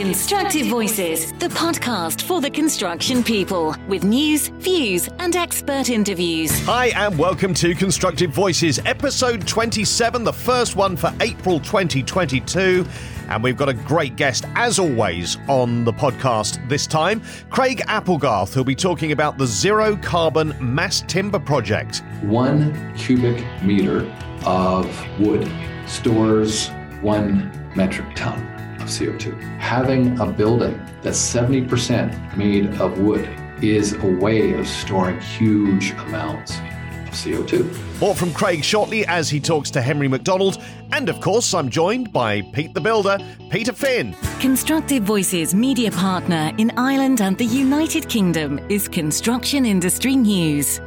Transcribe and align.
Constructive 0.00 0.66
Voices, 0.68 1.30
the 1.34 1.48
podcast 1.48 2.22
for 2.22 2.40
the 2.40 2.48
construction 2.48 3.22
people, 3.22 3.76
with 3.86 4.02
news, 4.02 4.48
views, 4.48 5.10
and 5.18 5.36
expert 5.36 5.90
interviews. 5.90 6.58
Hi, 6.64 6.86
and 6.96 7.18
welcome 7.18 7.52
to 7.52 7.74
Constructive 7.74 8.30
Voices, 8.30 8.78
episode 8.86 9.46
27, 9.46 10.24
the 10.24 10.32
first 10.32 10.74
one 10.74 10.96
for 10.96 11.12
April 11.20 11.60
2022. 11.60 12.86
And 13.28 13.42
we've 13.42 13.58
got 13.58 13.68
a 13.68 13.74
great 13.74 14.16
guest, 14.16 14.46
as 14.54 14.78
always, 14.78 15.36
on 15.48 15.84
the 15.84 15.92
podcast 15.92 16.66
this 16.66 16.86
time 16.86 17.20
Craig 17.50 17.82
Applegarth, 17.86 18.54
who'll 18.54 18.64
be 18.64 18.74
talking 18.74 19.12
about 19.12 19.36
the 19.36 19.46
zero 19.46 19.96
carbon 19.98 20.54
mass 20.60 21.02
timber 21.08 21.38
project. 21.38 22.02
One 22.22 22.94
cubic 22.96 23.44
meter 23.62 24.10
of 24.46 25.20
wood 25.20 25.46
stores 25.86 26.70
one 27.02 27.50
metric 27.76 28.14
ton 28.14 28.59
of 28.80 28.88
CO2. 28.88 29.38
Having 29.58 30.18
a 30.20 30.26
building 30.26 30.80
that's 31.02 31.18
70% 31.18 32.36
made 32.36 32.66
of 32.80 32.98
wood 32.98 33.28
is 33.62 33.92
a 33.94 34.06
way 34.06 34.52
of 34.54 34.66
storing 34.66 35.20
huge 35.20 35.90
amounts 35.92 36.56
of 36.56 37.12
CO2. 37.12 38.00
More 38.00 38.14
from 38.14 38.32
Craig 38.32 38.64
shortly 38.64 39.06
as 39.06 39.28
he 39.28 39.40
talks 39.40 39.70
to 39.72 39.82
Henry 39.82 40.08
McDonald. 40.08 40.62
And 40.92 41.08
of 41.08 41.20
course, 41.20 41.52
I'm 41.52 41.68
joined 41.68 42.12
by 42.12 42.42
Pete 42.52 42.72
the 42.74 42.80
Builder, 42.80 43.18
Peter 43.50 43.72
Finn. 43.72 44.16
Constructive 44.40 45.02
Voices 45.02 45.54
media 45.54 45.90
partner 45.90 46.52
in 46.56 46.70
Ireland 46.76 47.20
and 47.20 47.36
the 47.36 47.44
United 47.44 48.08
Kingdom 48.08 48.58
is 48.70 48.88
Construction 48.88 49.66
Industry 49.66 50.16
News. 50.16 50.80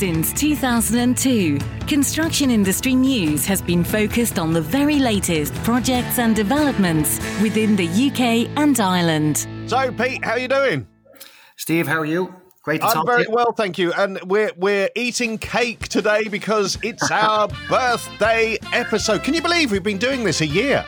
Since 0.00 0.32
2002, 0.32 1.58
Construction 1.86 2.50
Industry 2.50 2.94
News 2.94 3.44
has 3.44 3.60
been 3.60 3.84
focused 3.84 4.38
on 4.38 4.54
the 4.54 4.62
very 4.62 4.98
latest 4.98 5.52
projects 5.56 6.18
and 6.18 6.34
developments 6.34 7.18
within 7.42 7.76
the 7.76 7.84
UK 7.84 8.48
and 8.56 8.80
Ireland. 8.80 9.46
So, 9.66 9.92
Pete, 9.92 10.24
how 10.24 10.30
are 10.30 10.38
you 10.38 10.48
doing? 10.48 10.88
Steve, 11.56 11.86
how 11.86 11.98
are 11.98 12.06
you? 12.06 12.34
Great 12.62 12.80
to 12.80 12.86
I'm 12.86 12.94
talk 12.94 13.06
very 13.06 13.24
to 13.24 13.28
you. 13.28 13.34
well, 13.36 13.52
thank 13.52 13.76
you. 13.76 13.92
And 13.92 14.18
we're 14.22 14.52
we're 14.56 14.88
eating 14.96 15.36
cake 15.36 15.88
today 15.88 16.28
because 16.28 16.78
it's 16.82 17.10
our 17.10 17.48
birthday 17.68 18.56
episode. 18.72 19.22
Can 19.22 19.34
you 19.34 19.42
believe 19.42 19.70
we've 19.70 19.82
been 19.82 19.98
doing 19.98 20.24
this 20.24 20.40
a 20.40 20.46
year? 20.46 20.82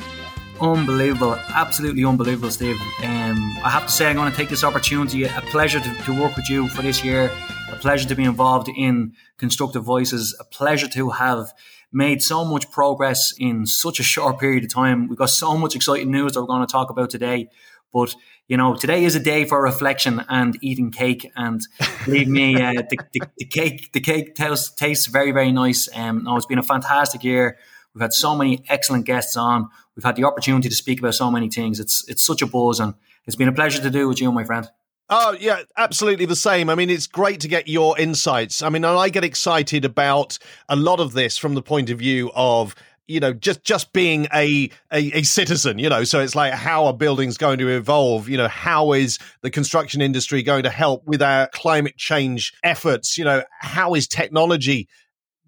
Unbelievable, 0.61 1.35
absolutely 1.55 2.05
unbelievable, 2.05 2.51
Steve. 2.51 2.81
Um, 3.03 3.57
I 3.65 3.71
have 3.71 3.87
to 3.87 3.93
say, 3.93 4.09
I'm 4.09 4.17
going 4.17 4.31
to 4.31 4.37
take 4.37 4.49
this 4.49 4.63
opportunity. 4.63 5.25
A 5.25 5.43
pleasure 5.51 5.81
to, 5.81 5.95
to 6.05 6.21
work 6.21 6.37
with 6.37 6.49
you 6.49 6.69
for 6.69 6.83
this 6.83 7.05
year. 7.05 7.33
A 7.71 7.77
pleasure 7.77 8.09
to 8.09 8.15
be 8.15 8.25
involved 8.25 8.69
in 8.69 9.15
Constructive 9.39 9.83
Voices. 9.83 10.37
A 10.39 10.45
pleasure 10.45 10.89
to 10.89 11.11
have 11.11 11.53
made 11.93 12.23
so 12.23 12.45
much 12.45 12.71
progress 12.71 13.33
in 13.39 13.67
such 13.67 13.99
a 13.99 14.03
short 14.03 14.39
period 14.39 14.65
of 14.65 14.73
time. 14.73 15.09
We've 15.09 15.19
got 15.19 15.31
so 15.31 15.57
much 15.57 15.75
exciting 15.75 16.11
news 16.11 16.33
that 16.33 16.41
we're 16.41 16.47
going 16.47 16.67
to 16.67 16.71
talk 16.71 16.91
about 16.91 17.11
today. 17.11 17.49
But 17.93 18.15
you 18.49 18.57
know, 18.57 18.75
today 18.75 19.05
is 19.05 19.15
a 19.15 19.21
day 19.21 19.45
for 19.45 19.63
reflection 19.63 20.25
and 20.29 20.57
eating 20.63 20.91
cake. 20.91 21.31
And 21.37 21.61
believe 22.05 22.29
me, 22.29 22.57
uh, 22.57 22.83
the, 22.89 22.99
the, 23.13 23.21
the 23.39 23.45
cake 23.45 23.93
the 23.93 24.01
cake 24.01 24.35
tastes, 24.35 24.73
tastes 24.75 25.07
very 25.07 25.33
very 25.33 25.53
nice. 25.53 25.89
Um, 25.95 26.25
no, 26.25 26.37
it's 26.37 26.47
been 26.47 26.59
a 26.59 26.63
fantastic 26.63 27.25
year. 27.25 27.59
We've 27.95 28.03
had 28.03 28.13
so 28.13 28.35
many 28.35 28.65
excellent 28.69 29.05
guests 29.05 29.37
on. 29.37 29.69
We've 29.97 30.05
had 30.05 30.17
the 30.17 30.25
opportunity 30.25 30.69
to 30.69 30.75
speak 30.75 30.99
about 30.99 31.15
so 31.15 31.31
many 31.31 31.49
things. 31.49 31.79
It's 31.81 32.09
it's 32.09 32.25
such 32.25 32.43
a 32.43 32.47
buzz, 32.47 32.81
and 32.81 32.95
it's 33.27 33.37
been 33.37 33.49
a 33.49 33.53
pleasure 33.53 33.83
to 33.83 33.91
do 33.91 34.09
with 34.09 34.21
you, 34.21 34.33
my 34.33 34.45
friend. 34.45 34.69
Oh, 35.15 35.37
yeah, 35.39 35.63
absolutely 35.77 36.25
the 36.25 36.37
same. 36.37 36.71
I 36.71 36.75
mean, 36.75 36.89
it's 36.89 37.07
great 37.07 37.41
to 37.41 37.49
get 37.49 37.69
your 37.69 37.99
insights. 37.99 38.63
I 38.63 38.71
mean, 38.71 38.83
and 38.83 38.99
I 38.99 39.11
get 39.11 39.25
excited 39.25 39.85
about 39.85 40.39
a 40.71 40.77
lot 40.77 41.01
of 41.01 41.13
this 41.13 41.37
from 41.37 41.55
the 41.55 41.61
point 41.61 41.91
of 41.91 41.99
view 41.99 42.31
of 42.35 42.75
you 43.09 43.21
know 43.21 43.33
just 43.33 43.63
just 43.65 43.93
being 43.93 44.27
a, 44.33 44.71
a 44.93 45.19
a 45.19 45.23
citizen 45.23 45.79
you 45.79 45.89
know 45.89 46.05
so 46.05 46.21
it's 46.21 46.37
like 46.37 46.53
how 46.53 46.87
are 46.87 46.93
buildings 46.93 47.37
going 47.37 47.59
to 47.59 47.69
evolve 47.69 48.29
you 48.29 48.37
know 48.37 48.47
how 48.47 48.93
is 48.93 49.19
the 49.43 49.51
construction 49.51 50.01
industry 50.01 50.43
going 50.43 50.63
to 50.63 50.71
help 50.71 51.05
with 51.05 51.21
our 51.21 51.49
climate 51.49 51.97
change 51.97 52.55
efforts 52.63 53.19
you 53.19 53.25
know 53.25 53.43
how 53.61 53.95
is 53.95 54.07
technology 54.07 54.89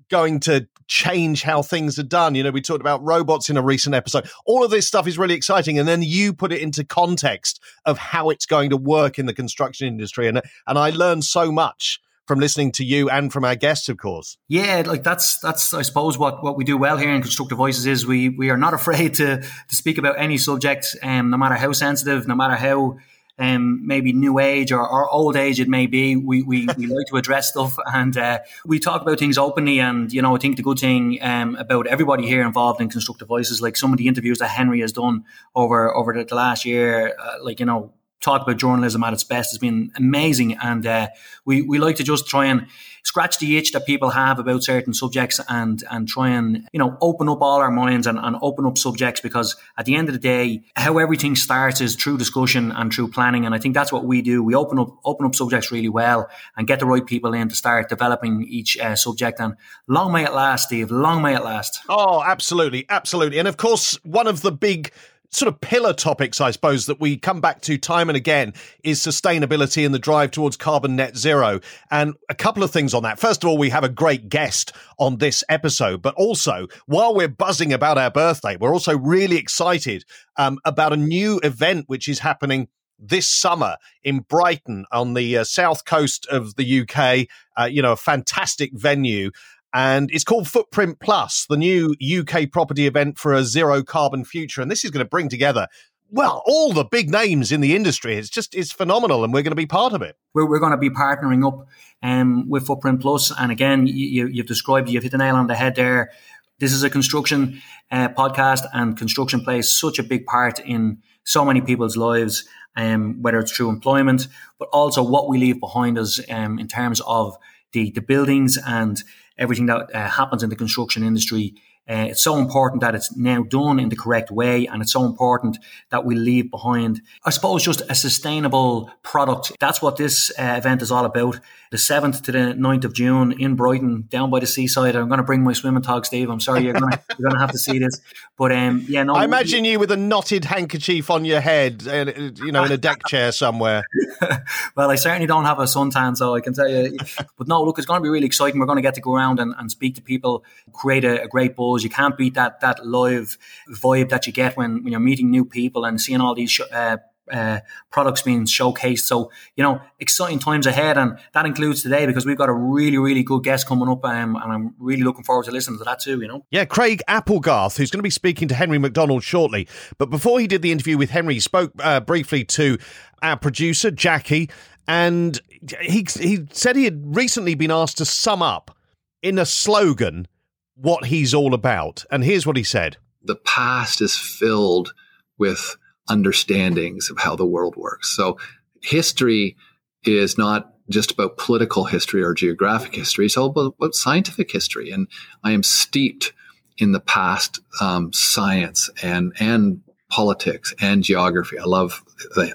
going 0.09 0.41
to 0.41 0.69
change 0.87 1.43
how 1.43 1.63
things 1.63 1.99
are 1.99 2.05
done. 2.05 2.35
You 2.35 2.43
know, 2.43 2.51
we 2.51 2.61
talked 2.61 2.81
about 2.81 3.03
robots 3.03 3.49
in 3.49 3.57
a 3.57 3.63
recent 3.63 3.95
episode. 3.95 4.29
All 4.45 4.65
of 4.65 4.71
this 4.71 4.87
stuff 4.87 5.07
is 5.07 5.19
really 5.19 5.35
exciting. 5.35 5.79
And 5.79 5.89
then 5.89 6.03
you 6.03 6.33
put 6.33 6.53
it 6.53 6.61
into 6.61 6.85
context 6.85 7.61
of 7.85 7.99
how 7.99 8.31
it's 8.31 8.47
going 8.47 8.71
to 8.71 8.77
work 8.77 9.19
in 9.19 9.27
the 9.27 9.35
construction 9.35 9.87
industry. 9.87 10.29
And, 10.29 10.43
and 10.67 10.79
I 10.79 10.91
learned 10.91 11.25
so 11.25 11.51
much 11.51 12.01
from 12.27 12.39
listening 12.39 12.73
to 12.73 12.85
you 12.85 13.11
and 13.11 13.33
from 13.33 13.45
our 13.45 13.55
guests, 13.55 13.89
of 13.89 13.99
course. 13.99 14.39
Yeah, 14.49 14.83
like 14.87 15.03
that's 15.03 15.39
that's 15.41 15.75
I 15.75 15.83
suppose 15.83 16.19
what, 16.19 16.43
what 16.43 16.57
we 16.57 16.65
do 16.65 16.77
well 16.77 16.97
here 16.97 17.11
in 17.11 17.21
Constructive 17.21 17.59
Voices 17.59 17.87
is 17.87 18.07
we 18.07 18.31
we 18.31 18.51
are 18.51 18.57
not 18.57 18.75
afraid 18.75 19.15
to 19.15 19.43
to 19.43 19.77
speak 19.77 19.99
about 19.99 20.19
any 20.19 20.39
subject, 20.39 20.97
um, 21.03 21.31
no 21.31 21.37
matter 21.37 21.55
how 21.55 21.73
sensitive, 21.73 22.27
no 22.27 22.35
matter 22.35 22.55
how 22.55 22.97
um, 23.39 23.87
maybe 23.87 24.13
new 24.13 24.39
age 24.39 24.71
or, 24.71 24.81
or, 24.81 25.11
old 25.11 25.37
age 25.37 25.59
it 25.59 25.69
may 25.69 25.87
be. 25.87 26.17
We, 26.17 26.43
we, 26.43 26.67
we 26.77 26.87
like 26.87 27.07
to 27.09 27.17
address 27.17 27.51
stuff 27.51 27.77
and 27.87 28.17
uh, 28.17 28.39
we 28.65 28.79
talk 28.79 29.03
about 29.03 29.19
things 29.19 29.39
openly. 29.39 29.81
And, 29.81 30.13
you 30.13 30.23
know, 30.23 30.37
I 30.37 30.39
think 30.39 30.57
the 30.57 30.63
good 30.63 30.79
thing 30.79 31.19
um, 31.21 31.57
about 31.57 31.87
everybody 31.87 32.27
here 32.27 32.43
involved 32.43 32.81
in 32.81 32.89
Constructive 32.89 33.29
Voices, 33.29 33.61
like 33.61 33.77
some 33.77 33.93
of 33.93 33.99
the 33.99 34.07
interviews 34.07 34.39
that 34.39 34.49
Henry 34.49 34.81
has 34.81 34.93
done 34.93 35.25
over, 35.55 35.95
over 35.95 36.13
the, 36.13 36.25
the 36.25 36.35
last 36.35 36.65
year, 36.65 37.17
uh, 37.19 37.43
like, 37.43 37.61
you 37.61 37.67
know, 37.67 37.93
talk 38.25 38.43
about 38.43 38.57
journalism 38.57 39.05
at 39.05 39.13
its 39.13 39.25
best 39.25 39.53
has 39.53 39.59
been 39.59 39.93
amazing. 39.97 40.55
And 40.55 40.87
uh, 40.87 41.09
we, 41.45 41.63
we 41.63 41.79
like 41.79 41.97
to 41.97 42.05
just 42.05 42.27
try 42.27 42.47
and 42.47 42.67
scratch 43.05 43.39
the 43.39 43.59
itch 43.59 43.73
that 43.73 43.85
people 43.85 44.09
have 44.11 44.39
about 44.39 44.65
certain 44.65 44.95
subjects 44.95 45.39
and, 45.49 45.85
and 45.91 46.09
try 46.09 46.31
and, 46.31 46.67
you 46.73 46.79
know, 46.79 46.97
open 47.03 47.29
up 47.29 47.43
all 47.43 47.61
our 47.61 47.71
minds 47.71 48.07
and, 48.07 48.19
and 48.19 48.37
open 48.41 48.65
up 48.65 48.79
subjects 48.79 49.21
because 49.21 49.57
at 49.77 49.85
the 49.85 49.95
end 49.95 50.09
of 50.09 50.15
the 50.15 50.19
day, 50.19 50.63
how 50.75 50.97
everything 50.97 51.37
starts 51.37 51.83
is 51.83 51.97
through 51.97 52.17
discussion 52.17 52.73
and 52.73 52.93
through 52.93 53.09
planning. 53.09 53.45
And 53.45 53.55
I 53.55 53.59
think 53.59 53.75
that's 53.75 53.93
what 53.93 54.07
we 54.07 54.23
do. 54.23 54.43
We 54.43 54.55
open 54.55 54.79
up, 54.79 54.97
open 55.05 55.27
up 55.27 55.35
subjects 55.35 55.71
really 55.71 55.91
well 55.91 56.31
and 56.57 56.67
get 56.67 56.81
the 56.81 56.87
right 56.87 57.05
people 57.05 57.35
in 57.35 57.51
to 57.51 57.55
start 57.55 57.91
developing 57.91 58.47
each 58.49 58.79
uh, 58.79 58.97
subject. 58.97 59.39
And 59.39 59.57
long 59.87 60.11
may 60.11 60.25
it 60.25 60.33
last, 60.33 60.69
Steve. 60.69 60.91
Long 60.91 61.21
may 61.21 61.37
it 61.37 61.45
last. 61.45 61.81
Oh, 61.91 62.23
absolutely. 62.23 62.87
Absolutely. 62.89 63.39
And 63.39 63.47
of 63.47 63.59
course, 63.59 64.03
one 64.03 64.27
of 64.27 64.41
the 64.41 64.53
big 64.53 64.91
sort 65.35 65.53
of 65.53 65.61
pillar 65.61 65.93
topics, 65.93 66.41
I 66.41 66.51
suppose, 66.51 66.87
that 66.87 67.01
we 67.01 67.17
come 67.17 67.41
back 67.41 67.61
to 67.63 67.77
time 67.79 68.09
and 68.09 68.17
again 68.17 68.55
is 68.83 69.01
sustainability 69.01 69.85
and 69.85 69.95
the 69.95 69.99
drive 69.99 70.31
towards 70.31 70.57
carbon 70.57 70.97
net 70.97 71.17
zero. 71.17 71.61
And 71.91 72.15
a 72.29 72.35
couple 72.35 72.63
of 72.63 72.71
things 72.71 72.95
on 72.95 73.03
that. 73.03 73.19
First 73.19 73.45
of 73.45 73.51
all, 73.51 73.59
we 73.59 73.71
have 73.71 73.85
a 73.85 73.89
great 73.89 74.29
guest 74.29 74.73
on 74.99 75.19
this 75.19 75.43
episode, 75.49 76.03
but 76.03 76.15
also 76.15 76.69
while 76.87 77.15
we're 77.15 77.29
buzzing 77.29 77.73
about 77.73 77.99
our 77.99 78.11
birthday, 78.11 78.57
we're 78.57 78.73
also 78.73 78.97
really 78.97 79.37
excited 79.37 80.05
um, 80.37 80.59
about 80.65 80.93
a 80.93 80.97
new 80.97 81.41
event 81.43 81.85
which 81.89 82.09
is 82.09 82.21
happening 82.21 82.69
this 82.99 83.29
summer 83.29 83.77
in 84.03 84.21
Brighton 84.21 84.85
on 84.93 85.15
the 85.15 85.39
uh, 85.39 85.45
south 85.45 85.85
coast 85.85 86.27
of 86.31 86.55
the 86.57 86.81
UK. 86.81 87.27
Uh, 87.57 87.65
you 87.65 87.83
know, 87.83 87.93
a 87.93 87.97
fantastic 87.97 88.71
venue 88.73 89.31
and 89.75 90.09
it's 90.13 90.23
called 90.23 90.47
Footprint 90.47 91.01
Plus, 91.01 91.47
the 91.51 91.57
new 91.57 91.97
UK 92.01 92.51
property 92.51 92.87
event 92.87 93.19
for 93.19 93.35
a 93.35 93.45
zero 93.45 93.83
carbon 93.83 94.25
future. 94.25 94.63
And 94.63 94.71
this 94.71 94.85
is 94.85 94.93
going 94.93 95.05
to 95.05 95.09
bring 95.09 95.29
together, 95.29 95.67
well, 96.09 96.45
all 96.47 96.73
the 96.73 96.85
big 96.85 97.11
names 97.11 97.51
in 97.51 97.61
the 97.61 97.75
industry. 97.75 98.15
It's 98.15 98.31
just, 98.31 98.55
it's 98.55 98.71
phenomenal, 98.71 99.25
and 99.25 99.35
we're 99.35 99.43
going 99.43 99.51
to 99.51 99.57
be 99.57 99.67
part 99.67 99.93
of 99.93 100.01
it. 100.01 100.17
We're, 100.33 100.49
we're 100.49 100.61
going 100.61 100.71
to 100.71 100.79
be 100.79 100.91
partnering 100.91 101.45
up 101.45 101.67
um, 102.05 102.49
with 102.49 102.69
Footprint 102.69 103.01
Plus. 103.01 103.33
And 103.37 103.51
again, 103.51 103.89
you, 103.89 104.29
you've 104.29 104.47
described, 104.47 104.89
you've 104.89 105.03
hit 105.03 105.11
the 105.11 105.19
nail 105.19 105.35
on 105.35 105.49
the 105.49 105.57
head 105.57 105.75
there. 105.75 106.13
This 106.61 106.73
is 106.73 106.85
a 106.85 106.91
construction 106.91 107.61
uh, 107.91 108.11
podcast, 108.11 108.63
and 108.73 108.97
construction 108.97 109.41
plays 109.43 109.77
such 109.77 109.99
a 109.99 110.05
big 110.05 110.25
part 110.25 110.61
in 110.61 110.99
so 111.25 111.45
many 111.45 111.61
people's 111.61 111.97
lives, 111.97 112.45
um, 112.77 113.21
whether 113.23 113.41
it's 113.41 113.51
through 113.51 113.71
employment, 113.71 114.29
but 114.61 114.69
also 114.69 115.03
what 115.03 115.29
we 115.29 115.37
leave 115.37 115.59
behind 115.59 115.99
us 115.99 116.21
um, 116.31 116.61
in 116.61 116.69
terms 116.69 117.01
of 117.09 117.37
the, 117.73 117.91
the 117.91 118.01
buildings 118.01 118.57
and 118.65 119.03
everything 119.39 119.67
that 119.67 119.95
uh, 119.95 120.09
happens 120.09 120.43
in 120.43 120.51
the 120.51 120.57
construction 120.57 121.03
industry. 121.03 121.55
Uh, 121.89 122.07
it's 122.09 122.25
so 122.25 122.39
important 122.39 122.81
that 122.81 122.95
it's 122.95 123.15
now 123.15 123.43
done 123.43 123.79
in 123.79 123.91
the 123.91 123.97
correct 123.97 124.31
way, 124.31 124.67
and 124.67 124.81
it's 124.81 124.93
so 124.93 125.05
important 125.05 125.59
that 125.91 126.05
we 126.05 126.15
leave 126.15 126.51
behind, 126.51 127.03
I 127.25 127.31
suppose, 127.31 127.63
just 127.63 127.83
a 127.91 127.95
sustainable 127.95 128.91
product. 129.03 129.53
That's 129.61 129.83
what 129.83 129.97
this 129.97 130.31
uh, 130.39 130.55
event 130.57 130.81
is 130.81 130.91
all 130.91 131.05
about. 131.05 131.41
The 131.71 131.77
7th 131.79 132.23
to 132.23 132.33
the 132.33 132.39
9th 132.39 132.85
of 132.85 132.95
June 132.95 133.33
in 133.33 133.57
Brighton, 133.57 134.07
down 134.09 134.31
by 134.31 134.39
the 134.39 134.47
seaside. 134.47 134.95
I'm 134.95 135.09
going 135.09 135.19
to 135.19 135.25
bring 135.25 135.43
my 135.43 135.53
swimming 135.53 135.83
tog, 135.83 136.07
Steve. 136.07 136.31
I'm 136.31 136.39
sorry, 136.39 136.63
you're 136.63 136.73
going 136.73 136.93
to, 136.93 137.01
you're 137.19 137.29
going 137.29 137.35
to 137.35 137.41
have 137.41 137.51
to 137.51 137.59
see 137.59 137.81
this. 137.81 138.01
But 138.39 138.53
um, 138.53 138.85
yeah, 138.89 139.03
no. 139.03 139.15
I 139.15 139.25
imagine 139.25 139.65
you 139.65 139.81
with 139.81 139.91
a 139.91 139.97
knotted 139.97 140.45
handkerchief 140.45 141.11
on 141.11 141.25
your 141.25 141.41
head, 141.41 141.83
uh, 141.89 142.13
you 142.45 142.53
know, 142.53 142.65
in 142.65 142.71
a 142.71 142.77
deck 142.77 143.01
chair 143.09 143.33
somewhere. 143.33 143.83
well, 144.77 144.91
I 144.91 144.95
certainly 144.95 145.27
don't 145.27 145.47
have 145.47 145.59
a 145.59 145.65
suntan, 145.65 146.17
so 146.17 146.37
I 146.37 146.41
can 146.41 146.55
tell 146.55 146.69
you. 146.69 146.97
But 147.37 147.49
no, 147.49 147.63
look, 147.65 147.79
it's 147.79 147.87
going 147.87 147.99
to 147.99 148.03
be 148.03 148.09
really 148.09 148.27
exciting. 148.27 148.61
We're 148.61 148.67
going 148.67 148.77
to 148.77 148.83
get 148.83 148.95
to 148.95 149.01
go 149.01 149.15
around 149.17 149.41
and, 149.41 149.53
and 149.59 149.69
speak 149.69 149.97
to 149.97 150.03
people, 150.03 150.45
create 150.73 151.05
a, 151.05 151.23
a 151.23 151.29
great 151.29 151.57
buzz. 151.57 151.74
You 151.83 151.91
can't 151.91 152.17
beat 152.17 152.35
that 152.35 152.61
that 152.61 152.87
live 152.87 153.39
vibe 153.71 154.11
that 154.11 154.27
you 154.27 154.33
get 154.33 154.57
when, 154.57 154.85
when 154.85 154.93
you're 154.93 155.01
meeting 155.01 155.31
new 155.31 155.45
people 155.45 155.85
and 155.85 156.01
seeing 156.01 156.21
all 156.21 156.35
these 156.35 156.53
sh- 156.53 156.61
uh, 156.73 156.99
uh, 157.33 157.61
products 157.91 158.23
being 158.23 158.45
showcased. 158.45 159.01
So, 159.01 159.31
you 159.57 159.65
know, 159.65 159.81
exciting 159.99 160.39
times 160.39 160.67
ahead. 160.67 160.99
And 160.99 161.19
that 161.33 161.47
includes 161.47 161.83
today 161.83 162.07
because 162.07 162.27
we've 162.27 162.37
got 162.37 162.49
a 162.49 162.53
really, 162.53 162.99
really 162.99 163.23
good 163.23 163.43
guest 163.43 163.67
coming 163.67 163.89
up. 163.89 164.05
Um, 164.05 164.37
and 164.37 164.53
I'm 164.53 164.75
really 164.79 165.03
looking 165.03 165.25
forward 165.25 165.47
to 165.47 165.51
listening 165.51 165.79
to 165.79 165.85
that 165.85 166.01
too, 166.01 166.21
you 166.21 166.29
know. 166.29 166.45
Yeah, 166.51 166.65
Craig 166.65 167.03
Applegarth, 167.09 167.77
who's 167.77 167.91
going 167.91 168.01
to 168.01 168.05
be 168.05 168.11
speaking 168.11 168.49
to 168.49 168.55
Henry 168.55 168.79
McDonald 168.79 169.23
shortly. 169.23 169.67
But 169.99 170.11
before 170.11 170.41
he 170.41 170.47
did 170.47 170.63
the 170.63 170.73
interview 170.73 170.99
with 170.99 171.11
Henry, 171.11 171.35
he 171.35 171.41
spoke 171.41 171.73
uh, 171.79 172.01
briefly 172.01 172.45
to 172.45 172.79
our 173.23 173.39
producer, 173.39 173.91
Jackie. 173.91 174.51
And 174.87 175.41
he, 175.81 176.07
he 176.21 176.47
said 176.53 176.77
he 176.77 176.85
had 176.85 177.17
recently 177.17 177.55
been 177.55 177.71
asked 177.71 177.99
to 177.99 178.05
sum 178.05 178.43
up 178.43 178.77
in 179.23 179.39
a 179.39 179.47
slogan 179.47 180.29
what 180.77 181.07
he's 181.07 181.35
all 181.35 181.55
about. 181.55 182.05
And 182.11 182.25
here's 182.25 182.47
what 182.47 182.57
he 182.57 182.65
said 182.65 182.97
The 183.23 183.37
past 183.37 184.01
is 184.01 184.17
filled 184.17 184.93
with 185.39 185.77
understandings 186.09 187.11
of 187.11 187.19
how 187.19 187.37
the 187.37 187.47
world 187.47 187.77
works. 187.77 188.15
So 188.15 188.39
history 188.83 189.57
is 190.05 190.37
not 190.37 190.75
just 190.91 191.11
about 191.11 191.39
political 191.39 191.85
history 191.85 192.23
or 192.23 192.35
geographic 192.35 192.95
history. 192.95 193.27
It's 193.27 193.37
all 193.37 193.47
about, 193.47 193.75
about 193.79 193.95
scientific 193.95 194.53
history. 194.53 194.91
And 194.91 195.09
I 195.43 195.53
am 195.53 195.63
steeped 195.63 196.33
in 196.77 196.93
the 196.93 197.01
past 197.01 197.61
um, 197.81 198.13
science 198.13 198.91
and, 199.03 199.33
and 199.39 199.81
politics 200.11 200.75
and 200.81 201.03
geography. 201.03 201.59
I 201.59 201.65
love 201.65 202.05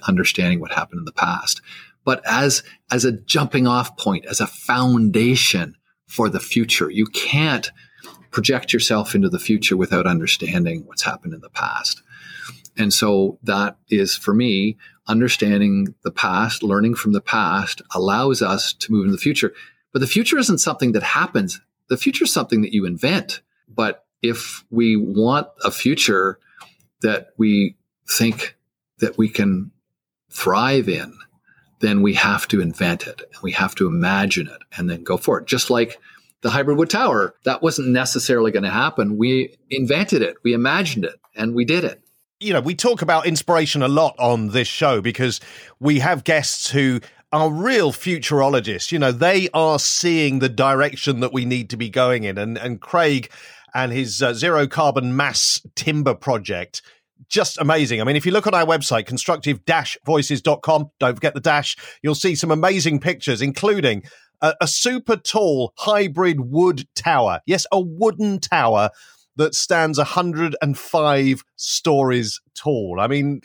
understanding 0.08 0.60
what 0.60 0.72
happened 0.72 1.00
in 1.00 1.06
the 1.06 1.12
past. 1.12 1.62
But 2.06 2.22
as, 2.26 2.64
as 2.92 3.06
a 3.06 3.12
jumping 3.12 3.68
off 3.68 3.98
point, 3.98 4.26
as 4.26 4.40
a 4.40 4.48
foundation 4.48 5.76
for 6.08 6.30
the 6.30 6.40
future, 6.40 6.90
you 6.90 7.06
can't 7.08 7.72
project 8.32 8.74
yourself 8.74 9.16
into 9.16 9.30
the 9.30 9.40
future 9.40 9.76
without 9.78 10.06
understanding 10.06 10.86
what's 10.86 11.04
happened 11.04 11.34
in 11.34 11.42
the 11.42 11.50
past. 11.50 12.02
And 12.78 12.94
so 12.94 13.38
that 13.44 13.78
is 13.90 14.16
for 14.16 14.34
me, 14.34 14.78
understanding 15.08 15.96
the 16.04 16.12
past, 16.12 16.64
learning 16.64 16.96
from 16.96 17.12
the 17.14 17.22
past 17.22 17.82
allows 17.94 18.42
us 18.42 18.74
to 18.74 18.92
move 18.92 19.06
in 19.06 19.12
the 19.12 19.18
future. 19.18 19.54
But 19.92 20.00
the 20.00 20.08
future 20.08 20.38
isn't 20.38 20.60
something 20.60 20.92
that 20.94 21.04
happens. 21.04 21.60
The 21.90 21.98
future 21.98 22.26
is 22.26 22.34
something 22.34 22.62
that 22.62 22.74
you 22.74 22.86
invent. 22.86 23.42
But 23.68 24.06
if 24.22 24.64
we 24.70 24.96
want 24.96 25.48
a 25.64 25.72
future 25.72 26.40
that 27.02 27.30
we 27.38 27.76
think 28.08 28.56
that 29.00 29.18
we 29.18 29.30
can 29.30 29.72
thrive 30.30 30.88
in, 30.88 31.18
then 31.80 32.02
we 32.02 32.14
have 32.14 32.48
to 32.50 32.62
invent 32.62 33.08
it 33.08 33.22
and 33.34 33.42
we 33.42 33.52
have 33.54 33.74
to 33.76 33.88
imagine 33.88 34.48
it 34.48 34.62
and 34.78 34.90
then 34.90 35.04
go 35.04 35.18
for 35.18 35.40
it. 35.40 35.48
Just 35.48 35.70
like 35.70 36.00
the 36.42 36.50
hybrid 36.50 36.78
wood 36.78 36.90
tower, 36.90 37.36
that 37.44 37.62
wasn't 37.62 37.90
necessarily 37.90 38.52
going 38.52 38.64
to 38.64 38.70
happen. 38.70 39.18
We 39.18 39.56
invented 39.70 40.22
it, 40.22 40.38
we 40.44 40.54
imagined 40.54 41.06
it, 41.06 41.16
and 41.36 41.56
we 41.56 41.66
did 41.66 41.84
it 41.84 42.02
you 42.40 42.54
know, 42.54 42.62
we 42.62 42.74
talk 42.74 43.02
about 43.02 43.26
inspiration 43.26 43.84
a 43.84 43.88
lot 43.88 44.16
on 44.18 44.50
this 44.50 44.68
show 44.68 45.02
because 45.02 45.42
we 45.80 46.00
have 46.00 46.24
guests 46.24 46.70
who 46.70 47.02
are 47.32 47.52
real 47.52 47.92
futurologists. 47.92 48.92
You 48.92 49.00
know, 49.00 49.12
they 49.12 49.50
are 49.54 49.78
seeing 49.78 50.40
the 50.40 50.50
direction 50.50 51.20
that 51.20 51.34
we 51.34 51.46
need 51.46 51.70
to 51.72 51.78
be 51.78 51.90
going 51.90 52.24
in. 52.24 52.38
And, 52.38 52.58
and 52.58 52.80
Craig 52.80 53.30
and 53.74 53.92
his 53.92 54.22
uh, 54.22 54.34
zero 54.34 54.68
carbon 54.68 55.16
mass 55.16 55.62
timber 55.76 56.16
project, 56.16 56.82
just 57.28 57.60
amazing. 57.60 58.00
I 58.00 58.06
mean, 58.06 58.16
if 58.16 58.26
you 58.26 58.32
look 58.32 58.48
on 58.48 58.56
our 58.56 58.66
website, 58.66 59.06
constructive 59.06 59.60
voices.com, 60.06 60.92
don't 61.00 61.16
forget 61.16 61.34
the 61.34 61.42
dash, 61.42 61.76
you'll 62.02 62.16
see 62.16 62.36
some 62.36 62.52
amazing 62.52 63.00
pictures, 63.00 63.42
including 63.42 64.04
a, 64.42 64.56
a 64.62 64.68
super 64.68 65.16
tall 65.16 65.74
hybrid 65.78 66.40
wood 66.40 66.88
tower. 66.96 67.42
Yes, 67.46 67.66
a 67.72 67.80
wooden 67.80 68.40
tower 68.40 68.90
that 69.36 69.56
stands 69.56 69.98
105 69.98 71.44
stories 71.56 72.42
tall. 72.56 72.98
I 73.00 73.08
mean, 73.08 73.42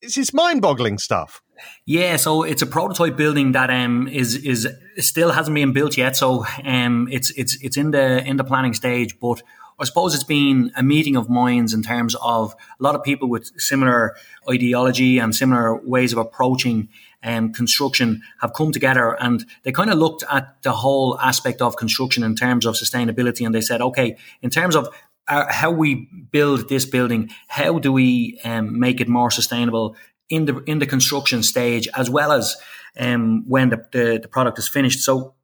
it's, 0.00 0.16
it's 0.16 0.32
mind-boggling 0.32 0.98
stuff. 0.98 1.42
Yeah, 1.86 2.16
so 2.16 2.42
it's 2.42 2.62
a 2.62 2.66
prototype 2.66 3.16
building 3.16 3.52
that 3.52 3.70
um 3.70 4.08
is 4.08 4.34
is 4.34 4.66
still 4.98 5.30
hasn't 5.30 5.54
been 5.54 5.72
built 5.72 5.96
yet. 5.96 6.16
So 6.16 6.44
um 6.64 7.08
it's 7.10 7.30
it's 7.30 7.56
it's 7.62 7.76
in 7.76 7.92
the 7.92 8.26
in 8.26 8.36
the 8.36 8.44
planning 8.44 8.74
stage, 8.74 9.18
but 9.20 9.40
I 9.78 9.84
suppose 9.84 10.14
it's 10.14 10.24
been 10.24 10.72
a 10.76 10.82
meeting 10.82 11.16
of 11.16 11.28
minds 11.28 11.74
in 11.74 11.82
terms 11.82 12.14
of 12.22 12.54
a 12.78 12.82
lot 12.82 12.94
of 12.94 13.02
people 13.02 13.28
with 13.28 13.50
similar 13.60 14.14
ideology 14.48 15.18
and 15.18 15.34
similar 15.34 15.76
ways 15.84 16.12
of 16.12 16.18
approaching 16.18 16.88
um, 17.24 17.52
construction 17.52 18.22
have 18.40 18.52
come 18.52 18.70
together 18.70 19.16
and 19.20 19.44
they 19.62 19.72
kind 19.72 19.90
of 19.90 19.98
looked 19.98 20.22
at 20.30 20.62
the 20.62 20.72
whole 20.72 21.18
aspect 21.20 21.60
of 21.62 21.76
construction 21.76 22.22
in 22.22 22.36
terms 22.36 22.66
of 22.66 22.74
sustainability 22.74 23.44
and 23.44 23.54
they 23.54 23.60
said, 23.60 23.80
okay, 23.80 24.16
in 24.42 24.50
terms 24.50 24.76
of 24.76 24.88
uh, 25.26 25.46
how 25.48 25.70
we 25.70 26.08
build 26.30 26.68
this 26.68 26.84
building, 26.84 27.30
how 27.48 27.78
do 27.78 27.92
we 27.92 28.38
um, 28.44 28.78
make 28.78 29.00
it 29.00 29.08
more 29.08 29.30
sustainable 29.30 29.96
in 30.28 30.44
the 30.44 30.62
in 30.64 30.78
the 30.78 30.86
construction 30.86 31.42
stage 31.42 31.88
as 31.96 32.08
well 32.08 32.32
as 32.32 32.56
um, 32.98 33.44
when 33.48 33.70
the, 33.70 33.86
the, 33.92 34.18
the 34.22 34.28
product 34.28 34.58
is 34.58 34.68
finished. 34.68 35.00
So 35.00 35.34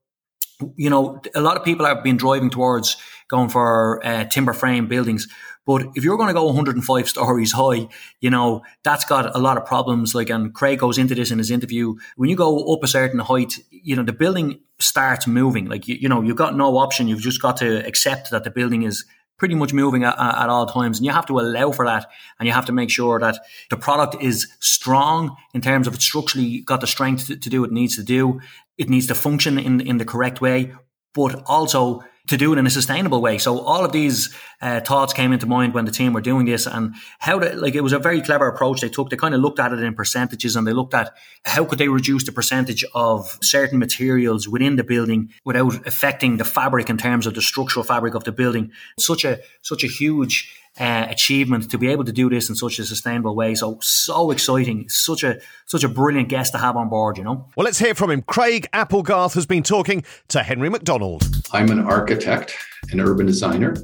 you 0.76 0.90
know, 0.90 1.20
a 1.34 1.40
lot 1.40 1.56
of 1.56 1.64
people 1.64 1.86
have 1.86 2.02
been 2.02 2.16
driving 2.16 2.50
towards 2.50 2.96
going 3.28 3.48
for 3.48 4.04
uh, 4.04 4.24
timber 4.24 4.52
frame 4.52 4.86
buildings. 4.88 5.28
But 5.66 5.86
if 5.94 6.04
you're 6.04 6.16
going 6.16 6.28
to 6.28 6.34
go 6.34 6.44
105 6.46 7.08
stories 7.08 7.52
high, 7.52 7.88
you 8.20 8.30
know, 8.30 8.62
that's 8.82 9.04
got 9.04 9.34
a 9.36 9.38
lot 9.38 9.56
of 9.56 9.66
problems. 9.66 10.14
Like, 10.14 10.30
and 10.30 10.54
Craig 10.54 10.78
goes 10.78 10.98
into 10.98 11.14
this 11.14 11.30
in 11.30 11.38
his 11.38 11.50
interview. 11.50 11.94
When 12.16 12.30
you 12.30 12.36
go 12.36 12.72
up 12.72 12.82
a 12.82 12.88
certain 12.88 13.20
height, 13.20 13.58
you 13.70 13.94
know, 13.94 14.02
the 14.02 14.12
building 14.12 14.60
starts 14.78 15.26
moving. 15.26 15.66
Like, 15.66 15.86
you, 15.86 15.96
you 15.96 16.08
know, 16.08 16.22
you've 16.22 16.36
got 16.36 16.56
no 16.56 16.78
option. 16.78 17.08
You've 17.08 17.20
just 17.20 17.42
got 17.42 17.58
to 17.58 17.86
accept 17.86 18.30
that 18.30 18.44
the 18.44 18.50
building 18.50 18.82
is 18.82 19.04
pretty 19.40 19.54
much 19.54 19.72
moving 19.72 20.04
at, 20.04 20.18
at, 20.18 20.48
all 20.50 20.66
times. 20.66 20.98
And 20.98 21.06
you 21.06 21.12
have 21.12 21.26
to 21.26 21.38
allow 21.40 21.72
for 21.72 21.86
that. 21.86 22.06
And 22.38 22.46
you 22.46 22.52
have 22.52 22.66
to 22.66 22.72
make 22.72 22.90
sure 22.90 23.18
that 23.18 23.38
the 23.70 23.76
product 23.76 24.22
is 24.22 24.46
strong 24.60 25.34
in 25.54 25.62
terms 25.62 25.86
of 25.86 25.94
it's 25.94 26.04
structurally 26.04 26.60
got 26.60 26.82
the 26.82 26.86
strength 26.86 27.26
to, 27.28 27.36
to 27.36 27.48
do 27.48 27.62
what 27.62 27.70
it 27.70 27.72
needs 27.72 27.96
to 27.96 28.02
do. 28.02 28.40
It 28.76 28.90
needs 28.90 29.06
to 29.06 29.14
function 29.14 29.58
in, 29.58 29.80
in 29.80 29.96
the 29.96 30.04
correct 30.04 30.42
way, 30.42 30.74
but 31.14 31.42
also 31.46 32.04
to 32.30 32.36
do 32.36 32.52
it 32.52 32.58
in 32.58 32.66
a 32.66 32.70
sustainable 32.70 33.20
way. 33.20 33.38
So 33.38 33.58
all 33.58 33.84
of 33.84 33.90
these 33.90 34.32
uh, 34.62 34.80
thoughts 34.80 35.12
came 35.12 35.32
into 35.32 35.46
mind 35.46 35.74
when 35.74 35.84
the 35.84 35.90
team 35.90 36.12
were 36.12 36.20
doing 36.20 36.46
this 36.46 36.64
and 36.64 36.94
how 37.18 37.40
to, 37.40 37.56
like 37.56 37.74
it 37.74 37.80
was 37.80 37.92
a 37.92 37.98
very 37.98 38.22
clever 38.22 38.46
approach 38.46 38.80
they 38.80 38.88
took. 38.88 39.10
They 39.10 39.16
kind 39.16 39.34
of 39.34 39.40
looked 39.40 39.58
at 39.58 39.72
it 39.72 39.80
in 39.80 39.94
percentages 39.94 40.54
and 40.54 40.64
they 40.64 40.72
looked 40.72 40.94
at 40.94 41.12
how 41.44 41.64
could 41.64 41.78
they 41.78 41.88
reduce 41.88 42.24
the 42.24 42.32
percentage 42.32 42.84
of 42.94 43.36
certain 43.42 43.80
materials 43.80 44.48
within 44.48 44.76
the 44.76 44.84
building 44.84 45.30
without 45.44 45.84
affecting 45.88 46.36
the 46.36 46.44
fabric 46.44 46.88
in 46.88 46.98
terms 46.98 47.26
of 47.26 47.34
the 47.34 47.42
structural 47.42 47.84
fabric 47.84 48.14
of 48.14 48.22
the 48.22 48.32
building. 48.32 48.70
Such 48.96 49.24
a 49.24 49.40
such 49.62 49.82
a 49.82 49.88
huge 49.88 50.54
uh, 50.78 51.06
achievement 51.10 51.70
to 51.70 51.78
be 51.78 51.88
able 51.88 52.04
to 52.04 52.12
do 52.12 52.30
this 52.30 52.48
in 52.48 52.54
such 52.54 52.78
a 52.78 52.84
sustainable 52.84 53.34
way. 53.34 53.54
So 53.54 53.78
so 53.80 54.30
exciting, 54.30 54.88
such 54.88 55.24
a 55.24 55.40
such 55.66 55.84
a 55.84 55.88
brilliant 55.88 56.28
guest 56.28 56.52
to 56.52 56.58
have 56.58 56.76
on 56.76 56.88
board. 56.88 57.18
You 57.18 57.24
know. 57.24 57.48
Well, 57.56 57.64
let's 57.64 57.78
hear 57.78 57.94
from 57.94 58.10
him. 58.10 58.22
Craig 58.22 58.68
Applegarth 58.72 59.34
has 59.34 59.46
been 59.46 59.62
talking 59.62 60.04
to 60.28 60.42
Henry 60.42 60.68
McDonald. 60.68 61.26
I'm 61.52 61.70
an 61.70 61.80
architect, 61.80 62.19
an 62.26 63.00
urban 63.00 63.26
designer. 63.26 63.76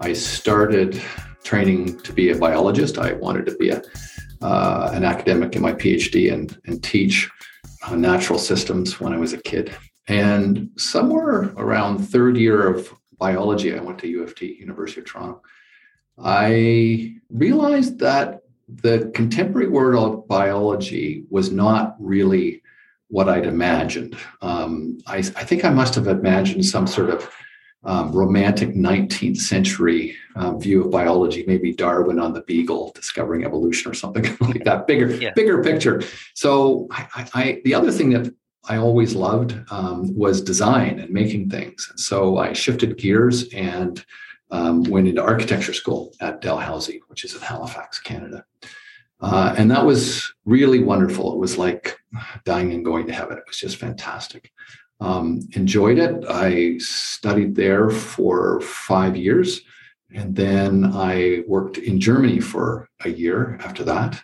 I 0.00 0.12
started 0.12 1.00
training 1.44 1.98
to 2.00 2.12
be 2.12 2.30
a 2.30 2.38
biologist. 2.38 2.98
I 2.98 3.12
wanted 3.14 3.46
to 3.46 3.56
be 3.56 3.70
a 3.70 3.82
uh, 4.40 4.92
an 4.94 5.04
academic 5.04 5.56
in 5.56 5.62
my 5.62 5.72
PhD 5.72 6.32
and 6.32 6.60
and 6.66 6.82
teach 6.82 7.28
uh, 7.86 7.96
natural 7.96 8.38
systems 8.38 9.00
when 9.00 9.12
I 9.12 9.18
was 9.18 9.32
a 9.32 9.42
kid. 9.42 9.74
And 10.06 10.70
somewhere 10.76 11.52
around 11.56 11.98
third 11.98 12.36
year 12.36 12.68
of 12.68 12.92
biology, 13.18 13.76
I 13.76 13.80
went 13.80 13.98
to 13.98 14.08
U 14.08 14.22
of 14.22 14.34
T, 14.34 14.56
University 14.60 15.00
of 15.00 15.06
Toronto 15.06 15.42
I 16.22 17.14
realized 17.30 17.98
that 18.00 18.40
the 18.68 19.10
contemporary 19.14 19.68
world 19.68 20.12
of 20.12 20.28
biology 20.28 21.24
was 21.30 21.50
not 21.50 21.96
really 21.98 22.62
what 23.08 23.28
I'd 23.28 23.46
imagined. 23.46 24.16
Um, 24.42 24.98
I, 25.06 25.18
I, 25.18 25.22
think 25.22 25.64
I 25.64 25.70
must 25.70 25.94
have 25.94 26.06
imagined 26.06 26.66
some 26.66 26.86
sort 26.86 27.08
of 27.08 27.30
um, 27.84 28.12
romantic 28.12 28.74
19th 28.74 29.38
century 29.38 30.16
um, 30.36 30.60
view 30.60 30.84
of 30.84 30.90
biology, 30.90 31.44
maybe 31.46 31.72
Darwin 31.72 32.18
on 32.18 32.32
the 32.32 32.42
Beagle 32.42 32.92
discovering 32.94 33.44
evolution 33.44 33.90
or 33.90 33.94
something 33.94 34.24
like 34.40 34.64
that. 34.64 34.86
Bigger, 34.86 35.14
yeah. 35.14 35.32
bigger 35.34 35.62
picture. 35.62 36.02
So, 36.34 36.88
I, 36.90 37.28
I, 37.34 37.60
the 37.64 37.74
other 37.74 37.92
thing 37.92 38.10
that 38.10 38.32
I 38.68 38.76
always 38.76 39.14
loved 39.14 39.58
um, 39.70 40.14
was 40.14 40.42
design 40.42 40.98
and 40.98 41.10
making 41.10 41.48
things. 41.48 41.86
And 41.90 41.98
so 41.98 42.38
I 42.38 42.52
shifted 42.52 42.98
gears 42.98 43.52
and 43.54 44.04
um, 44.50 44.82
went 44.84 45.08
into 45.08 45.22
architecture 45.22 45.72
school 45.72 46.12
at 46.20 46.40
Dalhousie, 46.40 47.00
which 47.08 47.24
is 47.24 47.34
in 47.34 47.40
Halifax, 47.40 47.98
Canada. 47.98 48.44
Uh, 49.20 49.54
and 49.56 49.70
that 49.70 49.84
was 49.84 50.32
really 50.44 50.82
wonderful. 50.82 51.32
It 51.32 51.38
was 51.38 51.58
like 51.58 51.98
dying 52.44 52.72
and 52.72 52.84
going 52.84 53.06
to 53.06 53.12
heaven. 53.12 53.38
It 53.38 53.44
was 53.46 53.58
just 53.58 53.76
fantastic. 53.76 54.52
Um, 55.00 55.40
enjoyed 55.52 55.98
it. 55.98 56.24
I 56.28 56.78
studied 56.78 57.54
there 57.54 57.88
for 57.88 58.60
five 58.60 59.16
years. 59.16 59.60
And 60.12 60.34
then 60.34 60.90
I 60.92 61.44
worked 61.46 61.78
in 61.78 62.00
Germany 62.00 62.40
for 62.40 62.88
a 63.04 63.10
year 63.10 63.58
after 63.62 63.84
that 63.84 64.20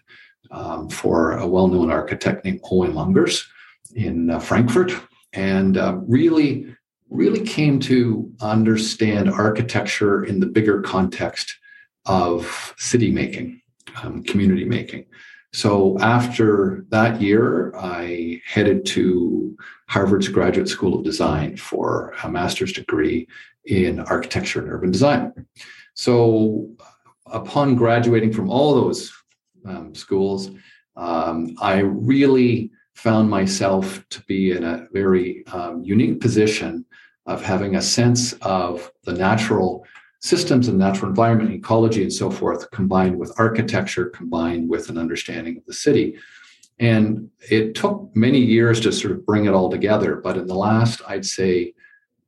um, 0.50 0.88
for 0.88 1.32
a 1.32 1.46
well 1.46 1.68
known 1.68 1.90
architect 1.90 2.44
named 2.44 2.60
Owen 2.70 2.94
Lungers 2.94 3.46
in 3.94 4.30
uh, 4.30 4.40
Frankfurt. 4.40 4.92
And 5.32 5.76
uh, 5.76 5.98
really 6.06 6.74
really 7.10 7.44
came 7.44 7.78
to 7.78 8.30
understand 8.40 9.30
architecture 9.30 10.24
in 10.24 10.40
the 10.40 10.46
bigger 10.46 10.82
context 10.82 11.56
of 12.06 12.74
city 12.76 13.10
making, 13.10 13.60
um, 14.02 14.22
community 14.24 14.64
making. 14.64 15.06
So 15.52 15.96
after 16.00 16.84
that 16.88 17.20
year, 17.20 17.74
I 17.76 18.40
headed 18.44 18.84
to 18.86 19.56
Harvard's 19.88 20.28
Graduate 20.28 20.68
School 20.68 20.98
of 20.98 21.04
Design 21.04 21.56
for 21.56 22.14
a 22.22 22.30
master's 22.30 22.72
degree 22.72 23.28
in 23.64 24.00
architecture 24.00 24.60
and 24.60 24.70
urban 24.70 24.90
design. 24.90 25.32
So 25.94 26.70
upon 27.26 27.76
graduating 27.76 28.32
from 28.32 28.50
all 28.50 28.74
those 28.74 29.12
um, 29.66 29.94
schools, 29.94 30.50
um, 30.96 31.54
I 31.60 31.78
really 31.80 32.70
found 32.94 33.28
myself 33.28 34.04
to 34.10 34.22
be 34.22 34.52
in 34.52 34.64
a 34.64 34.86
very 34.92 35.46
um, 35.48 35.82
unique 35.82 36.20
position 36.20 36.84
of 37.26 37.42
having 37.42 37.76
a 37.76 37.82
sense 37.82 38.34
of 38.42 38.92
the 39.04 39.12
natural 39.12 39.84
systems 40.20 40.68
and 40.68 40.78
natural 40.78 41.10
environment, 41.10 41.52
ecology, 41.52 42.02
and 42.02 42.12
so 42.12 42.30
forth, 42.30 42.70
combined 42.70 43.18
with 43.18 43.38
architecture, 43.38 44.06
combined 44.06 44.68
with 44.68 44.88
an 44.88 44.96
understanding 44.96 45.56
of 45.56 45.64
the 45.66 45.72
city. 45.72 46.16
And 46.78 47.30
it 47.50 47.74
took 47.74 48.10
many 48.14 48.38
years 48.38 48.80
to 48.80 48.92
sort 48.92 49.12
of 49.12 49.24
bring 49.24 49.44
it 49.44 49.54
all 49.54 49.70
together. 49.70 50.16
But 50.16 50.36
in 50.36 50.46
the 50.46 50.54
last, 50.54 51.00
I'd 51.06 51.24
say, 51.24 51.74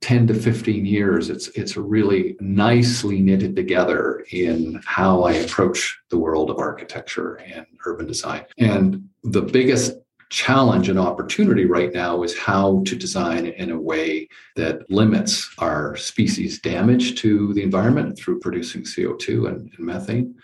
10 0.03 0.26
to 0.29 0.35
15 0.35 0.85
years, 0.85 1.31
it's 1.31 1.49
it's 1.49 1.76
really 1.76 2.37
nicely 2.38 3.21
knitted 3.21 3.57
together 3.57 4.25
in 4.31 4.81
how 4.85 5.23
I 5.23 5.33
approach 5.33 5.99
the 6.11 6.19
world 6.19 6.50
of 6.50 6.59
architecture 6.59 7.37
and 7.37 7.67
urban 7.87 8.07
design. 8.07 8.45
And 8.59 9.09
the 9.25 9.43
biggest 9.43 9.95
challenge 10.29 10.88
and 10.88 10.99
opportunity 10.99 11.65
right 11.67 11.93
now 11.93 12.23
is 12.23 12.37
how 12.37 12.83
to 12.87 12.97
design 12.97 13.47
in 13.47 13.71
a 13.71 13.81
way 13.81 14.29
that 14.57 14.88
limits 14.91 15.49
our 15.59 15.97
species 15.97 16.61
damage 16.61 17.15
to 17.21 17.55
the 17.55 17.62
environment 17.62 18.19
through 18.19 18.41
producing 18.41 18.83
CO2 18.83 19.49
and, 19.49 19.71
and 19.76 19.87
methane, 19.87 20.35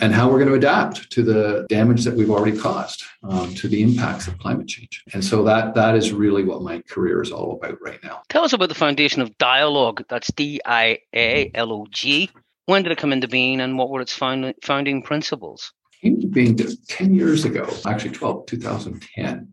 and 0.00 0.14
how 0.14 0.28
we're 0.30 0.38
going 0.38 0.48
to 0.48 0.54
adapt 0.54 1.10
to 1.10 1.22
the 1.22 1.66
damage 1.68 2.04
that 2.04 2.14
we've 2.14 2.30
already 2.30 2.56
caused 2.56 3.04
um, 3.22 3.54
to 3.54 3.68
the 3.68 3.82
impacts 3.82 4.28
of 4.28 4.38
climate 4.38 4.68
change. 4.68 5.02
And 5.12 5.24
so 5.24 5.42
that 5.44 5.74
that 5.74 5.96
is 5.96 6.12
really 6.12 6.44
what 6.44 6.62
my 6.62 6.80
career 6.82 7.22
is 7.22 7.32
all 7.32 7.52
about 7.52 7.80
right 7.80 8.02
now. 8.04 8.22
Tell 8.28 8.44
us 8.44 8.52
about 8.52 8.68
the 8.68 8.74
foundation 8.74 9.22
of 9.22 9.36
Dialog. 9.38 10.02
That's 10.08 10.30
D 10.32 10.60
I 10.64 10.98
A 11.14 11.50
L 11.54 11.72
O 11.72 11.86
G. 11.90 12.30
When 12.66 12.82
did 12.82 12.92
it 12.92 12.98
come 12.98 13.12
into 13.12 13.26
being, 13.26 13.60
and 13.60 13.76
what 13.76 13.90
were 13.90 14.00
its 14.00 14.14
found, 14.14 14.54
founding 14.62 15.02
principles? 15.02 15.72
came 16.00 16.20
to 16.20 16.26
being 16.26 16.56
10 16.56 17.14
years 17.14 17.44
ago, 17.44 17.68
actually 17.86 18.12
12, 18.12 18.46
2010. 18.46 19.52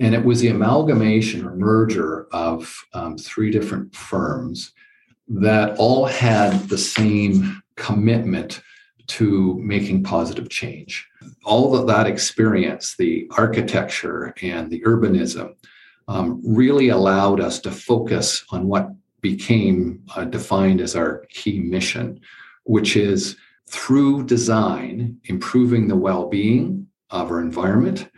And 0.00 0.14
it 0.14 0.24
was 0.24 0.40
the 0.40 0.48
amalgamation 0.48 1.46
or 1.46 1.54
merger 1.54 2.26
of 2.32 2.74
um, 2.94 3.18
three 3.18 3.50
different 3.50 3.94
firms 3.94 4.72
that 5.28 5.76
all 5.78 6.06
had 6.06 6.68
the 6.68 6.78
same 6.78 7.62
commitment 7.76 8.62
to 9.08 9.58
making 9.62 10.02
positive 10.02 10.48
change. 10.48 11.08
All 11.44 11.76
of 11.76 11.86
that 11.86 12.06
experience, 12.06 12.96
the 12.96 13.28
architecture 13.36 14.34
and 14.42 14.70
the 14.70 14.80
urbanism, 14.82 15.54
um, 16.08 16.42
really 16.44 16.88
allowed 16.88 17.40
us 17.40 17.60
to 17.60 17.70
focus 17.70 18.44
on 18.50 18.66
what 18.66 18.90
became 19.20 20.02
uh, 20.16 20.24
defined 20.24 20.80
as 20.80 20.96
our 20.96 21.24
key 21.30 21.60
mission, 21.60 22.20
which 22.64 22.96
is 22.96 23.36
through 23.68 24.24
design, 24.24 25.18
improving 25.24 25.88
the 25.88 25.96
well 25.96 26.28
being 26.28 26.86
of 27.10 27.30
our 27.30 27.40
environment 27.40 28.08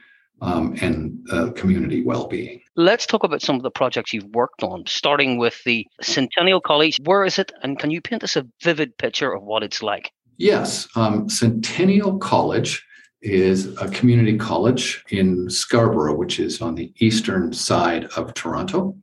um, 0.41 0.77
and 0.81 1.27
uh, 1.31 1.51
community 1.53 2.03
well 2.03 2.27
being. 2.27 2.61
Let's 2.77 3.07
talk 3.07 3.23
about 3.23 3.43
some 3.43 3.57
of 3.57 3.63
the 3.63 3.71
projects 3.71 4.13
you've 4.13 4.35
worked 4.35 4.63
on, 4.63 4.85
starting 4.87 5.39
with 5.39 5.63
the 5.65 5.87
Centennial 6.01 6.61
College. 6.61 6.99
Where 7.05 7.25
is 7.25 7.39
it? 7.39 7.53
And 7.63 7.79
can 7.79 7.91
you 7.91 8.01
paint 8.01 8.25
us 8.25 8.35
a 8.37 8.47
vivid 8.63 8.99
picture 8.99 9.33
of 9.33 9.43
what 9.43 9.63
it's 9.63 9.83
like? 9.83 10.11
Yes. 10.37 10.89
Um, 10.97 11.29
Centennial 11.29 12.19
College 12.19 12.85
is 13.23 13.75
a 13.81 13.89
community 13.89 14.37
college 14.37 15.03
in 15.11 15.49
Scarborough, 15.49 16.17
which 16.17 16.39
is 16.39 16.61
on 16.61 16.75
the 16.75 16.93
eastern 16.99 17.53
side 17.53 18.05
of 18.17 18.35
Toronto. 18.35 18.97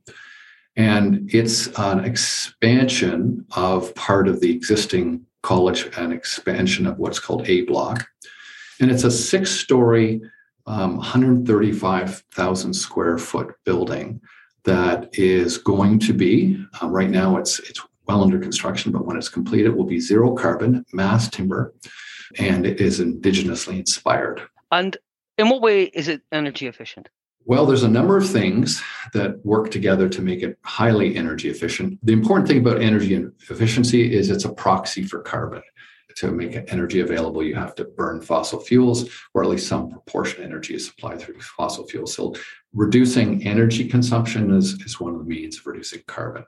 And 0.76 1.28
it's 1.32 1.66
an 1.78 2.04
expansion 2.04 3.44
of 3.56 3.94
part 3.94 4.28
of 4.28 4.40
the 4.40 4.54
existing 4.54 5.26
college 5.42 5.90
an 5.96 6.12
expansion 6.12 6.86
of 6.86 6.98
what's 6.98 7.18
called 7.18 7.48
A 7.48 7.62
Block. 7.62 8.06
And 8.80 8.90
it's 8.90 9.04
a 9.04 9.10
six 9.10 9.50
story, 9.50 10.20
um, 10.66 10.96
135,000 10.96 12.72
square 12.72 13.18
foot 13.18 13.54
building 13.64 14.20
that 14.64 15.10
is 15.12 15.58
going 15.58 15.98
to 15.98 16.12
be, 16.12 16.64
uh, 16.80 16.88
right 16.88 17.10
now 17.10 17.36
it's, 17.36 17.58
it's 17.60 17.82
well 18.06 18.22
under 18.22 18.38
construction, 18.38 18.92
but 18.92 19.04
when 19.06 19.16
it's 19.16 19.28
complete, 19.28 19.66
it 19.66 19.76
will 19.76 19.84
be 19.84 20.00
zero 20.00 20.34
carbon, 20.34 20.84
mass 20.92 21.28
timber, 21.28 21.74
and 22.38 22.66
it 22.66 22.80
is 22.80 23.00
indigenously 23.00 23.78
inspired. 23.78 24.42
And 24.70 24.96
in 25.38 25.48
what 25.48 25.62
way 25.62 25.84
is 25.84 26.08
it 26.08 26.22
energy 26.32 26.66
efficient? 26.66 27.08
Well, 27.44 27.66
there's 27.66 27.82
a 27.82 27.88
number 27.88 28.16
of 28.16 28.28
things 28.28 28.80
that 29.14 29.44
work 29.44 29.70
together 29.70 30.08
to 30.08 30.22
make 30.22 30.42
it 30.42 30.58
highly 30.62 31.16
energy 31.16 31.48
efficient. 31.48 31.98
The 32.02 32.12
important 32.12 32.46
thing 32.46 32.58
about 32.58 32.80
energy 32.80 33.14
efficiency 33.50 34.14
is 34.14 34.30
it's 34.30 34.44
a 34.44 34.52
proxy 34.52 35.02
for 35.02 35.20
carbon. 35.20 35.62
To 36.16 36.30
make 36.30 36.72
energy 36.72 37.00
available, 37.00 37.42
you 37.42 37.54
have 37.54 37.74
to 37.76 37.84
burn 37.84 38.20
fossil 38.20 38.60
fuels, 38.60 39.08
or 39.34 39.42
at 39.42 39.48
least 39.48 39.68
some 39.68 39.90
proportion 39.90 40.40
of 40.40 40.46
energy 40.46 40.74
is 40.74 40.86
supplied 40.86 41.20
through 41.20 41.40
fossil 41.40 41.86
fuels. 41.86 42.14
So, 42.14 42.34
reducing 42.74 43.46
energy 43.46 43.88
consumption 43.88 44.52
is, 44.52 44.74
is 44.84 45.00
one 45.00 45.14
of 45.14 45.18
the 45.18 45.24
means 45.24 45.58
of 45.58 45.66
reducing 45.66 46.02
carbon. 46.06 46.44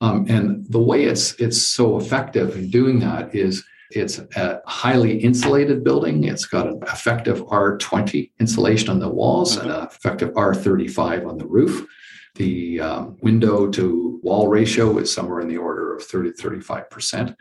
Um, 0.00 0.26
and 0.28 0.64
the 0.70 0.78
way 0.78 1.04
it's 1.04 1.34
it's 1.34 1.60
so 1.60 1.98
effective 1.98 2.56
in 2.56 2.70
doing 2.70 3.00
that 3.00 3.34
is 3.34 3.64
it's 3.90 4.18
a 4.18 4.60
highly 4.66 5.18
insulated 5.18 5.82
building. 5.82 6.24
It's 6.24 6.44
got 6.44 6.66
an 6.66 6.80
effective 6.82 7.42
R20 7.46 8.32
insulation 8.38 8.90
on 8.90 8.98
the 8.98 9.08
walls 9.08 9.56
mm-hmm. 9.56 9.68
and 9.68 9.78
an 9.78 9.86
effective 9.86 10.30
R35 10.34 11.26
on 11.26 11.38
the 11.38 11.46
roof. 11.46 11.86
The 12.34 12.80
um, 12.80 13.16
window 13.22 13.68
to 13.70 14.20
wall 14.22 14.48
ratio 14.48 14.98
is 14.98 15.12
somewhere 15.12 15.40
in 15.40 15.48
the 15.48 15.56
order 15.56 15.96
of 15.96 16.04
30 16.04 16.32
35%. 16.32 17.34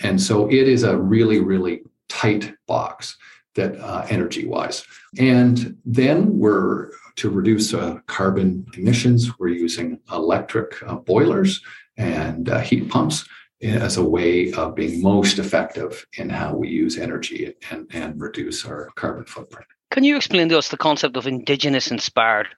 And 0.00 0.20
so 0.20 0.48
it 0.50 0.68
is 0.68 0.82
a 0.82 0.98
really, 0.98 1.40
really 1.40 1.82
tight 2.08 2.54
box 2.66 3.16
that 3.54 3.78
uh, 3.78 4.06
energy 4.10 4.46
wise. 4.46 4.84
And 5.18 5.76
then 5.84 6.38
we're 6.38 6.90
to 7.16 7.30
reduce 7.30 7.72
uh, 7.72 7.98
carbon 8.06 8.66
emissions, 8.76 9.38
we're 9.38 9.48
using 9.48 10.00
electric 10.10 10.82
uh, 10.82 10.96
boilers 10.96 11.62
and 11.96 12.48
uh, 12.48 12.58
heat 12.58 12.90
pumps 12.90 13.24
as 13.62 13.96
a 13.96 14.04
way 14.04 14.52
of 14.52 14.74
being 14.74 15.00
most 15.00 15.38
effective 15.38 16.06
in 16.18 16.28
how 16.28 16.54
we 16.54 16.68
use 16.68 16.98
energy 16.98 17.54
and, 17.70 17.86
and 17.92 18.20
reduce 18.20 18.64
our 18.66 18.90
carbon 18.96 19.24
footprint. 19.24 19.66
Can 19.90 20.04
you 20.04 20.16
explain 20.16 20.48
to 20.48 20.58
us 20.58 20.68
the 20.68 20.76
concept 20.76 21.16
of 21.16 21.26
indigenous 21.26 21.90
inspired, 21.90 22.48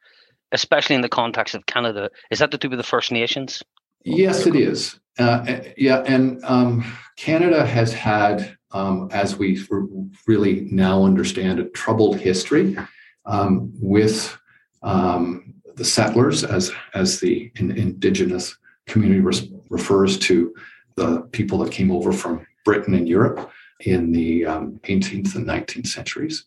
especially 0.53 0.97
in 0.97 1.03
the 1.03 1.09
context 1.09 1.55
of 1.55 1.67
Canada? 1.67 2.11
Is 2.31 2.39
that 2.39 2.51
to 2.51 2.59
do 2.59 2.71
with 2.71 2.79
the 2.79 2.83
First 2.83 3.13
Nations? 3.13 3.63
Yes, 4.05 4.47
it 4.47 4.57
is. 4.57 4.99
Uh, 5.19 5.45
eh, 5.47 5.73
yeah, 5.77 6.03
and 6.07 6.45
um, 6.45 6.85
Canada 7.17 7.65
has 7.65 7.93
had, 7.93 8.57
um, 8.73 9.09
as 9.13 9.37
we 9.37 9.67
really 10.27 10.69
now 10.71 11.05
understand, 11.05 11.59
a 11.59 11.65
troubled 11.71 12.19
history 12.19 12.77
um, 13.25 13.73
with 13.81 14.37
um, 14.83 15.55
the 15.77 15.85
settlers, 15.85 16.45
as 16.45 16.71
as 16.95 17.21
the 17.21 17.51
in, 17.57 17.71
indigenous 17.71 18.57
community 18.87 19.21
res- 19.21 19.49
refers 19.71 20.19
to 20.19 20.55
the 20.97 21.23
people 21.33 21.59
that 21.59 21.73
came 21.73 21.91
over 21.91 22.13
from 22.13 22.47
Britain 22.65 22.95
and 22.95 23.09
Europe 23.09 23.51
in 23.81 24.13
the 24.13 24.47
um, 24.47 24.81
18th 24.85 25.35
and 25.35 25.47
19th 25.47 25.87
centuries. 25.87 26.45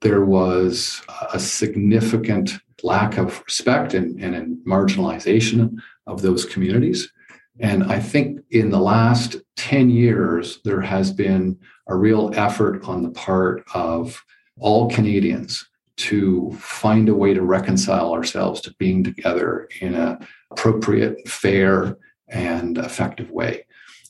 There 0.00 0.24
was 0.24 1.02
a 1.32 1.38
significant 1.38 2.52
lack 2.82 3.18
of 3.18 3.42
respect 3.44 3.92
and, 3.92 4.18
and 4.22 4.56
marginalization 4.66 5.76
of 6.06 6.22
those 6.22 6.46
communities. 6.46 7.12
And 7.60 7.84
I 7.84 8.00
think 8.00 8.40
in 8.50 8.70
the 8.70 8.80
last 8.80 9.36
10 9.56 9.90
years, 9.90 10.60
there 10.64 10.80
has 10.80 11.12
been 11.12 11.58
a 11.88 11.94
real 11.94 12.30
effort 12.34 12.82
on 12.84 13.02
the 13.02 13.10
part 13.10 13.64
of 13.74 14.22
all 14.58 14.90
Canadians 14.90 15.66
to 15.98 16.50
find 16.58 17.10
a 17.10 17.14
way 17.14 17.34
to 17.34 17.42
reconcile 17.42 18.12
ourselves 18.12 18.62
to 18.62 18.74
being 18.78 19.04
together 19.04 19.68
in 19.82 19.94
an 19.94 20.26
appropriate, 20.50 21.28
fair, 21.28 21.98
and 22.28 22.78
effective 22.78 23.30
way. 23.30 23.66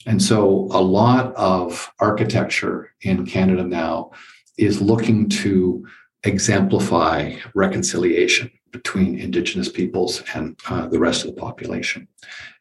And 0.06 0.22
so 0.22 0.68
a 0.70 0.80
lot 0.80 1.34
of 1.34 1.90
architecture 1.98 2.92
in 3.02 3.26
Canada 3.26 3.64
now 3.64 4.12
is 4.56 4.80
looking 4.80 5.28
to 5.28 5.84
exemplify 6.22 7.34
reconciliation 7.54 8.50
between 8.72 9.18
Indigenous 9.18 9.68
peoples 9.68 10.22
and 10.34 10.58
uh, 10.68 10.86
the 10.86 10.98
rest 10.98 11.24
of 11.24 11.34
the 11.34 11.40
population. 11.40 12.08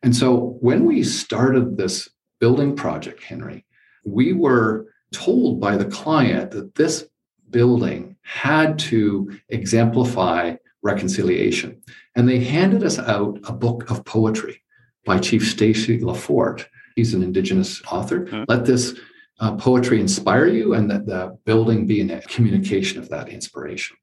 And 0.03 0.15
so 0.15 0.57
when 0.61 0.85
we 0.85 1.03
started 1.03 1.77
this 1.77 2.09
building 2.39 2.75
project, 2.75 3.23
Henry, 3.23 3.65
we 4.03 4.33
were 4.33 4.87
told 5.11 5.59
by 5.59 5.77
the 5.77 5.85
client 5.85 6.51
that 6.51 6.75
this 6.75 7.05
building 7.49 8.15
had 8.21 8.77
to 8.79 9.31
exemplify 9.49 10.55
reconciliation. 10.81 11.81
And 12.15 12.27
they 12.27 12.39
handed 12.39 12.83
us 12.83 12.99
out 12.99 13.39
a 13.43 13.53
book 13.53 13.89
of 13.89 14.05
poetry 14.05 14.61
by 15.05 15.19
Chief 15.19 15.47
Stacey 15.47 15.99
Laforme, 15.99 16.65
he's 16.95 17.13
an 17.13 17.23
indigenous 17.23 17.81
author. 17.91 18.25
Mm-hmm. 18.25 18.43
Let 18.47 18.65
this 18.65 18.99
uh, 19.39 19.55
poetry 19.55 19.99
inspire 19.99 20.47
you 20.47 20.73
and 20.73 20.91
that 20.91 21.05
the 21.05 21.37
building 21.45 21.87
be 21.87 22.01
a 22.01 22.21
communication 22.21 22.99
of 22.99 23.09
that 23.09 23.29
inspiration. 23.29 23.97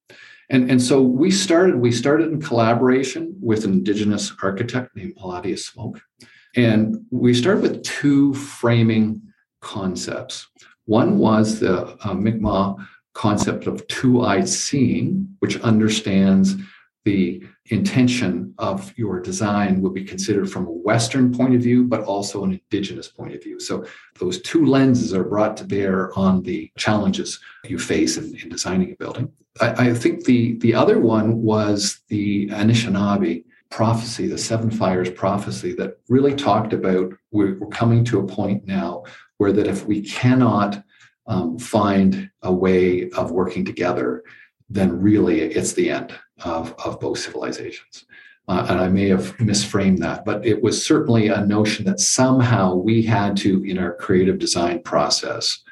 And, 0.48 0.70
and 0.70 0.80
so 0.80 1.02
we 1.02 1.30
started, 1.30 1.76
we 1.76 1.90
started 1.90 2.32
in 2.32 2.40
collaboration 2.40 3.36
with 3.40 3.64
an 3.64 3.72
indigenous 3.72 4.32
architect 4.42 4.94
named 4.94 5.14
Eladia 5.16 5.56
Smoke. 5.56 6.00
And 6.54 7.04
we 7.10 7.34
started 7.34 7.62
with 7.62 7.82
two 7.82 8.32
framing 8.34 9.20
concepts. 9.60 10.46
One 10.84 11.18
was 11.18 11.58
the 11.58 11.96
uh, 12.06 12.14
Mi'kmaq 12.14 12.76
concept 13.14 13.66
of 13.66 13.86
two-eyed 13.88 14.48
seeing, 14.48 15.28
which 15.40 15.60
understands 15.60 16.54
the 17.04 17.42
intention 17.68 18.54
of 18.58 18.92
your 18.96 19.20
design 19.20 19.80
would 19.82 19.94
be 19.94 20.04
considered 20.04 20.50
from 20.50 20.66
a 20.66 20.70
Western 20.70 21.35
point 21.35 21.54
of 21.54 21.62
view, 21.62 21.85
but 21.85 22.02
also 22.02 22.44
an 22.44 22.52
Indigenous 22.52 23.08
point 23.08 23.35
of 23.35 23.42
view. 23.42 23.58
So 23.61 23.85
those 24.18 24.40
two 24.42 24.66
lenses 24.66 25.12
are 25.14 25.25
brought 25.25 25.56
to 25.58 25.64
bear 25.64 26.16
on 26.18 26.42
the 26.42 26.70
challenges 26.78 27.40
you 27.64 27.78
face 27.78 28.16
in, 28.16 28.37
in 28.37 28.49
designing 28.49 28.92
a 28.92 28.96
building. 28.96 29.32
I, 29.61 29.88
I, 29.88 29.94
think 29.94 30.25
the, 30.25 30.58
the 30.58 30.75
other 30.75 31.00
one 31.00 31.42
was 31.42 32.00
the 32.08 32.49
Anishinaabe 32.49 33.44
prophecy, 33.70 34.26
the 34.26 34.38
Seven 34.38 34.70
Fires 34.70 35.11
prophecy, 35.11 35.75
that 35.75 35.99
really 36.08 36.35
talked 36.35 36.73
about 36.73 37.12
we're, 37.32 37.58
we're 37.58 37.68
coming 37.68 38.04
to 38.04 38.20
a 38.20 38.26
point 38.26 38.66
now 38.66 39.04
where 39.38 39.52
that 39.52 39.66
if 39.66 39.87
we 39.87 40.02
cannot 40.02 40.82
um, 41.26 41.58
find 41.58 42.30
a 42.42 42.52
way 42.52 43.11
of 43.11 43.30
working 43.30 43.64
together, 43.64 44.23
then 44.68 45.00
really 45.00 45.40
it's 45.40 45.73
the 45.73 45.90
end 45.90 46.16
of, 46.44 46.74
of 46.84 47.00
both 47.00 47.18
civilizations. 47.18 48.04
Uh, 48.48 48.66
and 48.70 48.80
I 48.80 48.88
may 48.88 49.08
have 49.08 49.36
misframed 49.38 49.98
that, 49.98 50.24
but 50.24 50.46
it 50.46 50.62
was 50.62 50.84
certainly 50.84 51.28
a 51.28 51.44
notion 51.44 51.84
that 51.86 51.98
somehow 51.98 52.74
we 52.74 53.02
had 53.02 53.36
to, 53.38 53.64
in 53.64 53.76
our 53.78 53.94
creative 53.94 54.38
design 54.38 54.82
process, 54.82 55.64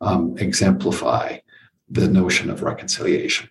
um, 0.00 0.36
exemplify 0.38 1.38
the 1.88 2.08
notion 2.08 2.50
of 2.50 2.62
reconciliation. 2.62 3.48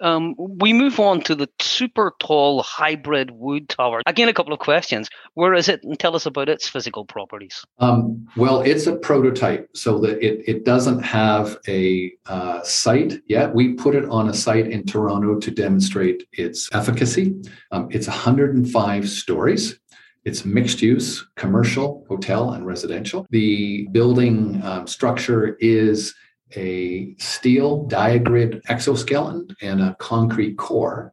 Um, 0.00 0.34
we 0.38 0.72
move 0.72 1.00
on 1.00 1.20
to 1.22 1.34
the 1.34 1.48
super 1.60 2.14
tall 2.18 2.62
hybrid 2.62 3.30
wood 3.32 3.68
tower. 3.68 4.02
Again, 4.06 4.28
a 4.28 4.34
couple 4.34 4.52
of 4.52 4.58
questions. 4.58 5.08
Where 5.34 5.54
is 5.54 5.68
it, 5.68 5.82
and 5.84 5.98
tell 5.98 6.14
us 6.14 6.26
about 6.26 6.48
its 6.48 6.68
physical 6.68 7.04
properties? 7.04 7.64
Um, 7.78 8.26
well, 8.36 8.60
it's 8.60 8.86
a 8.86 8.96
prototype, 8.96 9.68
so 9.74 9.98
that 10.00 10.22
it 10.24 10.42
it 10.46 10.64
doesn't 10.64 11.02
have 11.02 11.56
a 11.68 12.12
uh, 12.26 12.62
site 12.62 13.20
yet. 13.28 13.54
We 13.54 13.74
put 13.74 13.94
it 13.94 14.04
on 14.06 14.28
a 14.28 14.34
site 14.34 14.66
in 14.66 14.84
Toronto 14.84 15.38
to 15.38 15.50
demonstrate 15.50 16.26
its 16.32 16.68
efficacy. 16.72 17.34
Um, 17.72 17.88
it's 17.90 18.06
105 18.06 19.08
stories. 19.08 19.78
It's 20.26 20.44
mixed 20.44 20.82
use, 20.82 21.24
commercial, 21.36 22.04
hotel, 22.08 22.50
and 22.50 22.66
residential. 22.66 23.26
The 23.30 23.86
building 23.92 24.60
um, 24.64 24.88
structure 24.88 25.56
is 25.60 26.16
a 26.54 27.14
steel 27.18 27.86
diagrid 27.88 28.60
exoskeleton 28.68 29.48
and 29.60 29.80
a 29.80 29.96
concrete 29.98 30.56
core. 30.56 31.12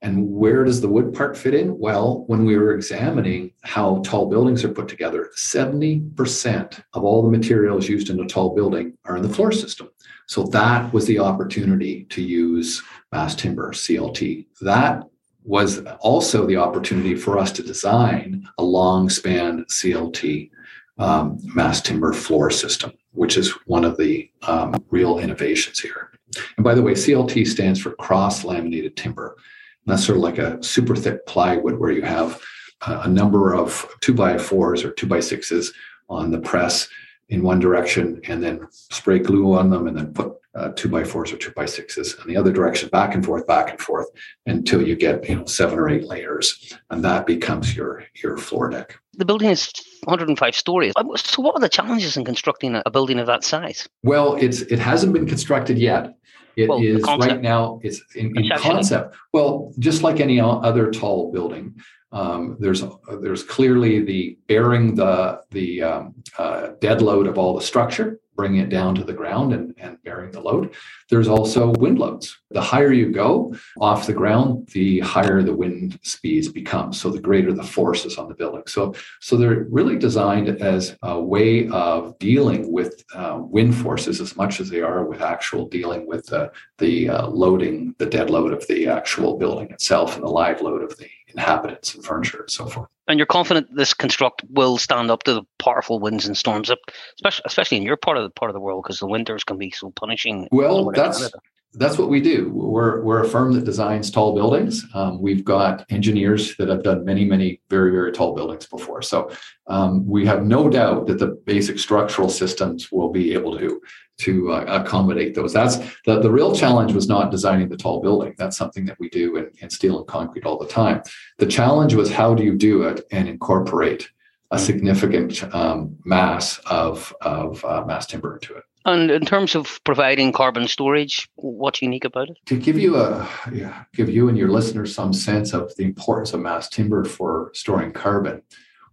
And 0.00 0.28
where 0.28 0.64
does 0.64 0.80
the 0.80 0.88
wood 0.88 1.14
part 1.14 1.36
fit 1.36 1.54
in? 1.54 1.78
Well, 1.78 2.24
when 2.26 2.44
we 2.44 2.56
were 2.56 2.74
examining 2.74 3.52
how 3.62 4.02
tall 4.04 4.28
buildings 4.28 4.64
are 4.64 4.68
put 4.68 4.88
together, 4.88 5.30
70% 5.36 6.82
of 6.94 7.04
all 7.04 7.22
the 7.22 7.30
materials 7.30 7.88
used 7.88 8.10
in 8.10 8.18
a 8.18 8.26
tall 8.26 8.54
building 8.54 8.98
are 9.04 9.16
in 9.16 9.22
the 9.22 9.28
floor 9.28 9.52
system. 9.52 9.90
So 10.26 10.44
that 10.44 10.92
was 10.92 11.06
the 11.06 11.20
opportunity 11.20 12.04
to 12.06 12.20
use 12.20 12.82
mass 13.12 13.36
timber, 13.36 13.70
CLT. 13.72 14.46
That 14.62 15.04
was 15.44 15.84
also 16.00 16.46
the 16.46 16.56
opportunity 16.56 17.14
for 17.14 17.38
us 17.38 17.52
to 17.52 17.62
design 17.62 18.48
a 18.58 18.64
long 18.64 19.08
span 19.08 19.64
CLT 19.70 20.50
um, 20.98 21.38
mass 21.54 21.80
timber 21.80 22.12
floor 22.12 22.50
system 22.50 22.92
which 23.12 23.36
is 23.36 23.50
one 23.66 23.84
of 23.84 23.96
the 23.96 24.30
um, 24.42 24.84
real 24.90 25.18
innovations 25.18 25.78
here. 25.78 26.10
And 26.56 26.64
by 26.64 26.74
the 26.74 26.82
way, 26.82 26.92
CLT 26.92 27.46
stands 27.46 27.80
for 27.80 27.92
cross 27.92 28.44
laminated 28.44 28.96
timber. 28.96 29.36
And 29.84 29.92
that's 29.92 30.04
sort 30.04 30.18
of 30.18 30.22
like 30.22 30.38
a 30.38 30.62
super 30.62 30.96
thick 30.96 31.26
plywood 31.26 31.78
where 31.78 31.90
you 31.90 32.02
have 32.02 32.40
a 32.86 33.08
number 33.08 33.54
of 33.54 33.86
two 34.00 34.14
by 34.14 34.38
fours 34.38 34.84
or 34.84 34.92
two 34.92 35.06
by 35.06 35.20
sixes 35.20 35.72
on 36.08 36.30
the 36.30 36.40
press 36.40 36.88
in 37.28 37.42
one 37.42 37.58
direction 37.58 38.20
and 38.28 38.42
then 38.42 38.66
spray 38.70 39.18
glue 39.18 39.54
on 39.54 39.70
them 39.70 39.86
and 39.86 39.96
then 39.96 40.12
put 40.12 40.34
uh, 40.54 40.70
two 40.76 40.88
by 40.88 41.04
fours 41.04 41.32
or 41.32 41.36
two 41.36 41.50
by 41.52 41.66
sixes 41.66 42.16
and 42.18 42.28
the 42.28 42.36
other 42.36 42.52
direction, 42.52 42.88
back 42.90 43.14
and 43.14 43.24
forth, 43.24 43.46
back 43.46 43.70
and 43.70 43.80
forth 43.80 44.06
until 44.46 44.86
you 44.86 44.94
get 44.94 45.28
you 45.28 45.36
know 45.36 45.44
seven 45.44 45.78
or 45.78 45.88
eight 45.88 46.04
layers, 46.04 46.74
and 46.90 47.04
that 47.04 47.26
becomes 47.26 47.74
your 47.74 48.04
your 48.22 48.36
floor 48.36 48.68
deck. 48.68 48.98
The 49.14 49.24
building 49.24 49.50
is 49.50 49.72
105 50.04 50.56
stories. 50.56 50.92
Uh, 50.96 51.04
so, 51.16 51.42
what 51.42 51.54
are 51.54 51.60
the 51.60 51.68
challenges 51.68 52.16
in 52.16 52.24
constructing 52.24 52.80
a 52.84 52.90
building 52.90 53.18
of 53.18 53.26
that 53.26 53.44
size? 53.44 53.88
Well, 54.02 54.36
it's 54.36 54.60
it 54.62 54.78
hasn't 54.78 55.12
been 55.12 55.26
constructed 55.26 55.78
yet. 55.78 56.14
It 56.56 56.68
well, 56.68 56.82
is 56.82 57.02
right 57.02 57.40
now. 57.40 57.80
It's 57.82 58.02
in, 58.14 58.36
in 58.36 58.50
concept. 58.58 59.16
Well, 59.32 59.72
just 59.78 60.02
like 60.02 60.20
any 60.20 60.38
other 60.38 60.90
tall 60.90 61.32
building, 61.32 61.76
um, 62.12 62.56
there's 62.60 62.84
there's 63.22 63.42
clearly 63.42 64.04
the 64.04 64.38
bearing 64.48 64.94
the 64.94 65.40
the 65.50 65.82
um, 65.82 66.14
uh, 66.38 66.68
dead 66.80 67.00
load 67.00 67.26
of 67.26 67.38
all 67.38 67.54
the 67.54 67.62
structure 67.62 68.20
bringing 68.34 68.60
it 68.60 68.68
down 68.68 68.94
to 68.94 69.04
the 69.04 69.12
ground 69.12 69.52
and, 69.52 69.74
and 69.78 70.02
bearing 70.02 70.30
the 70.32 70.40
load. 70.40 70.74
There's 71.10 71.28
also 71.28 71.70
wind 71.78 71.98
loads. 71.98 72.38
The 72.50 72.60
higher 72.60 72.92
you 72.92 73.10
go 73.10 73.54
off 73.80 74.06
the 74.06 74.12
ground, 74.12 74.68
the 74.72 75.00
higher 75.00 75.42
the 75.42 75.54
wind 75.54 75.98
speeds 76.02 76.48
become. 76.48 76.92
So 76.92 77.10
the 77.10 77.20
greater 77.20 77.52
the 77.52 77.62
forces 77.62 78.18
on 78.18 78.28
the 78.28 78.34
building. 78.34 78.62
So, 78.66 78.94
so 79.20 79.36
they're 79.36 79.66
really 79.70 79.98
designed 79.98 80.48
as 80.48 80.96
a 81.02 81.20
way 81.20 81.68
of 81.68 82.18
dealing 82.18 82.72
with 82.72 83.04
uh, 83.14 83.38
wind 83.40 83.74
forces 83.74 84.20
as 84.20 84.36
much 84.36 84.60
as 84.60 84.70
they 84.70 84.80
are 84.80 85.04
with 85.04 85.20
actual 85.20 85.68
dealing 85.68 86.06
with 86.06 86.26
the, 86.26 86.50
the 86.78 87.08
uh, 87.08 87.26
loading, 87.26 87.94
the 87.98 88.06
dead 88.06 88.30
load 88.30 88.52
of 88.52 88.66
the 88.66 88.88
actual 88.88 89.38
building 89.38 89.70
itself 89.70 90.14
and 90.14 90.24
the 90.24 90.28
live 90.28 90.60
load 90.60 90.82
of 90.82 90.96
the 90.98 91.08
inhabitants 91.32 91.94
and 91.94 92.04
furniture 92.04 92.40
and 92.40 92.50
so 92.50 92.66
forth. 92.66 92.88
And 93.08 93.18
you're 93.18 93.26
confident 93.26 93.68
this 93.74 93.94
construct 93.94 94.42
will 94.48 94.78
stand 94.78 95.10
up 95.10 95.24
to 95.24 95.34
the 95.34 95.42
powerful 95.58 95.98
winds 95.98 96.26
and 96.26 96.36
storms, 96.36 96.70
especially 97.16 97.42
especially 97.46 97.76
in 97.78 97.82
your 97.82 97.96
part 97.96 98.16
of 98.16 98.22
the 98.22 98.30
part 98.30 98.48
of 98.48 98.54
the 98.54 98.60
world, 98.60 98.84
because 98.84 99.00
the 99.00 99.06
winters 99.06 99.42
can 99.42 99.58
be 99.58 99.70
so 99.70 99.90
punishing. 99.90 100.48
Well, 100.52 100.90
that's 100.92 101.30
that's 101.74 101.96
what 101.96 102.10
we 102.10 102.20
do. 102.20 102.50
We're 102.52 103.02
we're 103.02 103.24
a 103.24 103.28
firm 103.28 103.52
that 103.54 103.64
designs 103.64 104.10
tall 104.10 104.34
buildings. 104.34 104.84
Um, 104.94 105.20
we've 105.20 105.44
got 105.44 105.86
engineers 105.90 106.54
that 106.56 106.68
have 106.68 106.82
done 106.82 107.04
many 107.04 107.24
many 107.24 107.62
very 107.70 107.90
very 107.90 108.12
tall 108.12 108.34
buildings 108.34 108.66
before, 108.66 109.00
so 109.00 109.30
um, 109.68 110.06
we 110.06 110.26
have 110.26 110.44
no 110.44 110.68
doubt 110.68 111.06
that 111.06 111.18
the 111.18 111.28
basic 111.46 111.78
structural 111.78 112.28
systems 112.28 112.92
will 112.92 113.10
be 113.10 113.32
able 113.32 113.58
to 113.58 113.80
to 114.18 114.52
uh, 114.52 114.64
accommodate 114.68 115.34
those. 115.34 115.52
That's 115.52 115.78
the, 116.04 116.20
the 116.20 116.30
real 116.30 116.54
challenge 116.54 116.92
was 116.92 117.08
not 117.08 117.30
designing 117.30 117.68
the 117.68 117.76
tall 117.76 118.00
building. 118.00 118.34
That's 118.36 118.56
something 118.56 118.84
that 118.84 118.98
we 119.00 119.08
do 119.08 119.36
in, 119.36 119.50
in 119.60 119.70
steel 119.70 119.98
and 119.98 120.06
concrete 120.06 120.44
all 120.44 120.58
the 120.58 120.68
time. 120.68 121.02
The 121.38 121.46
challenge 121.46 121.94
was 121.94 122.10
how 122.10 122.34
do 122.34 122.44
you 122.44 122.56
do 122.56 122.82
it 122.84 123.04
and 123.10 123.28
incorporate 123.28 124.10
a 124.50 124.58
significant 124.58 125.42
um, 125.54 125.96
mass 126.04 126.58
of, 126.66 127.14
of 127.22 127.64
uh, 127.64 127.84
mass 127.86 128.06
timber 128.06 128.34
into 128.34 128.54
it. 128.54 128.64
And 128.84 129.10
in 129.10 129.24
terms 129.24 129.54
of 129.54 129.80
providing 129.84 130.32
carbon 130.32 130.66
storage, 130.66 131.28
what's 131.36 131.82
unique 131.82 132.04
about 132.04 132.30
it? 132.30 132.38
To 132.46 132.56
give 132.56 132.78
you 132.78 132.96
a 132.96 133.28
yeah, 133.52 133.84
give 133.94 134.08
you 134.08 134.28
and 134.28 134.36
your 134.36 134.48
listeners 134.48 134.94
some 134.94 135.12
sense 135.12 135.52
of 135.52 135.74
the 135.76 135.84
importance 135.84 136.32
of 136.32 136.40
mass 136.40 136.68
timber 136.68 137.04
for 137.04 137.50
storing 137.54 137.92
carbon, 137.92 138.42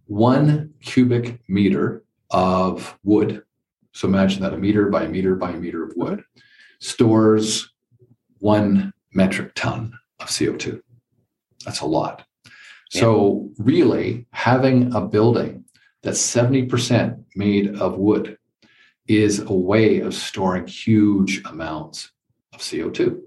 one 0.06 0.72
cubic 0.80 1.40
meter 1.48 2.04
of 2.30 2.96
wood 3.02 3.42
so 3.92 4.06
imagine 4.06 4.42
that 4.42 4.54
a 4.54 4.58
meter 4.58 4.88
by 4.88 5.04
a 5.04 5.08
meter 5.08 5.34
by 5.34 5.50
a 5.50 5.56
meter 5.56 5.84
of 5.84 5.92
wood 5.96 6.22
stores 6.78 7.72
one 8.38 8.92
metric 9.12 9.52
ton 9.54 9.92
of 10.20 10.28
CO2. 10.28 10.80
That's 11.64 11.80
a 11.80 11.86
lot. 11.86 12.24
Yeah. 12.92 13.02
So, 13.02 13.50
really, 13.58 14.26
having 14.32 14.94
a 14.94 15.00
building 15.00 15.64
that's 16.02 16.20
70% 16.20 17.22
made 17.36 17.76
of 17.78 17.98
wood 17.98 18.38
is 19.06 19.40
a 19.40 19.52
way 19.52 20.00
of 20.00 20.14
storing 20.14 20.66
huge 20.66 21.42
amounts 21.44 22.10
of 22.52 22.60
CO2. 22.60 23.20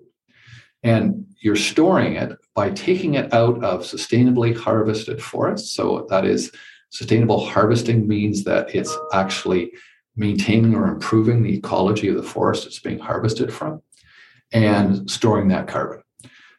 And 0.83 1.25
you're 1.41 1.55
storing 1.55 2.15
it 2.15 2.37
by 2.55 2.71
taking 2.71 3.15
it 3.15 3.33
out 3.33 3.63
of 3.63 3.81
sustainably 3.81 4.55
harvested 4.55 5.21
forests. 5.21 5.73
So, 5.73 6.05
that 6.09 6.25
is 6.25 6.51
sustainable 6.89 7.45
harvesting 7.45 8.07
means 8.07 8.43
that 8.43 8.73
it's 8.75 8.95
actually 9.13 9.71
maintaining 10.15 10.75
or 10.75 10.87
improving 10.87 11.41
the 11.41 11.55
ecology 11.55 12.07
of 12.07 12.15
the 12.15 12.23
forest 12.23 12.65
it's 12.65 12.79
being 12.79 12.99
harvested 12.99 13.51
from 13.51 13.81
and 14.51 15.09
storing 15.09 15.47
that 15.47 15.67
carbon 15.67 16.01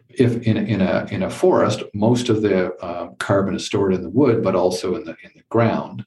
if 0.09 0.43
in, 0.43 0.57
in 0.57 0.81
a 0.81 1.07
in 1.11 1.23
a 1.23 1.31
forest 1.31 1.83
most 1.95 2.29
of 2.29 2.43
the 2.43 2.73
uh, 2.83 3.09
carbon 3.19 3.55
is 3.55 3.65
stored 3.65 3.95
in 3.95 4.03
the 4.03 4.11
wood 4.11 4.43
but 4.43 4.57
also 4.57 4.97
in 4.97 5.05
the 5.05 5.17
in 5.23 5.31
the 5.37 5.43
ground 5.51 6.05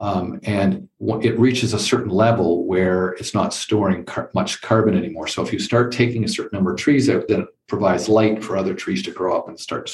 um, 0.00 0.40
and 0.42 0.88
it 1.00 1.38
reaches 1.38 1.72
a 1.72 1.78
certain 1.78 2.10
level 2.10 2.66
where 2.66 3.10
it's 3.12 3.34
not 3.34 3.54
storing 3.54 4.04
car- 4.04 4.30
much 4.34 4.60
carbon 4.60 4.96
anymore. 4.96 5.28
So 5.28 5.42
if 5.42 5.52
you 5.52 5.58
start 5.58 5.92
taking 5.92 6.24
a 6.24 6.28
certain 6.28 6.56
number 6.56 6.72
of 6.72 6.78
trees 6.78 7.08
out 7.08 7.28
then 7.28 7.42
it 7.42 7.48
provides 7.68 8.08
light 8.08 8.42
for 8.42 8.56
other 8.56 8.74
trees 8.74 9.02
to 9.04 9.10
grow 9.10 9.36
up 9.36 9.48
and 9.48 9.58
start 9.58 9.88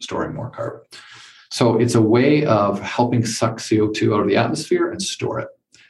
storing 0.00 0.34
more 0.34 0.50
carbon. 0.50 0.80
So 1.50 1.78
it's 1.78 1.94
a 1.94 2.02
way 2.02 2.44
of 2.44 2.80
helping 2.80 3.24
suck 3.24 3.58
co2 3.58 4.14
out 4.14 4.20
of 4.20 4.28
the 4.28 4.36
atmosphere 4.36 4.90
and 4.90 5.00
store 5.00 5.40
it. 5.40 5.48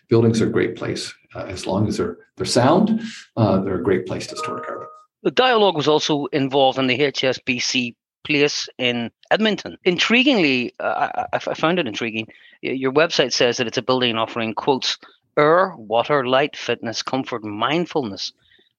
Buildings 0.08 0.40
are 0.40 0.46
a 0.46 0.50
great 0.50 0.76
place 0.76 1.12
Uh, 1.34 1.44
as 1.48 1.66
long 1.66 1.86
as 1.86 1.98
they're 1.98 2.16
they're 2.36 2.46
sound, 2.46 3.02
uh, 3.36 3.60
they're 3.60 3.80
a 3.80 3.82
great 3.82 4.06
place 4.06 4.26
to 4.26 4.36
store 4.36 4.60
carbon. 4.60 4.86
The 5.22 5.30
Dialog 5.30 5.76
was 5.76 5.88
also 5.88 6.26
involved 6.26 6.78
in 6.78 6.86
the 6.86 6.98
HSBC 6.98 7.94
place 8.26 8.68
in 8.76 9.10
Edmonton. 9.30 9.78
Intriguingly, 9.86 10.72
uh, 10.80 11.26
I, 11.32 11.38
I, 11.50 11.54
found 11.54 11.78
it 11.78 11.86
intriguing. 11.86 12.26
Your 12.60 12.92
website 12.92 13.32
says 13.32 13.56
that 13.56 13.66
it's 13.66 13.78
a 13.78 13.82
building 13.82 14.16
offering 14.16 14.52
quotes 14.54 14.98
air, 15.38 15.74
water, 15.76 16.26
light, 16.26 16.56
fitness, 16.56 17.02
comfort, 17.02 17.44
mindfulness. 17.44 18.32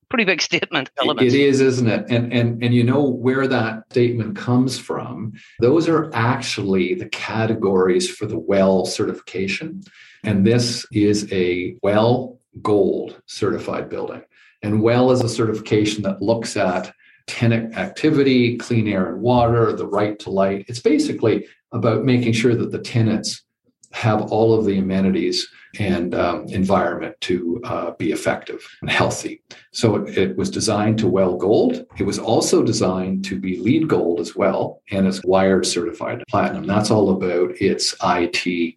Pretty 0.10 0.26
big 0.26 0.42
statement. 0.52 0.90
Elements. 1.02 1.34
It 1.34 1.40
is, 1.40 1.62
isn't 1.62 1.88
it? 1.88 2.06
And 2.10 2.34
and 2.34 2.62
and 2.64 2.74
you 2.74 2.84
know 2.84 3.04
where 3.04 3.48
that 3.48 3.84
statement 3.92 4.36
comes 4.36 4.78
from. 4.78 5.34
Those 5.60 5.88
are 5.88 6.12
actually 6.14 6.96
the 6.96 7.10
categories 7.10 8.10
for 8.10 8.26
the 8.26 8.40
WELL 8.40 8.86
certification, 8.86 9.82
and 10.24 10.46
this 10.46 10.86
is 10.92 11.32
a 11.32 11.78
WELL 11.82 12.40
Gold 12.62 13.22
certified 13.28 13.90
building. 13.90 14.24
And 14.64 14.82
WELL 14.82 15.12
is 15.12 15.22
a 15.22 15.30
certification 15.30 16.02
that 16.04 16.22
looks 16.22 16.58
at 16.58 16.92
tenant 17.28 17.78
activity, 17.78 18.58
clean 18.58 18.88
air 18.88 19.14
and 19.14 19.22
water, 19.22 19.74
the 19.74 19.88
right 19.88 20.18
to 20.20 20.30
light. 20.30 20.66
It's 20.68 20.80
basically 20.80 21.46
about 21.72 22.06
making 22.06 22.34
sure 22.34 22.56
that 22.56 22.72
the 22.72 22.80
tenants 22.80 23.44
have 23.92 24.22
all 24.32 24.58
of 24.58 24.66
the 24.66 24.78
amenities 24.78 25.48
and 25.80 26.16
um, 26.16 26.46
environment 26.50 27.16
to 27.22 27.62
uh, 27.64 27.92
be 27.92 28.12
effective 28.12 28.66
and 28.82 28.90
healthy. 28.90 29.42
So 29.72 29.96
it, 29.96 30.18
it, 30.18 30.38
was 30.38 30.50
designed 30.50 30.98
to 31.00 31.08
well 31.08 31.36
gold. 31.36 31.86
It 31.98 32.04
was 32.04 32.20
also 32.20 32.64
designed 32.64 33.26
to 33.26 33.40
be 33.40 33.60
LEED 33.60 33.88
gold 33.88 34.20
as 34.20 34.36
well, 34.36 34.82
and 34.92 35.08
it's 35.08 35.24
wired 35.24 35.66
certified 35.66 36.24
platinum. 36.30 36.66
That's 36.66 36.92
all 36.92 37.12
about 37.12 37.52
its 37.62 37.96
IT. 38.04 38.76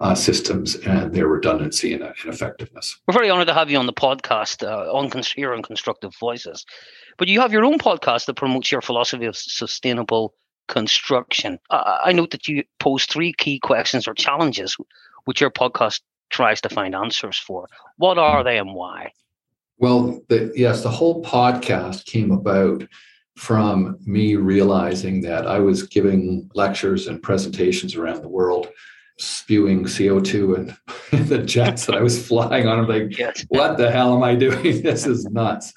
Uh, 0.00 0.14
systems 0.14 0.76
and 0.76 1.12
their 1.12 1.26
redundancy 1.26 1.92
and, 1.92 2.04
and, 2.04 2.14
effectiveness. 2.32 3.00
We're 3.08 3.14
very 3.14 3.30
honored 3.30 3.48
to 3.48 3.54
have 3.54 3.68
you 3.68 3.78
on 3.78 3.86
the 3.86 3.92
podcast 3.92 4.62
uh, 4.64 4.92
on 4.92 5.10
here 5.34 5.52
on 5.52 5.60
Constructive 5.60 6.14
Voices. 6.20 6.64
But 7.18 7.28
you 7.28 7.40
have 7.40 7.52
your 7.52 7.64
own 7.64 7.78
podcast 7.78 8.26
that 8.26 8.34
promotes 8.34 8.72
your 8.72 8.80
philosophy 8.80 9.26
of 9.26 9.36
sustainable 9.36 10.34
construction. 10.68 11.58
Uh, 11.68 11.98
I 12.04 12.12
note 12.12 12.30
that 12.30 12.46
you 12.46 12.62
pose 12.78 13.04
three 13.04 13.32
key 13.32 13.58
questions 13.58 14.06
or 14.06 14.14
challenges 14.14 14.76
which 15.24 15.40
your 15.40 15.50
podcast 15.50 16.00
tries 16.30 16.60
to 16.62 16.68
find 16.68 16.94
answers 16.94 17.36
for. 17.36 17.68
What 17.96 18.18
are 18.18 18.44
they 18.44 18.58
and 18.58 18.74
why? 18.74 19.12
Well, 19.78 20.20
the, 20.28 20.52
yes, 20.54 20.82
the 20.82 20.90
whole 20.90 21.22
podcast 21.24 22.04
came 22.04 22.30
about 22.30 22.86
from 23.36 23.98
me 24.04 24.36
realizing 24.36 25.20
that 25.22 25.46
I 25.46 25.58
was 25.58 25.84
giving 25.84 26.50
lectures 26.54 27.06
and 27.06 27.22
presentations 27.22 27.94
around 27.94 28.22
the 28.22 28.28
world, 28.28 28.68
spewing 29.18 29.84
CO2 29.84 30.56
and 31.12 31.28
the 31.28 31.38
jets 31.38 31.86
that 31.86 31.94
I 31.94 32.02
was 32.02 32.24
flying 32.26 32.66
on. 32.66 32.80
I'm 32.80 32.88
like, 32.88 33.16
yes. 33.16 33.44
what 33.48 33.76
the 33.76 33.90
hell 33.90 34.14
am 34.14 34.22
I 34.22 34.34
doing? 34.34 34.82
This 34.82 35.06
is 35.06 35.24
nuts. 35.26 35.72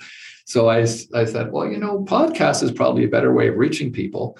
So 0.51 0.69
I, 0.69 0.79
I 0.79 1.25
said, 1.25 1.53
well, 1.53 1.65
you 1.65 1.77
know, 1.77 2.03
podcast 2.03 2.61
is 2.61 2.73
probably 2.73 3.05
a 3.05 3.09
better 3.09 3.33
way 3.33 3.47
of 3.47 3.55
reaching 3.55 3.93
people. 3.93 4.37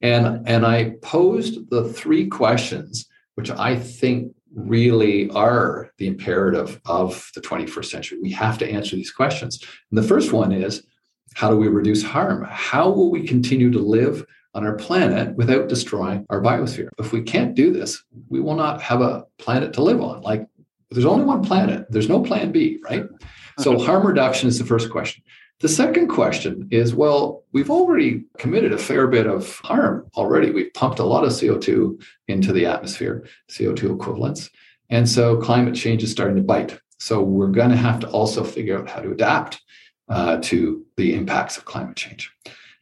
And, 0.00 0.46
and 0.48 0.66
I 0.66 0.94
posed 1.02 1.70
the 1.70 1.84
three 1.84 2.26
questions, 2.26 3.06
which 3.36 3.48
I 3.48 3.78
think 3.78 4.34
really 4.52 5.30
are 5.30 5.92
the 5.98 6.08
imperative 6.08 6.80
of 6.86 7.30
the 7.36 7.40
21st 7.40 7.84
century. 7.84 8.18
We 8.20 8.32
have 8.32 8.58
to 8.58 8.68
answer 8.68 8.96
these 8.96 9.12
questions. 9.12 9.64
And 9.90 9.98
the 9.98 10.06
first 10.06 10.32
one 10.32 10.50
is 10.50 10.84
how 11.34 11.48
do 11.48 11.56
we 11.56 11.68
reduce 11.68 12.02
harm? 12.02 12.44
How 12.50 12.90
will 12.90 13.12
we 13.12 13.24
continue 13.24 13.70
to 13.70 13.78
live 13.78 14.26
on 14.54 14.66
our 14.66 14.74
planet 14.74 15.36
without 15.36 15.68
destroying 15.68 16.26
our 16.28 16.42
biosphere? 16.42 16.88
If 16.98 17.12
we 17.12 17.22
can't 17.22 17.54
do 17.54 17.72
this, 17.72 18.02
we 18.28 18.40
will 18.40 18.56
not 18.56 18.82
have 18.82 19.00
a 19.00 19.26
planet 19.38 19.72
to 19.74 19.82
live 19.82 20.00
on. 20.00 20.22
Like 20.22 20.44
there's 20.90 21.06
only 21.06 21.24
one 21.24 21.44
planet, 21.44 21.86
there's 21.88 22.08
no 22.08 22.20
plan 22.20 22.50
B, 22.50 22.80
right? 22.82 23.04
So 23.60 23.78
harm 23.78 24.04
reduction 24.04 24.48
is 24.48 24.58
the 24.58 24.64
first 24.64 24.90
question. 24.90 25.22
The 25.62 25.68
second 25.68 26.08
question 26.08 26.66
is 26.72 26.92
well, 26.92 27.44
we've 27.52 27.70
already 27.70 28.24
committed 28.36 28.72
a 28.72 28.78
fair 28.78 29.06
bit 29.06 29.28
of 29.28 29.60
harm 29.60 30.10
already. 30.16 30.50
We've 30.50 30.74
pumped 30.74 30.98
a 30.98 31.04
lot 31.04 31.22
of 31.22 31.30
CO2 31.30 32.02
into 32.26 32.52
the 32.52 32.66
atmosphere, 32.66 33.28
CO2 33.48 33.94
equivalents. 33.94 34.50
And 34.90 35.08
so 35.08 35.36
climate 35.36 35.76
change 35.76 36.02
is 36.02 36.10
starting 36.10 36.34
to 36.34 36.42
bite. 36.42 36.80
So 36.98 37.22
we're 37.22 37.46
going 37.46 37.70
to 37.70 37.76
have 37.76 38.00
to 38.00 38.08
also 38.08 38.42
figure 38.42 38.76
out 38.76 38.90
how 38.90 39.02
to 39.02 39.12
adapt 39.12 39.62
uh, 40.08 40.38
to 40.42 40.84
the 40.96 41.14
impacts 41.14 41.56
of 41.56 41.64
climate 41.64 41.94
change. 41.94 42.32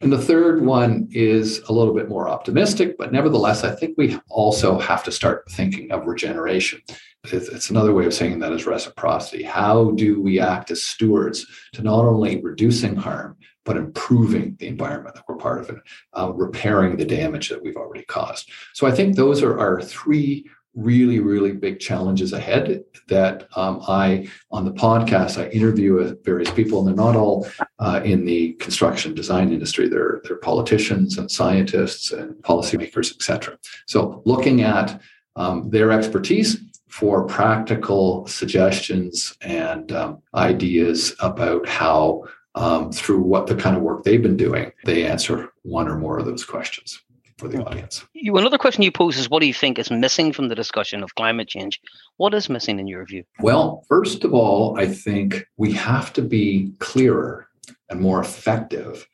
And 0.01 0.11
the 0.11 0.19
third 0.19 0.63
one 0.63 1.07
is 1.11 1.59
a 1.69 1.75
little 1.75 1.93
bit 1.93 2.09
more 2.09 2.31
optimistic, 2.31 2.97
but 2.97 3.13
nevertheless, 3.13 3.63
I 3.63 3.75
think 3.75 3.99
we 3.99 4.19
also 4.31 4.79
have 4.79 5.05
to 5.05 5.13
start 5.13 5.45
thinking 5.51 5.93
of 5.93 6.07
regeneration. 6.07 6.81
It's 7.25 7.69
another 7.69 7.93
way 7.93 8.07
of 8.07 8.15
saying 8.15 8.39
that 8.39 8.53
is 8.53 8.67
reciprocity. 8.67 9.43
How 9.43 9.91
do 9.93 10.21
we 10.23 10.41
act 10.41 10.71
as 10.71 10.83
stewards 10.83 11.47
to 11.75 11.83
not 11.83 12.05
only 12.05 12.41
reducing 12.41 12.97
harm, 12.97 13.37
but 13.67 13.77
improving 13.77 14.57
the 14.59 14.67
environment 14.67 15.15
that 15.15 15.25
we're 15.29 15.37
part 15.37 15.61
of 15.61 15.69
and 15.69 15.81
uh, 16.17 16.33
repairing 16.33 16.97
the 16.97 17.05
damage 17.05 17.51
that 17.51 17.63
we've 17.63 17.77
already 17.77 18.05
caused? 18.05 18.51
So 18.73 18.87
I 18.87 18.93
think 18.93 19.17
those 19.17 19.43
are 19.43 19.59
our 19.59 19.83
three 19.83 20.49
really, 20.75 21.19
really 21.19 21.53
big 21.53 21.79
challenges 21.79 22.33
ahead 22.33 22.85
that 23.09 23.49
um, 23.57 23.83
I, 23.87 24.29
on 24.51 24.65
the 24.65 24.73
podcast, 24.73 25.37
I 25.37 25.49
interview 25.51 25.95
with 25.95 26.25
various 26.25 26.51
people, 26.53 26.79
and 26.79 26.89
they're 26.89 27.05
not 27.05 27.17
all 27.17 27.47
uh, 27.81 28.01
in 28.05 28.25
the 28.25 28.53
construction 28.55 29.13
design 29.13 29.53
industry. 29.53 29.89
They're, 29.89 30.23
they're 30.25 30.37
politicians 30.37 31.19
and 31.19 31.31
scientists 31.31 32.13
and 32.13 32.37
policymakers, 32.37 33.13
et 33.13 33.21
cetera. 33.21 33.59
So 33.87 34.23
looking 34.25 34.63
at 34.63 34.99
um, 35.37 35.69
their 35.71 35.91
expertise 35.91 36.59
for 36.91 37.25
practical 37.25 38.27
suggestions 38.27 39.37
and 39.41 39.93
um, 39.93 40.23
ideas 40.35 41.15
about 41.21 41.67
how, 41.69 42.25
um, 42.57 42.91
through 42.93 43.21
what 43.21 43.47
the 43.47 43.55
kind 43.55 43.77
of 43.77 43.83
work 43.83 44.05
they've 44.05 44.23
been 44.23 44.37
doing, 44.37 44.73
they 44.85 45.07
answer 45.07 45.53
one 45.63 45.89
or 45.89 45.97
more 45.97 46.19
of 46.19 46.27
those 46.27 46.45
questions 46.45 47.01
for 47.39 47.49
the 47.49 47.65
audience. 47.65 48.05
You, 48.13 48.37
another 48.37 48.59
question 48.59 48.83
you 48.83 48.93
pose 48.93 49.17
is 49.17 49.31
what 49.31 49.41
do 49.41 49.47
you 49.47 49.55
think 49.55 49.79
is 49.79 49.91
missing 49.91 50.33
from 50.33 50.49
the 50.49 50.55
discussion 50.55 51.03
of 51.03 51.15
climate 51.15 51.49
change? 51.49 51.81
What 52.17 52.35
is 52.35 52.49
missing 52.49 52.79
in 52.79 52.87
your 52.87 53.07
view? 53.07 53.25
Well, 53.39 53.85
first 53.89 54.25
of 54.25 54.35
all, 54.35 54.79
I 54.79 54.87
think 54.87 55.47
we 55.57 55.73
have 55.73 56.13
to 56.15 56.23
be 56.23 56.73
clearer 56.81 57.49
and 57.89 58.01
more 58.01 58.21
effective 58.21 59.09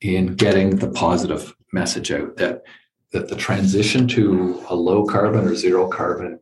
in 0.00 0.34
getting 0.34 0.76
the 0.76 0.88
positive 0.90 1.54
message 1.72 2.12
out 2.12 2.36
that 2.36 2.62
that 3.12 3.28
the 3.28 3.36
transition 3.36 4.08
to 4.08 4.62
a 4.70 4.74
low 4.74 5.04
carbon 5.04 5.46
or 5.46 5.54
zero 5.54 5.86
carbon 5.86 6.40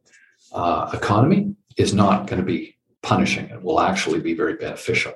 uh, 0.53 0.91
economy 0.93 1.55
is 1.77 1.95
not 1.95 2.27
going 2.27 2.41
to 2.41 2.47
be 2.47 2.77
punishing. 3.03 3.47
It 3.47 3.63
will 3.63 3.81
actually 3.81 4.21
be 4.21 4.35
very 4.35 4.55
beneficial. 4.55 5.13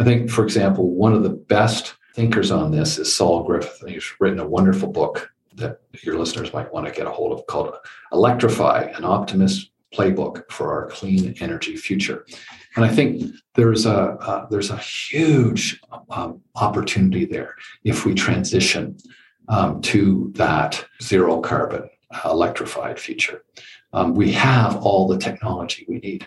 I 0.00 0.04
think, 0.04 0.30
for 0.30 0.44
example, 0.44 0.90
one 0.90 1.12
of 1.12 1.22
the 1.22 1.30
best 1.30 1.94
thinkers 2.14 2.50
on 2.50 2.70
this 2.70 2.98
is 2.98 3.14
Saul 3.14 3.42
Griffith. 3.44 3.82
He's 3.86 4.10
written 4.20 4.38
a 4.38 4.46
wonderful 4.46 4.90
book 4.90 5.30
that 5.56 5.80
your 6.02 6.18
listeners 6.18 6.52
might 6.52 6.72
want 6.72 6.86
to 6.86 6.92
get 6.92 7.06
a 7.06 7.10
hold 7.10 7.38
of 7.38 7.46
called 7.46 7.74
Electrify, 8.12 8.92
an 8.96 9.04
optimist 9.04 9.70
playbook 9.94 10.50
for 10.50 10.72
our 10.72 10.88
clean 10.88 11.34
energy 11.40 11.76
future. 11.76 12.26
And 12.74 12.84
I 12.84 12.88
think 12.88 13.32
there's 13.54 13.86
a 13.86 13.98
uh, 13.98 14.46
there's 14.48 14.70
a 14.70 14.76
huge 14.76 15.80
um, 16.10 16.42
opportunity 16.56 17.24
there 17.24 17.54
if 17.84 18.04
we 18.04 18.14
transition 18.14 18.98
um, 19.48 19.80
to 19.82 20.32
that 20.36 20.84
zero 21.02 21.40
carbon 21.40 21.88
uh, 22.10 22.30
electrified 22.30 23.00
future. 23.00 23.42
Um, 23.92 24.14
we 24.14 24.32
have 24.32 24.76
all 24.76 25.06
the 25.06 25.18
technology 25.18 25.84
we 25.88 25.98
need. 25.98 26.26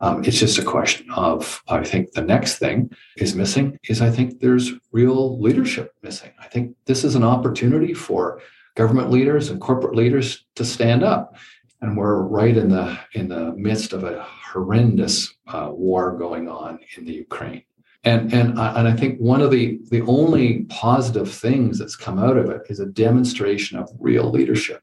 Um, 0.00 0.22
it's 0.24 0.38
just 0.38 0.58
a 0.58 0.64
question 0.64 1.10
of, 1.10 1.62
I 1.68 1.82
think 1.82 2.12
the 2.12 2.22
next 2.22 2.58
thing 2.58 2.90
is 3.16 3.34
missing 3.34 3.78
is 3.88 4.00
I 4.00 4.10
think 4.10 4.40
there's 4.40 4.72
real 4.92 5.40
leadership 5.40 5.94
missing. 6.02 6.30
I 6.40 6.46
think 6.46 6.76
this 6.86 7.02
is 7.02 7.16
an 7.16 7.24
opportunity 7.24 7.94
for 7.94 8.40
government 8.76 9.10
leaders 9.10 9.50
and 9.50 9.60
corporate 9.60 9.96
leaders 9.96 10.44
to 10.54 10.64
stand 10.64 11.02
up. 11.02 11.36
And 11.80 11.96
we're 11.96 12.22
right 12.22 12.56
in 12.56 12.68
the 12.68 12.98
in 13.14 13.28
the 13.28 13.52
midst 13.52 13.92
of 13.92 14.02
a 14.04 14.24
horrendous 14.52 15.32
uh, 15.46 15.68
war 15.70 16.16
going 16.16 16.48
on 16.48 16.80
in 16.96 17.04
the 17.04 17.12
Ukraine. 17.12 17.62
And 18.04 18.32
and 18.32 18.58
I, 18.58 18.78
and 18.78 18.88
I 18.88 18.94
think 18.94 19.18
one 19.18 19.40
of 19.40 19.50
the 19.50 19.80
the 19.90 20.02
only 20.02 20.64
positive 20.64 21.30
things 21.30 21.78
that's 21.78 21.96
come 21.96 22.18
out 22.18 22.36
of 22.36 22.50
it 22.50 22.62
is 22.68 22.80
a 22.80 22.86
demonstration 22.86 23.78
of 23.78 23.90
real 23.98 24.30
leadership 24.30 24.82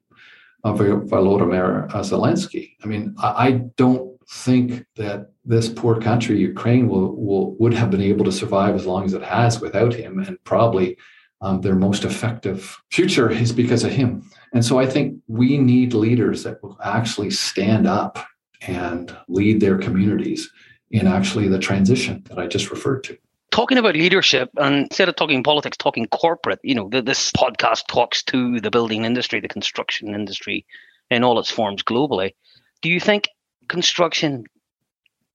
of 0.65 0.79
Volodymyr 0.79 1.87
Zelensky. 1.91 2.75
I 2.83 2.87
mean, 2.87 3.15
I, 3.19 3.47
I 3.47 3.51
don't 3.77 4.19
think 4.27 4.85
that 4.95 5.29
this 5.45 5.69
poor 5.69 6.01
country, 6.01 6.39
Ukraine, 6.39 6.89
will, 6.89 7.15
will 7.15 7.55
would 7.57 7.75
have 7.75 7.91
been 7.91 8.01
able 8.01 8.25
to 8.25 8.31
survive 8.31 8.73
as 8.73 8.87
long 8.87 9.05
as 9.05 9.13
it 9.13 9.21
has 9.21 9.61
without 9.61 9.93
him, 9.93 10.19
and 10.19 10.43
probably 10.43 10.97
um, 11.41 11.61
their 11.61 11.75
most 11.75 12.03
effective 12.03 12.81
future 12.91 13.29
is 13.29 13.51
because 13.51 13.83
of 13.83 13.91
him. 13.91 14.27
And 14.53 14.65
so 14.65 14.79
I 14.79 14.87
think 14.87 15.19
we 15.27 15.59
need 15.59 15.93
leaders 15.93 16.43
that 16.43 16.63
will 16.63 16.79
actually 16.83 17.29
stand 17.29 17.85
up 17.85 18.17
and 18.61 19.15
lead 19.27 19.59
their 19.59 19.77
communities 19.77 20.49
in 20.89 21.05
actually 21.05 21.47
the 21.47 21.59
transition 21.59 22.23
that 22.29 22.39
I 22.39 22.47
just 22.47 22.71
referred 22.71 23.03
to. 23.03 23.17
Talking 23.51 23.77
about 23.77 23.95
leadership, 23.95 24.49
and 24.57 24.87
instead 24.87 25.07
of 25.07 25.15
talking 25.15 25.41
politics, 25.43 25.77
talking 25.77 26.07
corporate, 26.07 26.59
you 26.63 26.75
know, 26.75 26.89
this 26.89 27.31
podcast 27.31 27.87
talks 27.87 28.21
to 28.23 28.59
the 28.59 28.69
building 28.69 29.05
industry, 29.05 29.39
the 29.39 29.47
construction 29.47 30.13
industry 30.13 30.65
in 31.09 31.23
all 31.23 31.39
its 31.39 31.49
forms 31.49 31.83
globally. 31.83 32.33
Do 32.81 32.89
you 32.89 32.99
think 32.99 33.29
construction 33.67 34.45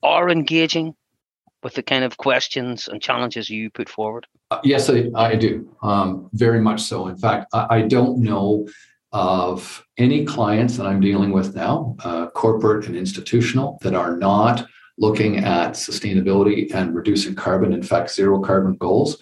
are 0.03 0.29
engaging 0.29 0.95
with 1.63 1.75
the 1.75 1.83
kind 1.83 2.05
of 2.05 2.17
questions 2.17 2.89
and 2.89 3.03
challenges 3.03 3.51
you 3.51 3.71
put 3.71 3.89
forward? 3.89 4.27
Uh, 4.51 4.61
yes, 4.65 4.91
I, 4.91 5.11
I 5.15 5.37
do. 5.37 5.69
Um, 5.83 6.29
very 6.33 6.61
much 6.61 6.81
so. 6.81 7.09
In 7.09 7.17
fact, 7.17 7.47
I, 7.53 7.67
I, 7.71 7.83
don't 7.83 8.19
know 8.19 8.67
of 9.13 9.85
any 9.99 10.25
clients 10.25 10.77
that 10.77 10.87
I'm 10.87 11.01
dealing 11.01 11.33
with 11.33 11.55
now, 11.55 11.97
uh, 12.05 12.29
corporate 12.31 12.87
and 12.87 12.97
institutional, 12.97 13.79
that 13.83 13.95
are 13.95 14.17
not 14.17 14.67
looking 15.01 15.39
at 15.39 15.73
sustainability 15.73 16.73
and 16.73 16.95
reducing 16.95 17.35
carbon, 17.35 17.73
in 17.73 17.83
fact, 17.83 18.11
zero 18.11 18.41
carbon 18.41 18.77
goals. 18.77 19.17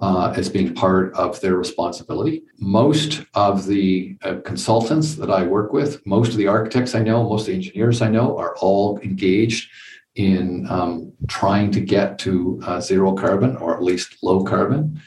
Uh, 0.00 0.32
as 0.36 0.48
being 0.48 0.72
part 0.72 1.12
of 1.14 1.40
their 1.40 1.56
responsibility. 1.56 2.44
Most 2.60 3.24
of 3.34 3.66
the 3.66 4.16
uh, 4.22 4.36
consultants 4.44 5.16
that 5.16 5.28
I 5.28 5.42
work 5.42 5.72
with, 5.72 6.06
most 6.06 6.30
of 6.30 6.36
the 6.36 6.46
architects 6.46 6.94
I 6.94 7.02
know, 7.02 7.28
most 7.28 7.40
of 7.40 7.46
the 7.48 7.54
engineers 7.54 8.00
I 8.00 8.08
know 8.08 8.38
are 8.38 8.54
all 8.58 9.00
engaged 9.00 9.68
in 10.14 10.68
um, 10.70 11.12
trying 11.26 11.72
to 11.72 11.80
get 11.80 12.16
to 12.20 12.60
uh, 12.64 12.80
zero 12.80 13.12
carbon 13.12 13.56
or 13.56 13.74
at 13.74 13.82
least 13.82 14.18
low 14.22 14.44
carbon. 14.44 15.00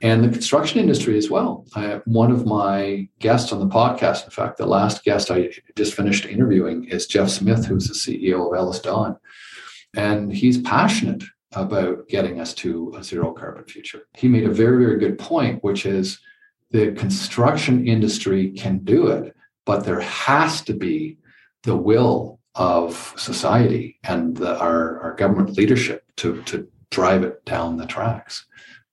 And 0.00 0.24
the 0.24 0.30
construction 0.30 0.80
industry 0.80 1.18
as 1.18 1.28
well. 1.28 1.66
I, 1.74 2.00
one 2.04 2.30
of 2.30 2.46
my 2.46 3.08
guests 3.18 3.52
on 3.52 3.58
the 3.58 3.66
podcast, 3.66 4.24
in 4.24 4.30
fact, 4.30 4.56
the 4.56 4.66
last 4.66 5.04
guest 5.04 5.30
I 5.30 5.50
just 5.76 5.94
finished 5.94 6.24
interviewing 6.24 6.84
is 6.84 7.06
Geoff 7.06 7.30
Smith, 7.30 7.66
who's 7.66 7.88
the 7.88 7.94
CEO 7.94 8.46
of 8.46 8.58
EllisDon. 8.58 9.18
And 9.96 10.32
he's 10.32 10.60
passionate 10.60 11.24
about 11.52 12.08
getting 12.08 12.40
us 12.40 12.52
to 12.54 12.94
a 12.96 13.02
zero 13.02 13.32
carbon 13.32 13.64
future. 13.64 14.02
He 14.16 14.28
made 14.28 14.44
a 14.44 14.52
very, 14.52 14.84
very 14.84 14.98
good 14.98 15.18
point, 15.18 15.64
which 15.64 15.86
is 15.86 16.20
the 16.70 16.92
construction 16.92 17.86
industry 17.86 18.50
can 18.50 18.78
do 18.80 19.08
it, 19.08 19.34
but 19.64 19.84
there 19.84 20.00
has 20.00 20.60
to 20.62 20.74
be 20.74 21.18
the 21.62 21.76
will 21.76 22.38
of 22.54 23.14
society 23.16 23.98
and 24.04 24.36
the, 24.36 24.58
our, 24.58 25.00
our 25.00 25.14
government 25.14 25.56
leadership 25.56 26.04
to, 26.16 26.42
to 26.42 26.68
drive 26.90 27.22
it 27.22 27.44
down 27.44 27.76
the 27.76 27.86
tracks. 27.86 28.46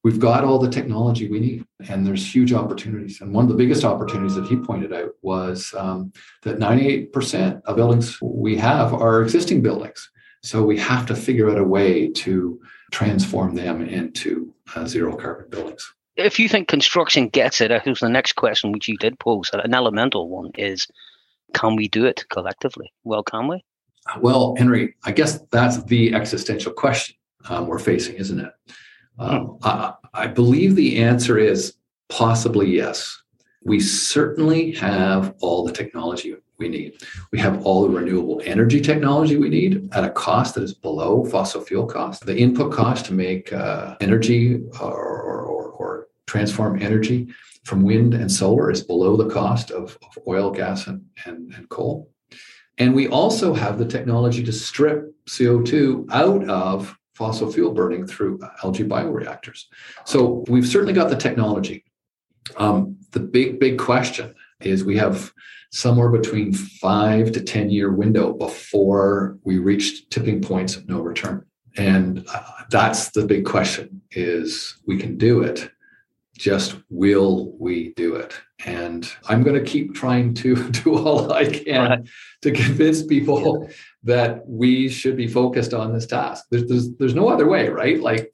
We've 0.04 0.20
got 0.20 0.44
all 0.44 0.60
the 0.60 0.70
technology 0.70 1.28
we 1.28 1.40
need, 1.40 1.66
and 1.90 2.06
there's 2.06 2.34
huge 2.36 2.54
opportunities. 2.54 3.22
And 3.22 3.34
one 3.34 3.46
of 3.46 3.50
the 3.50 3.58
biggest 3.58 3.84
opportunities 3.84 4.36
that 4.36 4.46
he 4.46 4.56
pointed 4.56 4.94
out 4.94 5.10
was 5.24 5.74
um, 5.76 6.14
that 6.44 6.60
98% 6.60 7.64
of 7.64 7.76
buildings 7.76 8.22
we 8.22 8.56
have 8.58 8.94
are 8.94 9.24
existing 9.24 9.64
buildings. 9.64 10.12
So 10.46 10.64
we 10.64 10.78
have 10.78 11.08
to 11.08 11.16
figure 11.16 11.50
out 11.50 11.58
a 11.58 11.64
way 11.64 12.10
to 12.10 12.62
transform 12.92 13.56
them 13.56 13.82
into 13.82 14.54
uh, 14.76 14.86
zero 14.86 15.16
carbon 15.16 15.50
buildings. 15.50 15.92
If 16.18 16.40
you 16.40 16.48
think 16.48 16.68
construction 16.68 17.30
gets 17.30 17.62
it, 17.62 17.72
here's 17.84 18.00
the 18.00 18.10
next 18.10 18.34
question, 18.34 18.72
which 18.72 18.88
you 18.88 18.96
did 18.98 19.18
pose, 19.20 19.50
an 19.54 19.74
elemental 19.74 20.30
one 20.30 20.52
is 20.56 20.88
can 21.56 21.76
we 21.76 21.88
do 21.88 22.06
it 22.06 22.26
collectively? 22.30 22.94
Well, 23.04 23.24
can 23.24 23.48
we? 23.48 23.66
Well, 24.20 24.56
Henry, 24.56 24.96
I 25.04 25.14
guess 25.14 25.40
that's 25.52 25.84
the 25.86 26.14
existential 26.14 26.74
question 26.74 27.16
um, 27.50 27.66
we're 27.66 27.80
facing, 27.80 28.16
isn't 28.16 28.40
it? 28.40 28.52
Um, 29.18 29.40
hmm. 29.40 29.68
I, 29.68 29.94
I 30.14 30.28
believe 30.28 30.76
the 30.76 31.02
answer 31.02 31.40
is 31.40 31.74
possibly 32.10 32.70
yes. 32.70 33.20
We 33.64 33.80
certainly 33.80 34.74
have 34.74 35.34
all 35.42 35.66
the 35.66 35.74
technology 35.74 36.36
we 36.58 36.70
need. 36.70 36.94
We 37.32 37.40
have 37.40 37.66
all 37.66 37.84
the 37.84 37.90
renewable 37.90 38.42
energy 38.46 38.82
technology 38.82 39.38
we 39.38 39.50
need 39.50 39.90
at 39.94 40.04
a 40.04 40.10
cost 40.10 40.56
that 40.56 40.64
is 40.64 40.74
below 40.74 41.26
fossil 41.26 41.62
fuel 41.62 41.86
cost. 41.86 42.26
The 42.26 42.38
input 42.38 42.72
cost 42.72 43.06
to 43.06 43.14
make 43.14 43.52
uh, 43.52 43.96
energy 44.02 44.62
or, 44.80 44.92
or, 44.92 45.64
or, 45.72 46.08
transform 46.28 46.82
energy 46.82 47.28
from 47.66 47.84
wind 47.84 48.16
and 48.16 48.32
solar 48.32 48.72
is 48.72 48.84
below 48.84 49.16
the 49.16 49.30
cost 49.30 49.70
of, 49.70 49.98
of 50.02 50.24
oil, 50.28 50.50
gas, 50.50 50.88
and, 50.88 51.06
and, 51.26 51.54
and 51.54 51.70
coal. 51.70 52.10
And 52.80 52.96
we 52.96 53.08
also 53.08 53.54
have 53.54 53.78
the 53.78 53.86
technology 53.86 54.44
to 54.44 54.52
strip 54.52 55.14
CO2 55.28 56.12
out 56.12 56.50
of 56.50 56.98
fossil 57.14 57.52
fuel 57.52 57.74
burning 57.74 58.06
through 58.08 58.40
algae 58.64 58.84
bioreactors. 58.84 59.66
So 60.04 60.44
we've 60.48 60.68
certainly 60.68 60.94
got 60.94 61.10
the 61.10 61.16
technology. 61.16 61.86
Um, 62.58 62.98
the 63.12 63.20
big, 63.20 63.60
big 63.60 63.80
question 63.80 64.36
is 64.66 64.84
we 64.84 64.98
have 64.98 65.32
somewhere 65.72 66.10
between 66.10 66.54
five 66.54 67.32
to 67.34 67.42
10 67.42 67.70
year 67.70 67.92
window 67.92 68.34
before 68.34 69.38
we 69.44 69.58
reach 69.58 70.10
tipping 70.10 70.42
points 70.42 70.76
of 70.76 70.88
no 70.88 71.02
return. 71.02 71.46
And 71.78 72.26
uh, 72.34 72.44
that's 72.70 73.12
the 73.12 73.26
big 73.26 73.46
question 73.46 74.02
is 74.12 74.78
we 74.88 74.98
can 74.98 75.18
do 75.18 75.44
it 75.44 75.70
just 76.38 76.76
will 76.90 77.56
we 77.60 77.94
do 77.94 78.16
it 78.16 78.40
and 78.66 79.12
i'm 79.30 79.42
going 79.42 79.58
to 79.58 79.70
keep 79.70 79.94
trying 79.94 80.34
to 80.34 80.70
do 80.84 80.98
all 80.98 81.32
i 81.32 81.46
can 81.46 81.90
right. 81.90 82.00
to 82.42 82.52
convince 82.52 83.04
people 83.04 83.64
yeah. 83.64 83.74
that 84.04 84.48
we 84.48 84.90
should 84.90 85.16
be 85.16 85.28
focused 85.28 85.74
on 85.74 85.94
this 85.94 86.06
task 86.06 86.46
there's, 86.52 86.68
there's, 86.68 86.96
there's 86.98 87.16
no 87.16 87.30
other 87.30 87.48
way 87.48 87.70
right 87.70 88.02
like 88.02 88.34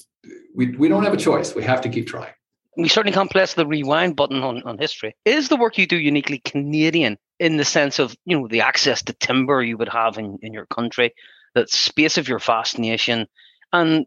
we, 0.55 0.75
we 0.77 0.87
don't 0.87 1.03
have 1.03 1.13
a 1.13 1.17
choice 1.17 1.53
we 1.53 1.63
have 1.63 1.81
to 1.81 1.89
keep 1.89 2.07
trying 2.07 2.33
we 2.77 2.87
certainly 2.87 3.13
can't 3.13 3.31
press 3.31 3.53
the 3.53 3.65
rewind 3.65 4.15
button 4.15 4.43
on, 4.43 4.63
on 4.63 4.77
history 4.77 5.15
is 5.25 5.49
the 5.49 5.57
work 5.57 5.77
you 5.77 5.87
do 5.87 5.97
uniquely 5.97 6.39
canadian 6.39 7.17
in 7.39 7.57
the 7.57 7.65
sense 7.65 7.99
of 7.99 8.15
you 8.25 8.39
know 8.39 8.47
the 8.47 8.61
access 8.61 9.01
to 9.03 9.13
timber 9.13 9.61
you 9.61 9.77
would 9.77 9.89
have 9.89 10.17
in, 10.17 10.37
in 10.41 10.53
your 10.53 10.65
country 10.67 11.13
the 11.53 11.67
space 11.67 12.17
of 12.17 12.27
your 12.27 12.39
vast 12.39 12.79
nation 12.79 13.27
and 13.73 14.05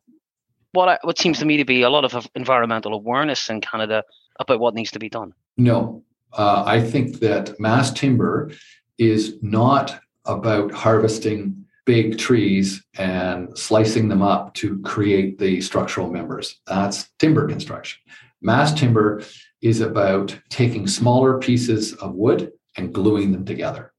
what 0.75 0.89
I, 0.89 0.99
what 1.03 1.19
seems 1.19 1.39
to 1.39 1.45
me 1.45 1.57
to 1.57 1.65
be 1.65 1.83
a 1.83 1.91
lot 1.91 2.05
of 2.05 2.29
environmental 2.35 2.93
awareness 2.93 3.49
in 3.49 3.61
Canada 3.61 4.03
about 4.41 4.61
what 4.61 4.75
needs 4.75 4.91
to 4.93 4.99
be 4.99 5.09
done. 5.09 5.33
No, 5.57 6.03
uh, 6.33 6.65
I 6.67 6.81
think 6.81 7.21
that 7.21 7.59
mass 7.61 7.93
timber 7.93 8.51
is 8.99 9.37
not 9.41 10.01
about 10.25 10.73
harvesting 10.73 11.65
big 11.85 12.19
trees 12.19 12.83
and 12.99 13.57
slicing 13.57 14.09
them 14.09 14.23
up 14.23 14.55
to 14.55 14.81
create 14.81 15.39
the 15.39 15.61
structural 15.61 16.11
members. 16.11 16.61
That's 16.67 17.09
timber 17.19 17.47
construction. 17.47 18.01
Mass 18.45 18.75
timber 18.75 19.23
is 19.63 19.81
about 19.81 20.39
taking 20.51 20.87
smaller 20.87 21.39
pieces 21.39 21.95
of 21.95 22.15
wood 22.15 22.53
and 22.77 22.93
gluing 22.93 23.33
them 23.33 23.47
together. 23.47 23.93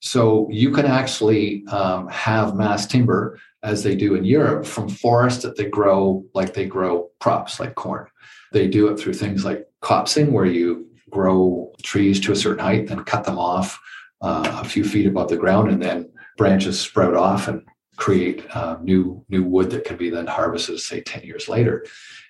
So 0.00 0.48
you 0.50 0.70
can 0.70 0.86
actually 0.86 1.66
um, 1.66 2.08
have 2.08 2.56
mass 2.56 2.86
timber 2.86 3.38
as 3.62 3.82
they 3.82 3.94
do 3.94 4.14
in 4.14 4.24
Europe 4.24 4.64
from 4.66 4.88
forests 4.88 5.42
that 5.42 5.56
they 5.56 5.66
grow 5.66 6.24
like 6.34 6.54
they 6.54 6.66
grow 6.66 7.10
crops 7.20 7.60
like 7.60 7.74
corn. 7.74 8.06
They 8.52 8.68
do 8.68 8.88
it 8.88 8.98
through 8.98 9.14
things 9.14 9.44
like 9.44 9.66
coppicing, 9.82 10.30
where 10.30 10.46
you 10.46 10.86
grow 11.10 11.72
trees 11.82 12.20
to 12.20 12.32
a 12.32 12.36
certain 12.36 12.64
height, 12.64 12.86
then 12.86 13.04
cut 13.04 13.24
them 13.24 13.38
off 13.38 13.78
uh, 14.22 14.60
a 14.62 14.68
few 14.68 14.84
feet 14.84 15.06
above 15.06 15.28
the 15.28 15.36
ground, 15.36 15.70
and 15.70 15.82
then 15.82 16.10
branches 16.38 16.80
sprout 16.80 17.14
off 17.14 17.48
and 17.48 17.62
create 17.96 18.44
uh, 18.56 18.78
new 18.82 19.24
new 19.28 19.44
wood 19.44 19.70
that 19.70 19.84
can 19.84 19.96
be 19.96 20.10
then 20.10 20.26
harvested, 20.26 20.80
say, 20.80 21.00
ten 21.00 21.22
years 21.22 21.48
later. 21.48 21.86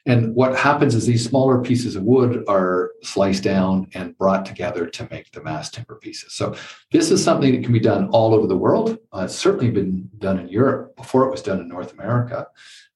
And 0.06 0.34
what 0.34 0.54
happens 0.54 0.94
is 0.94 1.06
these 1.06 1.24
smaller 1.24 1.62
pieces 1.62 1.96
of 1.96 2.02
wood 2.02 2.44
are 2.46 2.92
sliced 3.02 3.42
down 3.42 3.88
and 3.94 4.16
brought 4.18 4.44
together 4.44 4.86
to 4.86 5.08
make 5.10 5.32
the 5.32 5.42
mass 5.42 5.70
timber 5.70 5.96
pieces. 5.96 6.34
So 6.34 6.54
this 6.92 7.10
is 7.10 7.24
something 7.24 7.52
that 7.52 7.64
can 7.64 7.72
be 7.72 7.80
done 7.80 8.08
all 8.10 8.34
over 8.34 8.46
the 8.46 8.56
world. 8.56 8.98
Uh, 9.14 9.22
it's 9.24 9.34
certainly 9.34 9.70
been 9.70 10.10
done 10.18 10.38
in 10.38 10.48
Europe 10.48 10.94
before 10.96 11.26
it 11.26 11.30
was 11.30 11.40
done 11.40 11.60
in 11.60 11.68
North 11.68 11.94
America. 11.94 12.46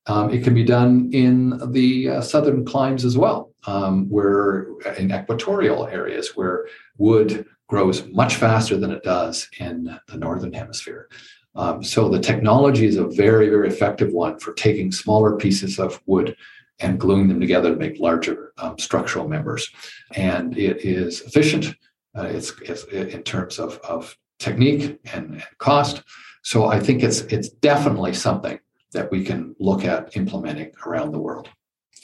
Um, 0.07 0.31
it 0.31 0.45
can 0.45 0.55
be 0.55 0.65
done 0.65 1.11
in 1.13 1.73
the 1.73 2.09
uh, 2.11 2.21
southern 2.21 2.65
climes 2.65 3.05
as 3.05 3.17
well, 3.17 3.53
um, 3.67 4.09
where 4.11 4.69
in 4.99 5.13
equatorial 5.13 5.87
areas 5.87 6.33
where 6.35 6.67
wood 6.99 7.47
grows 7.69 8.07
much 8.09 8.37
faster 8.37 8.79
than 8.79 8.91
it 8.91 9.03
does 9.03 9.49
in 9.61 9.99
the 10.09 10.17
northern 10.17 10.53
hemisphere. 10.53 11.09
Um, 11.59 11.83
so 11.83 12.09
the 12.09 12.21
technology 12.21 12.87
is 12.87 12.97
a 12.97 13.05
very, 13.05 13.49
very 13.49 13.69
effective 13.69 14.13
one 14.13 14.39
for 14.39 14.55
taking 14.55 14.93
smaller 14.93 15.37
pieces 15.37 15.81
of 15.81 16.01
wood 16.07 16.37
and 16.79 17.01
gluing 17.01 17.27
them 17.27 17.41
together 17.41 17.71
to 17.71 17.77
make 17.77 17.99
larger 17.99 18.53
um, 18.59 18.79
structural 18.79 19.29
members. 19.29 19.69
And 20.15 20.57
it 20.57 20.85
is 20.85 21.21
efficient. 21.23 21.75
Uh, 22.17 22.27
it's, 22.27 22.53
it's, 22.63 22.85
in 22.85 23.25
terms 23.25 23.59
of, 23.59 23.79
of 23.79 24.17
technique 24.39 25.01
and, 25.13 25.35
and, 25.35 25.45
cost. 25.59 26.03
So 26.43 26.67
I 26.67 26.79
think 26.79 27.03
it's 27.03 27.23
it's 27.23 27.49
definitely 27.49 28.15
something 28.15 28.61
that 28.93 29.11
we 29.11 29.25
can 29.25 29.57
look 29.59 29.85
at 29.85 30.17
implementing 30.17 30.73
around 30.87 31.11
the 31.11 31.19
world. 31.19 31.49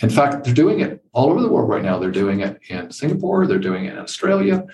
In 0.03 0.11
fact, 0.11 0.45
they're 0.45 0.53
doing 0.53 0.81
it 0.81 1.05
all 1.13 1.31
over 1.31 1.41
the 1.41 1.49
world 1.49 1.69
right 1.69 1.83
now. 1.83 1.99
They're 1.99 2.11
doing 2.11 2.41
it 2.41 2.59
in 2.69 2.91
Singapore. 2.91 3.47
They're 3.47 3.59
doing 3.59 3.85
it 3.85 3.93
in 3.93 3.99
Australia. 4.01 4.67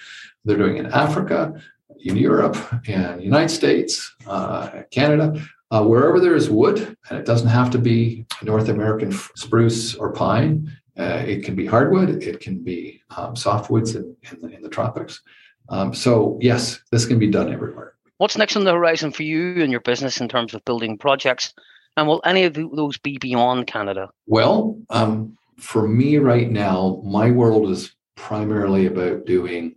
They're 0.44 0.56
doing 0.56 0.78
it 0.78 0.86
in 0.86 0.92
Africa, 0.92 1.60
in 2.04 2.16
Europe, 2.16 2.56
and 2.88 3.20
the 3.20 3.24
United 3.24 3.50
States, 3.50 4.14
uh, 4.26 4.82
Canada 4.90 5.40
uh, 5.70 5.84
wherever 5.84 6.18
there 6.18 6.34
is 6.34 6.50
wood, 6.50 6.96
and 7.08 7.18
it 7.18 7.24
doesn't 7.24 7.48
have 7.48 7.70
to 7.70 7.78
be 7.78 8.26
North 8.42 8.68
American 8.68 9.12
spruce 9.36 9.94
or 9.94 10.12
pine. 10.12 10.70
Uh, 10.98 11.22
it 11.26 11.44
can 11.44 11.54
be 11.54 11.64
hardwood. 11.64 12.22
It 12.22 12.40
can 12.40 12.62
be 12.62 13.02
um, 13.16 13.34
softwoods 13.34 13.94
in, 13.94 14.16
in, 14.30 14.40
the, 14.40 14.56
in 14.56 14.62
the 14.62 14.68
tropics. 14.68 15.22
Um, 15.68 15.94
so 15.94 16.38
yes, 16.42 16.80
this 16.90 17.06
can 17.06 17.18
be 17.18 17.28
done 17.28 17.52
everywhere. 17.52 17.94
What's 18.18 18.36
next 18.36 18.56
on 18.56 18.64
the 18.64 18.72
horizon 18.72 19.12
for 19.12 19.22
you 19.22 19.62
and 19.62 19.70
your 19.70 19.80
business 19.80 20.20
in 20.20 20.28
terms 20.28 20.52
of 20.52 20.64
building 20.64 20.98
projects? 20.98 21.54
And 21.96 22.06
will 22.06 22.20
any 22.24 22.44
of 22.44 22.54
those 22.54 22.98
be 22.98 23.18
beyond 23.18 23.66
Canada? 23.66 24.10
Well, 24.26 24.78
um, 24.90 25.36
for 25.58 25.88
me 25.88 26.18
right 26.18 26.50
now, 26.50 27.00
my 27.04 27.30
world 27.30 27.70
is 27.70 27.94
primarily 28.16 28.86
about 28.86 29.24
doing 29.24 29.74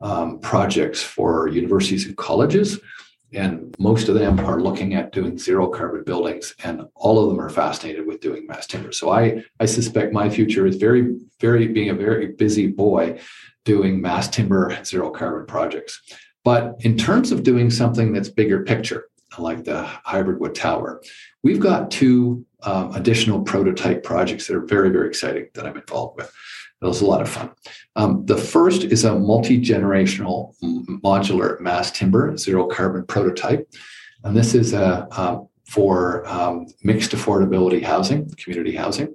um, 0.00 0.38
projects 0.40 1.02
for 1.02 1.48
universities 1.48 2.06
and 2.06 2.16
colleges. 2.16 2.78
And 3.32 3.74
most 3.78 4.08
of 4.08 4.14
them 4.14 4.38
are 4.40 4.60
looking 4.60 4.94
at 4.94 5.12
doing 5.12 5.36
zero 5.36 5.68
carbon 5.68 6.04
buildings 6.04 6.54
and 6.62 6.82
all 6.94 7.18
of 7.18 7.28
them 7.28 7.40
are 7.40 7.50
fascinated 7.50 8.06
with 8.06 8.20
doing 8.20 8.46
mass 8.46 8.66
timber. 8.66 8.92
So 8.92 9.10
i 9.10 9.42
i 9.58 9.66
suspect 9.66 10.12
my 10.12 10.30
future 10.30 10.66
is 10.66 10.76
very 10.76 11.16
very 11.40 11.66
being 11.66 11.90
a 11.90 11.94
very 11.94 12.28
busy 12.28 12.68
boy 12.68 13.18
doing 13.64 14.00
mass 14.00 14.28
timber 14.28 14.78
zero 14.84 15.10
carbon 15.10 15.46
projects. 15.46 16.00
But 16.44 16.76
in 16.80 16.96
terms 16.96 17.32
of 17.32 17.42
doing 17.42 17.70
something 17.70 18.12
that's 18.12 18.28
bigger 18.28 18.62
picture 18.62 19.08
like 19.38 19.64
the 19.64 19.82
hybrid 19.82 20.40
wood 20.40 20.54
tower 20.54 21.02
we've 21.42 21.60
got 21.60 21.90
two 21.90 22.44
um, 22.62 22.94
additional 22.94 23.42
prototype 23.42 24.02
projects 24.02 24.46
that 24.46 24.56
are 24.56 24.64
very 24.64 24.90
very 24.90 25.08
exciting 25.08 25.48
that 25.54 25.66
i'm 25.66 25.76
involved 25.76 26.16
with 26.16 26.32
it 26.82 26.86
was 26.86 27.00
a 27.00 27.06
lot 27.06 27.22
of 27.22 27.28
fun. 27.28 27.50
Um, 27.96 28.26
the 28.26 28.36
first 28.36 28.84
is 28.84 29.04
a 29.04 29.18
multi 29.18 29.58
generational 29.58 30.54
modular 31.02 31.58
mass 31.60 31.90
timber 31.90 32.36
zero 32.36 32.66
carbon 32.66 33.06
prototype. 33.06 33.68
And 34.24 34.36
this 34.36 34.54
is 34.54 34.72
a, 34.72 35.06
uh, 35.10 35.40
for 35.68 36.26
um, 36.26 36.66
mixed 36.82 37.12
affordability 37.12 37.82
housing, 37.82 38.30
community 38.36 38.74
housing, 38.76 39.14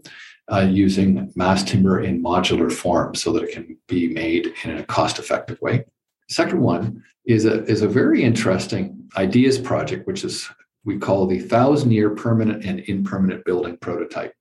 uh, 0.52 0.68
using 0.70 1.32
mass 1.36 1.64
timber 1.64 2.02
in 2.02 2.22
modular 2.22 2.72
form 2.72 3.16
so 3.16 3.32
that 3.34 3.44
it 3.44 3.54
can 3.54 3.78
be 3.88 4.10
made 4.10 4.54
in 4.64 4.78
a 4.78 4.84
cost 4.84 5.20
effective 5.20 5.62
way. 5.62 5.86
Second 6.30 6.62
one 6.62 7.04
is 7.26 7.46
a, 7.46 7.64
is 7.66 7.82
a 7.82 7.88
very 7.88 8.24
interesting 8.24 9.10
ideas 9.18 9.58
project, 9.58 10.08
which 10.08 10.24
is 10.24 10.50
we 10.84 10.98
call 10.98 11.28
the 11.28 11.40
thousand 11.40 11.92
year 11.92 12.10
permanent 12.10 12.66
and 12.66 12.80
impermanent 12.82 13.46
building 13.46 13.78
prototype. 13.78 14.34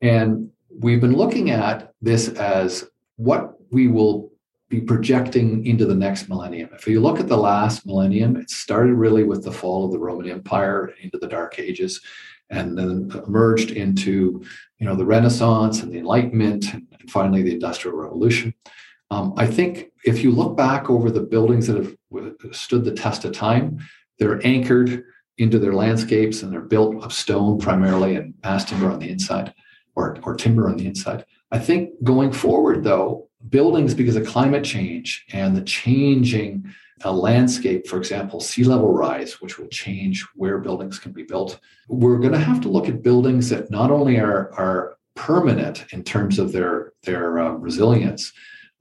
And 0.00 0.50
we've 0.78 1.00
been 1.00 1.16
looking 1.16 1.50
at 1.50 1.92
this 2.00 2.28
as 2.28 2.84
what 3.16 3.54
we 3.70 3.88
will 3.88 4.30
be 4.68 4.80
projecting 4.80 5.64
into 5.66 5.84
the 5.84 5.94
next 5.94 6.28
millennium. 6.28 6.70
If 6.72 6.86
you 6.86 7.00
look 7.00 7.20
at 7.20 7.28
the 7.28 7.36
last 7.36 7.86
millennium, 7.86 8.36
it 8.36 8.50
started 8.50 8.94
really 8.94 9.24
with 9.24 9.44
the 9.44 9.52
fall 9.52 9.84
of 9.84 9.92
the 9.92 9.98
Roman 9.98 10.30
Empire 10.30 10.92
into 11.02 11.18
the 11.18 11.28
Dark 11.28 11.58
Ages, 11.58 12.00
and 12.50 12.76
then 12.76 13.10
emerged 13.26 13.70
into 13.70 14.42
you 14.78 14.86
know 14.86 14.96
the 14.96 15.04
Renaissance 15.04 15.82
and 15.82 15.92
the 15.92 15.98
Enlightenment, 15.98 16.72
and, 16.72 16.86
finally 17.08 17.42
the 17.42 17.54
Industrial 17.54 17.96
Revolution. 17.96 18.54
Um, 19.10 19.34
I 19.36 19.46
think 19.46 19.92
if 20.04 20.24
you 20.24 20.30
look 20.30 20.56
back 20.56 20.88
over 20.88 21.10
the 21.10 21.20
buildings 21.20 21.66
that 21.66 21.76
have 21.76 21.94
stood 22.52 22.84
the 22.84 22.92
test 22.92 23.24
of 23.24 23.32
time, 23.32 23.78
they're 24.18 24.44
anchored 24.46 25.04
into 25.36 25.58
their 25.58 25.74
landscapes 25.74 26.42
and 26.42 26.52
they're 26.52 26.60
built 26.60 27.02
of 27.04 27.12
stone 27.12 27.58
primarily 27.58 28.16
and 28.16 28.34
mass 28.42 28.64
timber 28.64 28.90
on 28.90 29.00
the 29.00 29.10
inside 29.10 29.52
or, 29.96 30.18
or 30.22 30.34
timber 30.34 30.68
on 30.68 30.76
the 30.76 30.86
inside. 30.86 31.24
I 31.50 31.58
think 31.58 31.90
going 32.02 32.32
forward, 32.32 32.84
though, 32.84 33.28
buildings, 33.48 33.94
because 33.94 34.16
of 34.16 34.26
climate 34.26 34.64
change 34.64 35.24
and 35.32 35.56
the 35.56 35.62
changing 35.62 36.72
uh, 37.04 37.12
landscape, 37.12 37.86
for 37.86 37.98
example, 37.98 38.40
sea 38.40 38.64
level 38.64 38.92
rise, 38.92 39.40
which 39.40 39.58
will 39.58 39.68
change 39.68 40.24
where 40.34 40.58
buildings 40.58 40.98
can 40.98 41.12
be 41.12 41.22
built, 41.22 41.58
we're 41.88 42.18
going 42.18 42.32
to 42.32 42.38
have 42.38 42.60
to 42.62 42.68
look 42.68 42.88
at 42.88 43.02
buildings 43.02 43.50
that 43.50 43.70
not 43.70 43.90
only 43.90 44.18
are, 44.18 44.52
are 44.54 44.96
permanent 45.14 45.84
in 45.92 46.02
terms 46.02 46.38
of 46.38 46.52
their, 46.52 46.92
their 47.02 47.38
uh, 47.38 47.50
resilience 47.50 48.32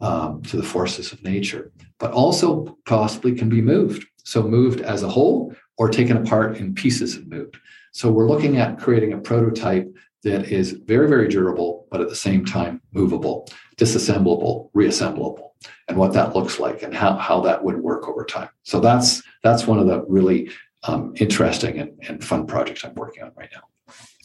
um, 0.02 0.42
to 0.44 0.58
the 0.58 0.64
forces 0.64 1.12
of 1.12 1.24
nature, 1.24 1.72
but 2.00 2.12
also 2.12 2.78
possibly 2.86 3.34
can 3.34 3.50
be 3.50 3.62
moved. 3.62 4.06
So, 4.26 4.42
moved 4.42 4.80
as 4.82 5.04
a 5.04 5.10
whole 5.10 5.54
or 5.78 5.90
taken 5.90 6.16
apart 6.16 6.58
in 6.58 6.74
pieces 6.74 7.16
and 7.16 7.28
moved. 7.28 7.58
So, 7.92 8.10
we're 8.10 8.28
looking 8.28 8.58
at 8.58 8.80
creating 8.80 9.14
a 9.14 9.18
prototype 9.18 9.94
that 10.24 10.52
is 10.52 10.72
very, 10.72 11.08
very 11.08 11.28
durable, 11.28 11.88
but 11.92 12.02
at 12.02 12.10
the 12.10 12.16
same 12.16 12.46
time 12.46 12.82
movable, 12.92 13.48
disassemblable, 13.78 14.70
reassemblable, 14.74 15.56
and 15.88 15.98
what 15.98 16.14
that 16.14 16.36
looks 16.36 16.60
like 16.60 16.84
and 16.84 16.94
how, 16.94 17.16
how 17.18 17.42
that 17.42 17.64
would 17.64 17.78
work 17.78 18.08
over 18.08 18.24
time. 18.24 18.50
So 18.64 18.80
that's 18.80 19.22
that's 19.44 19.68
one 19.68 19.80
of 19.80 19.88
the 19.88 20.04
really 20.08 20.50
um, 20.84 21.14
interesting 21.18 21.80
and, 21.80 21.92
and 22.08 22.24
fun 22.24 22.48
projects 22.48 22.84
I'm 22.84 22.96
working 22.96 23.24
on 23.24 23.32
right 23.36 23.50
now. 23.54 23.64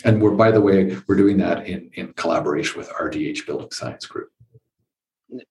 And 0.05 0.23
we're, 0.23 0.31
by 0.31 0.51
the 0.51 0.61
way, 0.61 0.97
we're 1.07 1.17
doing 1.17 1.39
that 1.39 1.67
in, 1.67 1.91
in 1.95 2.13
collaboration 2.15 2.79
with 2.79 2.89
RDH 2.91 3.47
Building 3.47 3.71
Science 3.73 4.07
Group. 4.07 4.31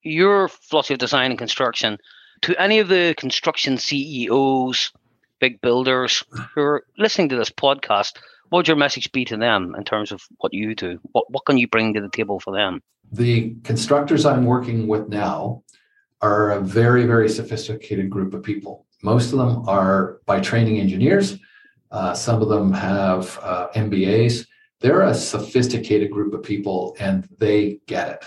Your 0.01 0.47
philosophy 0.47 0.93
of 0.93 0.99
design 0.99 1.31
and 1.31 1.37
construction, 1.37 1.97
to 2.41 2.59
any 2.61 2.79
of 2.79 2.87
the 2.87 3.13
construction 3.17 3.77
CEOs, 3.77 4.91
big 5.39 5.61
builders 5.61 6.23
who 6.53 6.61
are 6.61 6.85
listening 6.97 7.29
to 7.29 7.35
this 7.35 7.49
podcast, 7.49 8.17
what 8.49 8.59
would 8.59 8.67
your 8.67 8.77
message 8.77 9.11
be 9.11 9.25
to 9.25 9.37
them 9.37 9.75
in 9.77 9.83
terms 9.83 10.11
of 10.11 10.21
what 10.37 10.53
you 10.53 10.75
do? 10.75 10.99
What 11.11 11.29
what 11.29 11.45
can 11.45 11.57
you 11.57 11.67
bring 11.67 11.93
to 11.93 12.01
the 12.01 12.09
table 12.09 12.39
for 12.39 12.53
them? 12.53 12.81
The 13.11 13.55
constructors 13.63 14.25
I'm 14.25 14.45
working 14.45 14.87
with 14.87 15.09
now 15.09 15.63
are 16.21 16.51
a 16.51 16.59
very 16.59 17.05
very 17.05 17.29
sophisticated 17.29 18.09
group 18.09 18.33
of 18.33 18.43
people. 18.43 18.85
Most 19.03 19.31
of 19.31 19.39
them 19.39 19.67
are 19.67 20.19
by 20.25 20.39
training 20.39 20.79
engineers. 20.79 21.37
Uh, 21.91 22.13
some 22.13 22.41
of 22.41 22.49
them 22.49 22.73
have 22.73 23.39
uh, 23.41 23.67
MBAs. 23.75 24.45
They're 24.79 25.01
a 25.01 25.13
sophisticated 25.13 26.11
group 26.11 26.33
of 26.33 26.43
people, 26.43 26.95
and 26.99 27.27
they 27.39 27.79
get 27.87 28.09
it. 28.09 28.25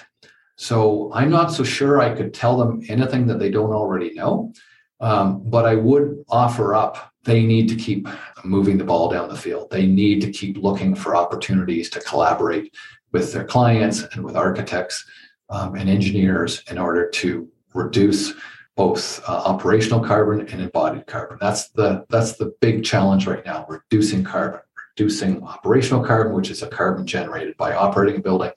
So 0.57 1.11
I'm 1.15 1.31
not 1.31 1.53
so 1.53 1.65
sure 1.65 2.01
I 2.01 2.15
could 2.15 2.35
tell 2.35 2.57
them 2.57 2.83
anything 2.89 3.27
that 3.29 3.39
they 3.39 3.51
don't 3.51 3.73
already 3.73 4.13
know. 4.15 4.53
Um, 5.01 5.43
but 5.49 5.65
I 5.65 5.75
would 5.77 6.25
offer 6.29 6.75
up 6.75 7.10
they 7.25 7.45
need 7.45 7.69
to 7.69 7.77
keep 7.77 8.09
moving 8.45 8.79
the 8.79 8.85
ball 8.85 9.11
down 9.11 9.29
the 9.29 9.37
field. 9.37 9.71
They 9.71 9.87
need 9.87 10.21
to 10.23 10.31
keep 10.31 10.57
looking 10.57 10.95
for 10.95 11.15
opportunities 11.15 11.91
to 11.91 12.01
collaborate 12.01 12.75
with 13.13 13.33
their 13.33 13.45
clients 13.45 14.03
and 14.13 14.25
with 14.25 14.37
architects 14.37 15.05
um, 15.51 15.75
and 15.75 15.91
engineers 15.91 16.63
in 16.71 16.79
order 16.79 17.09
to 17.09 17.49
reduce 17.75 18.33
both 18.77 19.23
uh, 19.29 19.33
operational 19.33 20.01
carbon 20.01 20.49
and 20.49 20.63
embodied 20.63 21.07
carbon. 21.07 21.37
That's 21.41 21.69
the 21.71 22.07
that's 22.09 22.37
the 22.37 22.55
big 22.61 22.85
challenge 22.85 23.27
right 23.27 23.45
now: 23.45 23.67
reducing 23.69 24.25
carbon, 24.25 24.61
reducing 24.97 25.43
operational 25.43 26.05
carbon, 26.05 26.35
which 26.35 26.51
is 26.51 26.63
a 26.63 26.69
carbon 26.69 27.07
generated 27.07 27.57
by 27.57 27.75
operating 27.75 28.17
a 28.17 28.23
building, 28.23 28.53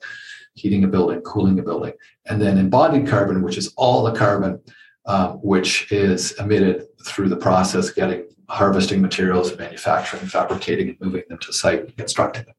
heating 0.54 0.84
a 0.84 0.88
building, 0.88 1.20
cooling 1.20 1.58
a 1.58 1.62
building, 1.62 1.92
and 2.26 2.40
then 2.40 2.56
embodied 2.56 3.06
carbon, 3.06 3.42
which 3.42 3.58
is 3.58 3.74
all 3.76 4.04
the 4.04 4.16
carbon 4.16 4.60
uh, 5.06 5.32
which 5.32 5.92
is 5.92 6.32
emitted 6.40 6.86
through 7.04 7.28
the 7.28 7.36
process 7.36 7.90
getting 7.90 8.24
harvesting 8.48 9.00
materials, 9.00 9.50
and 9.50 9.58
manufacturing, 9.58 10.26
fabricating, 10.26 10.88
and 10.88 11.00
moving 11.00 11.22
them 11.28 11.38
to 11.38 11.52
site 11.52 11.80
and 11.80 11.96
constructing 11.96 12.44
them. 12.44 12.54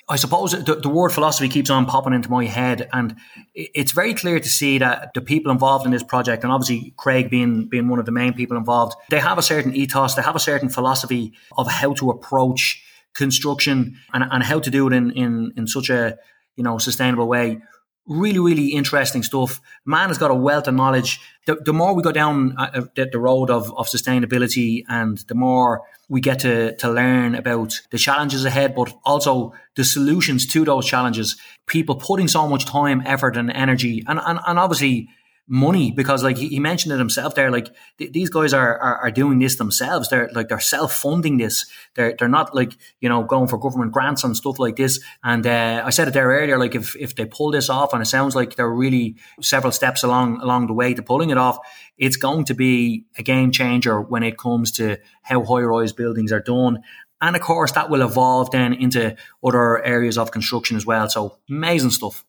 I 0.09 0.15
suppose 0.15 0.53
the, 0.53 0.73
the, 0.73 0.89
word 0.89 1.11
philosophy 1.11 1.49
keeps 1.49 1.69
on 1.69 1.85
popping 1.85 2.13
into 2.13 2.31
my 2.31 2.45
head, 2.45 2.89
and 2.93 3.15
it's 3.53 3.91
very 3.91 4.15
clear 4.15 4.39
to 4.39 4.49
see 4.49 4.79
that 4.79 5.13
the 5.13 5.21
people 5.21 5.51
involved 5.51 5.85
in 5.85 5.91
this 5.91 6.01
project, 6.01 6.43
and 6.43 6.51
obviously 6.51 6.95
Craig 6.97 7.29
being 7.29 7.69
being 7.69 7.87
one 7.87 7.99
of 7.99 8.07
the 8.07 8.11
main 8.11 8.33
people 8.33 8.57
involved, 8.57 8.95
they 9.11 9.19
have 9.19 9.37
a 9.37 9.43
certain 9.43 9.75
ethos, 9.75 10.15
they 10.15 10.23
have 10.23 10.35
a 10.35 10.39
certain 10.39 10.69
philosophy 10.69 11.33
of 11.59 11.67
how 11.67 11.93
to 11.93 12.09
approach 12.09 12.83
construction 13.13 13.99
and, 14.13 14.23
and 14.31 14.41
how 14.41 14.59
to 14.59 14.71
do 14.71 14.87
it 14.87 14.93
in, 14.93 15.11
in 15.11 15.53
in 15.55 15.67
such 15.67 15.91
a 15.91 16.17
you 16.55 16.63
know 16.63 16.79
sustainable 16.79 17.27
way 17.27 17.61
really, 18.09 18.39
really 18.39 18.67
interesting 18.69 19.23
stuff. 19.23 19.61
Man 19.85 20.09
has 20.09 20.17
got 20.17 20.31
a 20.31 20.35
wealth 20.35 20.67
of 20.67 20.73
knowledge. 20.73 21.21
The, 21.45 21.55
the 21.55 21.73
more 21.73 21.93
we 21.93 22.03
go 22.03 22.11
down 22.11 22.55
uh, 22.57 22.71
uh, 22.73 22.81
the, 22.95 23.05
the, 23.11 23.19
road 23.19 23.49
of, 23.49 23.71
of 23.77 23.87
sustainability 23.87 24.83
and 24.89 25.19
the 25.29 25.35
more 25.35 25.83
we 26.09 26.19
get 26.19 26.39
to, 26.39 26.75
to 26.77 26.91
learn 26.91 27.35
about 27.35 27.81
the 27.91 27.97
challenges 27.97 28.43
ahead, 28.43 28.75
but 28.75 28.93
also 29.05 29.53
the 29.75 29.83
solutions 29.83 30.47
to 30.47 30.65
those 30.65 30.85
challenges, 30.85 31.37
people 31.67 31.95
putting 31.95 32.27
so 32.27 32.47
much 32.47 32.65
time, 32.65 33.03
effort 33.05 33.37
and 33.37 33.51
energy 33.51 34.03
and, 34.07 34.19
and, 34.25 34.39
and 34.45 34.59
obviously 34.59 35.09
money 35.49 35.91
because 35.91 36.23
like 36.23 36.37
he, 36.37 36.59
mentioned 36.59 36.93
it 36.93 36.99
himself 36.99 37.33
there 37.33 37.49
like 37.49 37.73
th- 37.97 38.11
these 38.11 38.29
guys 38.29 38.53
are, 38.53 38.77
are, 38.77 38.97
are 38.97 39.11
doing 39.11 39.39
this 39.39 39.55
themselves. 39.55 40.07
They're 40.07 40.29
like 40.33 40.47
they're 40.47 40.59
self-funding 40.59 41.37
this. 41.37 41.65
They're 41.95 42.15
they're 42.17 42.29
not 42.29 42.53
like 42.53 42.73
you 43.01 43.09
know 43.09 43.23
going 43.23 43.47
for 43.47 43.57
government 43.57 43.91
grants 43.91 44.23
and 44.23 44.37
stuff 44.37 44.59
like 44.59 44.75
this. 44.75 44.99
And 45.23 45.45
uh, 45.47 45.81
I 45.83 45.89
said 45.89 46.07
it 46.07 46.13
there 46.13 46.27
earlier 46.27 46.59
like 46.59 46.75
if 46.75 46.95
if 46.95 47.15
they 47.15 47.25
pull 47.25 47.51
this 47.51 47.69
off 47.69 47.93
and 47.93 48.01
it 48.01 48.05
sounds 48.05 48.35
like 48.35 48.55
they're 48.55 48.69
really 48.69 49.15
several 49.41 49.71
steps 49.71 50.03
along 50.03 50.39
along 50.41 50.67
the 50.67 50.73
way 50.73 50.93
to 50.93 51.01
pulling 51.01 51.31
it 51.31 51.37
off 51.37 51.57
it's 51.97 52.15
going 52.15 52.45
to 52.45 52.53
be 52.53 53.05
a 53.17 53.23
game 53.23 53.51
changer 53.51 54.01
when 54.01 54.23
it 54.23 54.37
comes 54.37 54.71
to 54.71 54.97
how 55.21 55.43
high-rise 55.43 55.91
buildings 55.91 56.31
are 56.31 56.39
done. 56.39 56.81
And 57.21 57.35
of 57.35 57.41
course 57.41 57.73
that 57.73 57.89
will 57.89 58.01
evolve 58.01 58.51
then 58.51 58.73
into 58.73 59.15
other 59.43 59.83
areas 59.83 60.17
of 60.17 60.31
construction 60.31 60.77
as 60.77 60.85
well. 60.85 61.09
So 61.09 61.37
amazing 61.49 61.91
stuff 61.91 62.23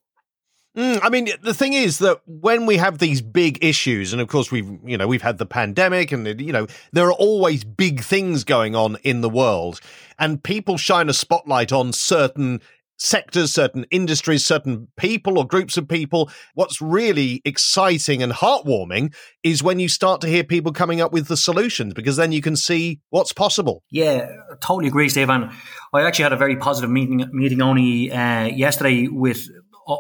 Mm, 0.81 1.01
I 1.03 1.11
mean, 1.11 1.28
the 1.43 1.53
thing 1.53 1.74
is 1.74 1.99
that 1.99 2.22
when 2.24 2.64
we 2.64 2.78
have 2.78 2.99
these 3.01 3.20
big 3.20 3.62
issues, 3.62 4.14
and 4.14 4.22
of 4.22 4.28
course 4.28 4.51
we've, 4.51 4.78
you 4.83 4.97
know, 4.97 5.07
we've 5.07 5.20
had 5.20 5.37
the 5.37 5.45
pandemic, 5.45 6.11
and 6.11 6.41
you 6.41 6.53
know, 6.55 6.66
there 6.91 7.07
are 7.07 7.12
always 7.12 7.64
big 7.64 8.01
things 8.01 8.45
going 8.45 8.74
on 8.74 8.97
in 9.03 9.20
the 9.20 9.28
world, 9.28 9.81
and 10.18 10.43
people 10.43 10.78
shine 10.78 11.11
a 11.11 11.12
spotlight 11.12 11.70
on 11.70 11.93
certain 11.93 12.62
sectors, 12.97 13.53
certain 13.53 13.85
industries, 13.91 14.47
certain 14.47 14.89
people 14.97 15.39
or 15.39 15.47
groups 15.47 15.76
of 15.76 15.87
people. 15.87 16.31
What's 16.55 16.81
really 16.81 17.43
exciting 17.45 18.22
and 18.22 18.33
heartwarming 18.33 19.14
is 19.43 19.62
when 19.62 19.81
you 19.81 19.89
start 19.89 20.22
to 20.22 20.28
hear 20.28 20.45
people 20.45 20.72
coming 20.72 21.03
up 21.03 21.12
with 21.12 21.28
the 21.28 21.37
solutions 21.37 21.93
because 21.93 22.16
then 22.16 22.33
you 22.33 22.41
can 22.41 22.57
see 22.57 23.01
what's 23.11 23.35
possible. 23.35 23.83
Yeah, 23.91 24.31
totally 24.62 24.89
agree, 24.89 25.11
Stephen. 25.11 25.51
I 25.93 26.03
actually 26.03 26.22
had 26.22 26.33
a 26.33 26.39
very 26.39 26.57
positive 26.57 26.91
meeting 26.91 27.28
meeting 27.33 27.61
only 27.61 28.12
uh, 28.12 28.45
yesterday 28.45 29.09
with 29.09 29.47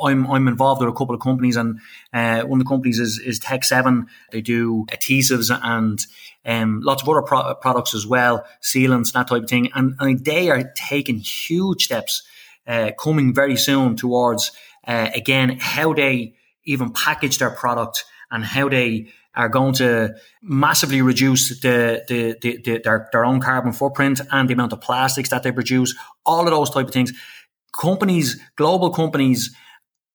I'm 0.02 0.26
I'm 0.30 0.48
involved 0.48 0.80
with 0.80 0.88
a 0.88 0.96
couple 0.96 1.14
of 1.14 1.20
companies, 1.20 1.56
and 1.56 1.80
uh, 2.12 2.42
one 2.42 2.60
of 2.60 2.66
the 2.66 2.68
companies 2.68 2.98
is 2.98 3.18
is 3.18 3.40
Tec7. 3.40 4.06
They 4.30 4.40
do 4.40 4.86
adhesives 4.90 5.50
and 5.62 6.04
um, 6.44 6.80
lots 6.82 7.02
of 7.02 7.08
other 7.08 7.22
pro- 7.22 7.54
products 7.54 7.94
as 7.94 8.06
well, 8.06 8.46
sealants, 8.62 9.12
that 9.12 9.28
type 9.28 9.42
of 9.42 9.48
thing. 9.48 9.70
And, 9.74 9.94
and 9.98 10.24
they 10.24 10.50
are 10.50 10.72
taking 10.74 11.18
huge 11.18 11.84
steps 11.84 12.22
uh, 12.66 12.92
coming 12.98 13.34
very 13.34 13.56
soon 13.56 13.96
towards, 13.96 14.52
uh, 14.86 15.10
again, 15.14 15.58
how 15.60 15.92
they 15.92 16.34
even 16.64 16.92
package 16.92 17.38
their 17.38 17.50
product 17.50 18.04
and 18.30 18.44
how 18.44 18.68
they 18.68 19.12
are 19.34 19.48
going 19.48 19.74
to 19.74 20.14
massively 20.42 21.02
reduce 21.02 21.60
the, 21.60 22.04
the, 22.08 22.36
the, 22.40 22.60
the, 22.64 22.78
their, 22.78 23.08
their 23.12 23.24
own 23.24 23.40
carbon 23.40 23.72
footprint 23.72 24.20
and 24.30 24.48
the 24.48 24.54
amount 24.54 24.72
of 24.72 24.80
plastics 24.80 25.30
that 25.30 25.42
they 25.42 25.52
produce, 25.52 25.94
all 26.26 26.44
of 26.44 26.50
those 26.50 26.70
type 26.70 26.86
of 26.86 26.92
things. 26.92 27.12
Companies, 27.72 28.40
global 28.56 28.90
companies, 28.90 29.54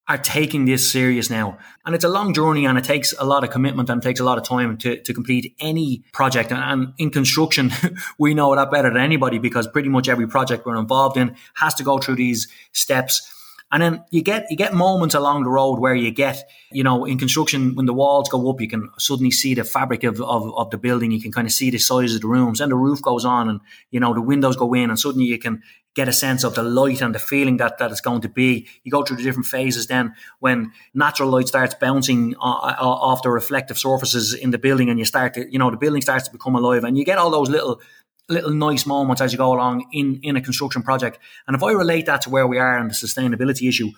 are 0.08 0.18
taking 0.18 0.66
this 0.66 0.89
serious 0.89 1.30
now. 1.30 1.58
And 1.86 1.95
it's 1.95 2.03
a 2.03 2.10
long 2.10 2.34
journey 2.34 2.66
and 2.66 2.78
it 2.78 2.84
takes 2.84 3.14
a 3.18 3.26
lot 3.26 3.43
of 3.43 3.49
commitment 3.49 3.89
and 3.89 4.01
takes 4.01 4.20
a 4.20 4.24
lot 4.24 4.38
of 4.38 4.43
time 4.43 4.78
to, 4.78 5.01
to 5.01 5.14
complete 5.14 5.56
any 5.60 6.03
project. 6.14 6.51
And 6.51 6.93
in 6.97 7.10
construction, 7.10 7.72
we 8.20 8.34
know 8.34 8.56
that 8.56 8.70
better 8.70 8.89
than 8.89 9.01
anybody 9.01 9.39
because 9.39 9.68
pretty 9.68 9.89
much 9.89 10.08
every 10.08 10.28
project 10.28 10.66
we're 10.66 10.78
involved 10.78 11.18
in 11.18 11.36
has 11.56 11.74
to 11.76 11.84
go 11.84 11.97
through 11.97 12.18
these 12.18 12.47
steps. 12.72 13.32
And 13.72 13.82
then 13.82 14.03
you 14.12 14.22
get 14.22 14.45
you 14.51 14.56
get 14.56 14.76
moments 14.76 15.16
along 15.16 15.43
the 15.43 15.49
road 15.49 15.80
where 15.80 15.95
you 15.95 16.12
get, 16.12 16.47
you 16.72 16.84
know, 16.84 17.03
in 17.03 17.18
construction 17.18 17.74
when 17.74 17.88
the 17.88 17.93
walls 17.93 18.30
go 18.30 18.47
up, 18.49 18.62
you 18.62 18.70
can 18.70 18.89
suddenly 18.99 19.32
see 19.32 19.56
the 19.56 19.64
fabric 19.64 20.03
of, 20.03 20.22
of, 20.22 20.56
of 20.56 20.70
the 20.70 20.78
building. 20.78 21.12
You 21.12 21.22
can 21.22 21.32
kind 21.32 21.47
of 21.47 21.51
see 21.51 21.72
the 21.72 21.80
size 21.80 22.14
of 22.14 22.22
the 22.22 22.28
rooms. 22.28 22.62
And 22.62 22.72
the 22.72 22.76
roof 22.76 23.01
goes 23.01 23.26
on 23.26 23.49
and, 23.49 23.60
you 23.89 23.99
know, 23.99 24.14
the 24.14 24.22
windows 24.22 24.56
go 24.56 24.72
in 24.76 24.91
and 24.91 24.99
suddenly 24.99 25.26
you 25.26 25.39
can 25.39 25.64
get 25.96 26.10
a 26.10 26.14
sense 26.14 26.43
of 26.43 26.54
the 26.56 26.64
light 26.64 27.02
and 27.02 27.16
the 27.16 27.20
feeling 27.20 27.58
that, 27.58 27.78
that 27.78 27.89
it's 27.89 28.02
going 28.02 28.22
to 28.22 28.30
be. 28.30 28.68
You 28.84 28.91
go 28.91 29.04
through 29.04 29.18
the 29.18 29.24
different 29.24 29.48
phases 29.48 29.88
then 29.88 30.14
when 30.39 30.72
natural 30.93 31.30
light 31.30 31.48
starts 31.48 31.74
bouncing 31.74 32.36
uh, 32.36 32.39
uh, 32.41 32.76
off 32.80 33.24
the 33.24 33.32
reflective 33.32 33.78
surfaces 33.78 34.34
in 34.34 34.52
the 34.52 34.58
building 34.58 34.89
and 34.89 35.00
you 35.00 35.06
start 35.06 35.34
to, 35.36 35.52
you 35.52 35.58
know, 35.58 35.72
the 35.72 35.78
building 35.78 36.02
starts 36.02 36.26
to 36.26 36.32
become 36.32 36.56
alive 36.56 36.84
and 36.84 36.98
you 36.98 37.06
get 37.06 37.18
all 37.18 37.32
those 37.32 37.50
little 37.50 37.82
little 38.28 38.52
nice 38.52 38.88
moments 38.88 39.22
as 39.22 39.32
you 39.32 39.38
go 39.38 39.54
along 39.54 39.86
in, 39.91 40.20
in 40.24 40.36
a 40.36 40.41
construction 40.41 40.82
project. 40.82 41.20
And 41.48 41.56
if 41.56 41.62
I 41.62 41.72
relate 41.72 42.08
that 42.08 42.22
to 42.22 42.32
where 42.32 42.48
we 42.48 42.58
are 42.58 42.80
on 42.80 42.88
the 42.88 42.93
sustainability 42.96 43.70
issue, 43.70 43.91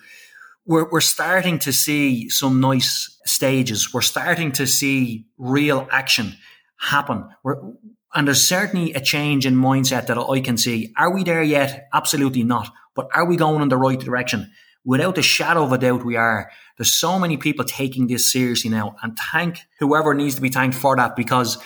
we're, 0.66 0.88
we're 0.90 1.00
starting 1.00 1.58
to 1.60 1.72
see 1.72 2.28
some 2.28 2.60
nice 2.60 3.18
stages. 3.24 3.94
We're 3.94 4.02
starting 4.02 4.52
to 4.52 4.66
see 4.66 5.24
real 5.38 5.88
action 5.90 6.36
happen. 6.76 7.26
We're, 7.42 7.56
and 8.14 8.26
there's 8.26 8.46
certainly 8.46 8.92
a 8.94 9.00
change 9.00 9.46
in 9.46 9.54
mindset 9.54 10.06
that 10.06 10.18
I 10.18 10.40
can 10.40 10.56
see. 10.56 10.92
Are 10.96 11.12
we 11.12 11.24
there 11.24 11.42
yet? 11.42 11.88
Absolutely 11.92 12.42
not. 12.42 12.70
But 12.94 13.08
are 13.14 13.26
we 13.26 13.36
going 13.36 13.62
in 13.62 13.68
the 13.68 13.76
right 13.76 13.98
direction? 13.98 14.50
Without 14.84 15.18
a 15.18 15.22
shadow 15.22 15.64
of 15.64 15.72
a 15.72 15.78
doubt, 15.78 16.04
we 16.04 16.16
are. 16.16 16.50
There's 16.76 16.92
so 16.92 17.18
many 17.18 17.36
people 17.36 17.64
taking 17.64 18.06
this 18.06 18.32
seriously 18.32 18.70
now, 18.70 18.96
and 19.02 19.18
thank 19.32 19.60
whoever 19.80 20.14
needs 20.14 20.36
to 20.36 20.40
be 20.40 20.48
thanked 20.48 20.76
for 20.76 20.96
that 20.96 21.14
because, 21.14 21.58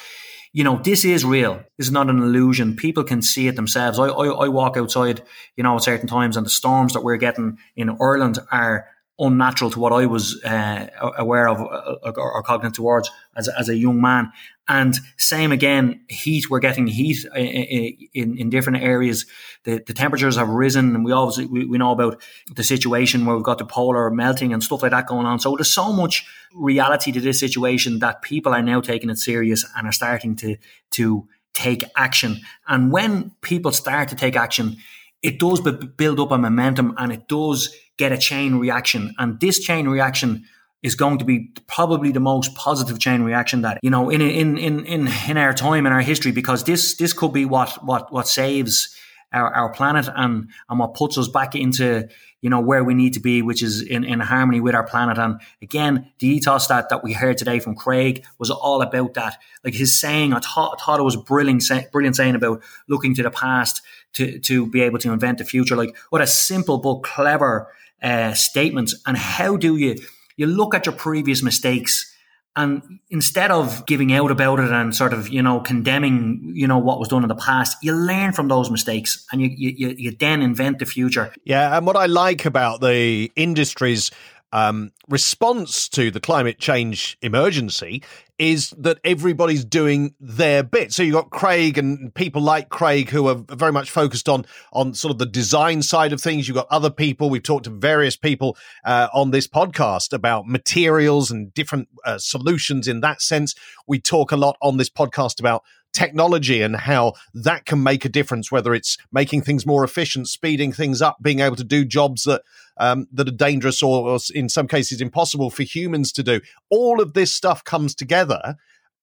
you 0.53 0.65
know, 0.65 0.81
this 0.83 1.05
is 1.05 1.25
real. 1.25 1.63
This 1.79 1.87
is 1.87 1.93
not 1.93 2.11
an 2.11 2.19
illusion. 2.19 2.75
People 2.75 3.05
can 3.05 3.23
see 3.23 3.47
it 3.47 3.55
themselves. 3.55 3.99
I, 3.99 4.07
I, 4.07 4.47
I 4.47 4.49
walk 4.49 4.77
outside, 4.77 5.23
you 5.57 5.63
know, 5.63 5.77
at 5.77 5.85
certain 5.85 6.09
times, 6.09 6.37
and 6.37 6.45
the 6.45 6.51
storms 6.51 6.95
that 6.95 7.05
we're 7.05 7.17
getting 7.17 7.59
in 7.77 7.97
Ireland 8.01 8.41
are 8.51 8.89
unnatural 9.23 9.71
to 9.71 9.79
what 9.79 9.93
I 9.93 10.07
was 10.07 10.43
uh, 10.45 10.89
aware 11.17 11.49
of 11.49 11.61
uh, 11.61 12.13
or 12.17 12.43
cognizant 12.43 12.75
towards 12.75 13.11
as, 13.37 13.49
as 13.49 13.69
a 13.69 13.77
young 13.77 14.01
man. 14.01 14.33
And 14.69 14.95
same 15.17 15.53
again, 15.53 16.05
heat. 16.09 16.51
We're 16.51 16.61
getting 16.61 16.87
heat 16.87 17.25
in, 17.35 18.37
in 18.39 18.51
different 18.51 18.83
areas. 18.83 19.27
The, 19.65 19.83
the 19.87 19.93
temperatures 19.93 20.37
have 20.37 20.49
risen, 20.49 20.95
and 20.95 21.05
we 21.05 21.13
obviously 21.13 21.47
we, 21.47 21.65
we 21.67 21.79
know 21.79 21.93
about 21.93 22.21
the 22.55 22.65
situation 22.65 23.25
where 23.25 23.35
we've 23.35 23.45
got 23.45 23.59
the 23.59 23.65
polar 23.65 24.11
melting 24.11 24.53
and 24.53 24.63
stuff 24.63 24.83
like 24.83 24.93
that 24.93 25.07
going 25.07 25.27
on. 25.27 25.41
So 25.41 25.57
there's 25.57 25.73
so 25.73 25.93
much 25.93 26.27
reality 26.55 27.13
to 27.13 27.21
this 27.21 27.41
situation 27.41 28.01
that 28.01 28.23
people 28.23 28.55
are 28.55 28.63
now 28.63 28.81
taking 28.81 29.11
it 29.11 29.19
serious 29.19 29.65
and 29.77 29.87
are 29.87 29.93
starting 29.93 30.37
to 30.37 30.57
to 30.93 31.27
take 31.55 31.85
action. 31.97 32.41
And 32.67 32.93
when 32.93 33.33
people 33.43 33.73
start 33.73 34.09
to 34.09 34.17
take 34.17 34.37
action, 34.37 34.77
it 35.23 35.39
does 35.39 35.61
build 35.61 36.21
up 36.21 36.31
a 36.31 36.39
momentum 36.39 36.95
and 36.99 37.13
it 37.13 37.29
does 37.29 37.75
get 38.03 38.13
a 38.13 38.19
chain 38.19 38.57
reaction. 38.57 39.15
And 39.19 39.39
this 39.39 39.59
chain 39.61 39.87
reaction 39.89 40.45
is 40.83 40.97
going 40.97 41.19
to 41.19 41.25
be 41.25 41.53
probably 41.69 42.11
the 42.11 42.21
most 42.21 42.55
positive 42.57 42.99
chain 42.99 43.23
reaction 43.23 43.63
that 43.63 43.79
you 43.83 43.91
know 43.91 44.11
in 44.11 44.21
in 44.21 44.59
in 44.59 44.85
in 44.85 45.09
in 45.29 45.37
our 45.37 45.55
time 45.55 45.87
in 45.87 45.93
our 45.93 46.01
history 46.01 46.33
because 46.33 46.65
this 46.65 46.97
this 46.97 47.13
could 47.13 47.33
be 47.33 47.45
what 47.45 47.71
what 47.85 48.13
what 48.13 48.27
saves 48.27 48.97
our, 49.33 49.55
our 49.55 49.71
planet 49.71 50.09
and 50.15 50.49
and 50.69 50.79
what 50.81 50.95
puts 50.95 51.17
us 51.17 51.29
back 51.29 51.55
into 51.55 52.09
you 52.41 52.51
know 52.51 52.61
where 52.61 52.83
we 52.83 52.95
need 52.95 53.13
to 53.15 53.21
be 53.21 53.43
which 53.43 53.63
is 53.63 53.81
in, 53.81 54.03
in 54.05 54.19
harmony 54.19 54.61
with 54.61 54.75
our 54.75 54.87
planet. 54.87 55.19
And 55.19 55.41
again 55.63 56.11
the 56.19 56.27
ethos 56.27 56.67
that 56.67 56.89
that 56.89 57.05
we 57.05 57.13
heard 57.13 57.39
today 57.39 57.61
from 57.61 57.77
Craig 57.77 58.25
was 58.39 58.51
all 58.51 58.83
about 58.83 59.15
that. 59.15 59.37
Like 59.65 59.75
his 59.75 59.99
saying 59.99 60.33
I 60.33 60.41
thought, 60.41 60.79
I 60.79 60.85
thought 60.85 61.01
it 61.01 61.05
was 61.05 61.17
brilliant 61.17 61.63
brilliant 61.93 62.17
saying 62.17 62.35
about 62.35 62.61
looking 62.89 63.15
to 63.15 63.23
the 63.23 63.31
past 63.31 63.83
to 64.15 64.41
to 64.41 64.67
be 64.67 64.83
able 64.83 64.99
to 64.99 65.13
invent 65.13 65.39
the 65.39 65.45
future. 65.45 65.77
Like 65.77 65.97
what 66.11 66.21
a 66.21 66.27
simple 66.27 66.79
but 66.79 67.05
clever 67.05 67.69
uh, 68.03 68.35
statements. 68.35 68.95
And 69.07 69.17
how 69.17 69.57
do 69.57 69.77
you 69.77 69.97
you 70.37 70.47
look 70.47 70.75
at 70.75 70.87
your 70.87 70.95
previous 70.95 71.43
mistakes 71.43 72.13
and 72.55 73.01
instead 73.11 73.51
of 73.51 73.87
giving 73.87 74.13
out 74.13 74.31
about 74.31 74.59
it 74.59 74.71
and 74.71 74.95
sort 74.95 75.13
of 75.13 75.29
you 75.29 75.43
know 75.43 75.61
condemning 75.61 76.53
you 76.55 76.67
know 76.67 76.79
what 76.79 76.99
was 76.99 77.09
done 77.09 77.23
in 77.23 77.29
the 77.29 77.35
past 77.35 77.77
you 77.83 77.93
learn 77.93 78.33
from 78.33 78.49
those 78.49 78.71
mistakes 78.71 79.27
and 79.33 79.41
you 79.41 79.49
you, 79.49 79.95
you 79.97 80.11
then 80.11 80.43
invent 80.43 80.79
the 80.79 80.87
future 80.87 81.33
yeah 81.45 81.77
and 81.77 81.87
what 81.87 81.97
i 81.97 82.07
like 82.07 82.45
about 82.45 82.81
the 82.81 83.31
industry's 83.37 84.11
um, 84.55 84.93
response 85.09 85.89
to 85.89 86.11
the 86.11 86.21
climate 86.21 86.59
change 86.59 87.17
emergency 87.23 88.03
is 88.43 88.75
that 88.77 88.99
everybody's 89.05 89.65
doing 89.65 90.17
their 90.19 90.65
bit. 90.65 90.93
So 90.93 91.05
you've 91.05 91.15
got 91.15 91.31
Craig 91.31 91.79
and 91.79 92.13
people 92.13 92.43
like 92.43 92.71
Craig 92.71 93.09
who 93.09 93.29
are 93.29 93.37
very 93.37 93.71
much 93.71 93.89
focused 93.89 94.29
on 94.29 94.45
on 94.73 94.95
sort 94.95 95.13
of 95.13 95.19
the 95.19 95.27
design 95.27 95.81
side 95.81 96.13
of 96.13 96.21
things. 96.21 96.49
You've 96.49 96.57
got 96.57 96.67
other 96.69 96.91
people. 96.91 97.31
We've 97.31 97.41
talked 97.41 97.65
to 97.65 97.71
various 97.71 98.17
people 98.17 98.57
uh, 98.85 99.07
on 99.15 99.31
this 99.31 99.47
podcast 99.47 100.13
about 100.13 100.49
materials 100.49 101.31
and 101.31 101.55
different 101.55 101.87
uh, 102.05 102.19
solutions 102.19 102.89
in 102.89 103.01
that 103.03 103.23
sense. 103.23 103.55
We 103.87 104.01
talk 104.01 104.33
a 104.33 104.37
lot 104.37 104.57
on 104.61 104.77
this 104.77 104.91
podcast 104.91 105.39
about 105.39 105.63
technology 105.93 106.63
and 106.63 106.75
how 106.75 107.13
that 107.35 107.65
can 107.65 107.83
make 107.83 108.05
a 108.05 108.09
difference, 108.09 108.51
whether 108.51 108.75
it's 108.75 108.99
making 109.13 109.43
things 109.43 109.65
more 109.65 109.85
efficient, 109.85 110.29
speeding 110.29 110.73
things 110.73 111.01
up, 111.01 111.19
being 111.23 111.39
able 111.39 111.57
to 111.57 111.65
do 111.65 111.85
jobs 111.85 112.25
that 112.25 112.43
um, 112.79 113.07
that 113.13 113.29
are 113.29 113.33
dangerous 113.33 113.83
or, 113.83 114.09
or, 114.09 114.19
in 114.35 114.49
some 114.49 114.69
cases 114.69 115.01
impossible 115.01 115.51
for 115.51 115.63
humans 115.63 116.13
to 116.13 116.23
do. 116.23 116.41
All 116.71 117.01
of 117.01 117.15
this 117.15 117.35
stuff 117.35 117.65
comes 117.65 117.95
together 117.95 118.57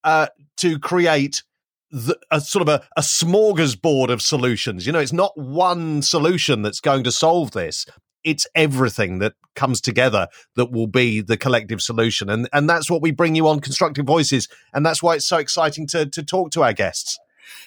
uh, 0.04 0.28
to 0.58 0.80
create 0.80 1.44
the, 1.92 2.18
a 2.32 2.40
sort 2.40 2.62
of 2.62 2.70
a, 2.70 2.88
a 2.98 3.02
smorgasbord 3.02 4.10
of 4.10 4.22
solutions. 4.22 4.86
You 4.86 4.92
know, 4.92 5.00
it's 5.00 5.14
not 5.14 5.38
one 5.38 6.02
solution 6.02 6.62
that's 6.62 6.82
going 6.82 7.04
to 7.04 7.12
solve 7.12 7.52
this 7.52 7.86
it's 8.24 8.48
everything 8.56 9.20
that 9.20 9.34
comes 9.56 9.82
together 9.82 10.28
that 10.56 10.72
will 10.72 10.88
be 10.88 11.22
the 11.22 11.38
collective 11.38 11.82
solution. 11.82 12.30
And 12.30 12.50
and 12.54 12.70
that's 12.70 12.90
what 12.90 13.02
we 13.02 13.12
bring 13.12 13.36
you 13.36 13.48
on 13.48 13.60
Constructive 13.60 14.06
Voices. 14.06 14.48
And 14.74 14.86
that's 14.86 15.02
why 15.02 15.16
it's 15.16 15.26
so 15.26 15.38
exciting 15.38 15.88
to 15.88 16.06
to 16.06 16.24
talk 16.24 16.52
to 16.52 16.64
our 16.64 16.74
guests. 16.74 17.18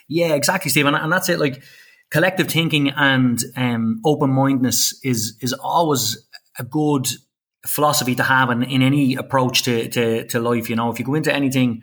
Yeah, 0.08 0.34
exactly, 0.34 0.70
Stephen. 0.70 0.94
And 0.94 1.12
that's 1.12 1.28
it. 1.28 1.38
Like 1.38 1.62
collective 2.12 2.48
thinking 2.48 2.90
and 2.90 3.42
um, 3.56 4.00
open 4.04 4.30
mindedness 4.30 5.00
is 5.02 5.36
is 5.40 5.54
always 5.54 6.28
a 6.58 6.62
good 6.62 7.08
philosophy 7.66 8.14
to 8.14 8.22
have 8.22 8.50
in, 8.50 8.62
in 8.62 8.82
any 8.82 9.14
approach 9.14 9.62
to, 9.62 9.88
to, 9.88 10.26
to 10.26 10.40
life. 10.40 10.68
You 10.68 10.76
know, 10.76 10.90
if 10.90 10.98
you 10.98 11.04
go 11.04 11.14
into 11.14 11.32
anything 11.32 11.82